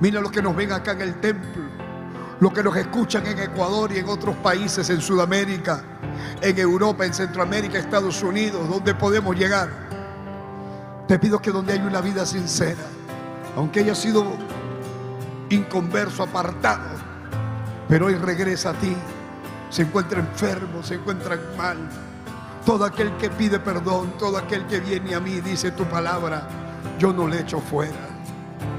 Mira 0.00 0.20
los 0.20 0.32
que 0.32 0.42
nos 0.42 0.56
ven 0.56 0.72
acá 0.72 0.92
en 0.92 1.02
el 1.02 1.20
templo, 1.20 1.62
los 2.40 2.52
que 2.52 2.62
nos 2.64 2.76
escuchan 2.76 3.24
en 3.26 3.38
Ecuador 3.38 3.92
y 3.92 3.98
en 3.98 4.08
otros 4.08 4.34
países, 4.36 4.90
en 4.90 5.00
Sudamérica, 5.00 5.84
en 6.40 6.58
Europa, 6.58 7.06
en 7.06 7.14
Centroamérica, 7.14 7.78
Estados 7.78 8.20
Unidos, 8.22 8.68
donde 8.68 8.94
podemos 8.94 9.36
llegar. 9.36 9.70
Te 11.06 11.20
pido 11.20 11.40
que 11.40 11.52
donde 11.52 11.74
hay 11.74 11.80
una 11.80 12.00
vida 12.00 12.26
sincera, 12.26 12.82
aunque 13.56 13.80
haya 13.80 13.94
sido 13.94 14.24
inconverso, 15.50 16.24
apartado, 16.24 16.98
pero 17.88 18.06
hoy 18.06 18.16
regresa 18.16 18.70
a 18.70 18.74
ti. 18.74 18.96
Se 19.70 19.82
encuentra 19.82 20.20
enfermo, 20.20 20.82
se 20.82 20.94
encuentra 20.94 21.38
mal. 21.56 21.76
Todo 22.64 22.84
aquel 22.84 23.16
que 23.16 23.30
pide 23.30 23.58
perdón, 23.58 24.14
todo 24.18 24.36
aquel 24.38 24.66
que 24.66 24.80
viene 24.80 25.14
a 25.14 25.20
mí, 25.20 25.40
dice 25.40 25.70
tu 25.70 25.84
palabra, 25.84 26.48
yo 26.98 27.12
no 27.12 27.26
le 27.26 27.40
echo 27.40 27.60
fuera. 27.60 28.08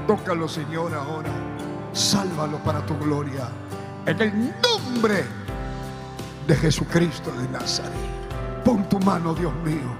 Tócalo, 0.06 0.48
Señor, 0.48 0.94
ahora. 0.94 1.30
Sálvalo 1.92 2.58
para 2.58 2.84
tu 2.86 2.96
gloria. 2.98 3.48
En 4.06 4.20
el 4.20 4.54
nombre 4.62 5.24
de 6.46 6.56
Jesucristo 6.56 7.30
de 7.32 7.48
Nazaret. 7.48 7.92
Pon 8.64 8.88
tu 8.88 8.98
mano, 9.00 9.34
Dios 9.34 9.52
mío. 9.64 9.94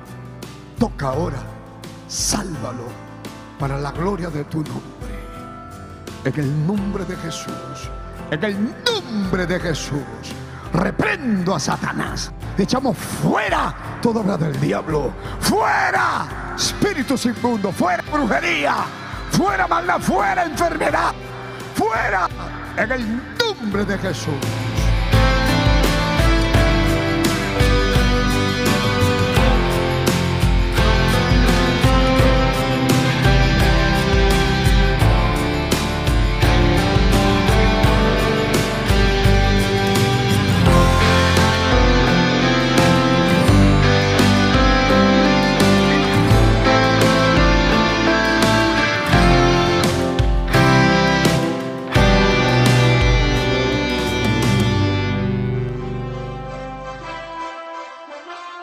Toca 0.79 1.09
ahora. 1.09 1.43
Sálvalo 2.09 2.87
para 3.59 3.79
la 3.79 3.93
gloria 3.93 4.31
de 4.31 4.45
tu 4.45 4.59
nombre. 4.59 4.91
En 6.25 6.41
el 6.41 6.67
nombre 6.67 7.05
de 7.05 7.17
Jesús. 7.17 7.91
En 8.31 8.45
el 8.45 8.57
nombre 8.85 9.47
de 9.47 9.59
Jesús, 9.59 10.01
reprendo 10.73 11.55
a 11.55 11.61
Satanás. 11.61 12.33
Echamos 12.57 12.97
fuera 12.97 13.75
toda 14.03 14.21
obra 14.21 14.37
del 14.37 14.59
diablo. 14.61 15.13
Fuera 15.41 16.55
espíritus 16.57 17.27
inmundos. 17.27 17.75
Fuera 17.75 18.03
brujería. 18.11 18.77
Fuera 19.31 19.67
maldad. 19.67 20.01
Fuera 20.01 20.45
enfermedad. 20.45 21.13
Fuera 21.75 22.29
en 22.77 22.93
el 22.93 23.23
nombre 23.39 23.85
de 23.85 23.99
Jesús. 23.99 24.70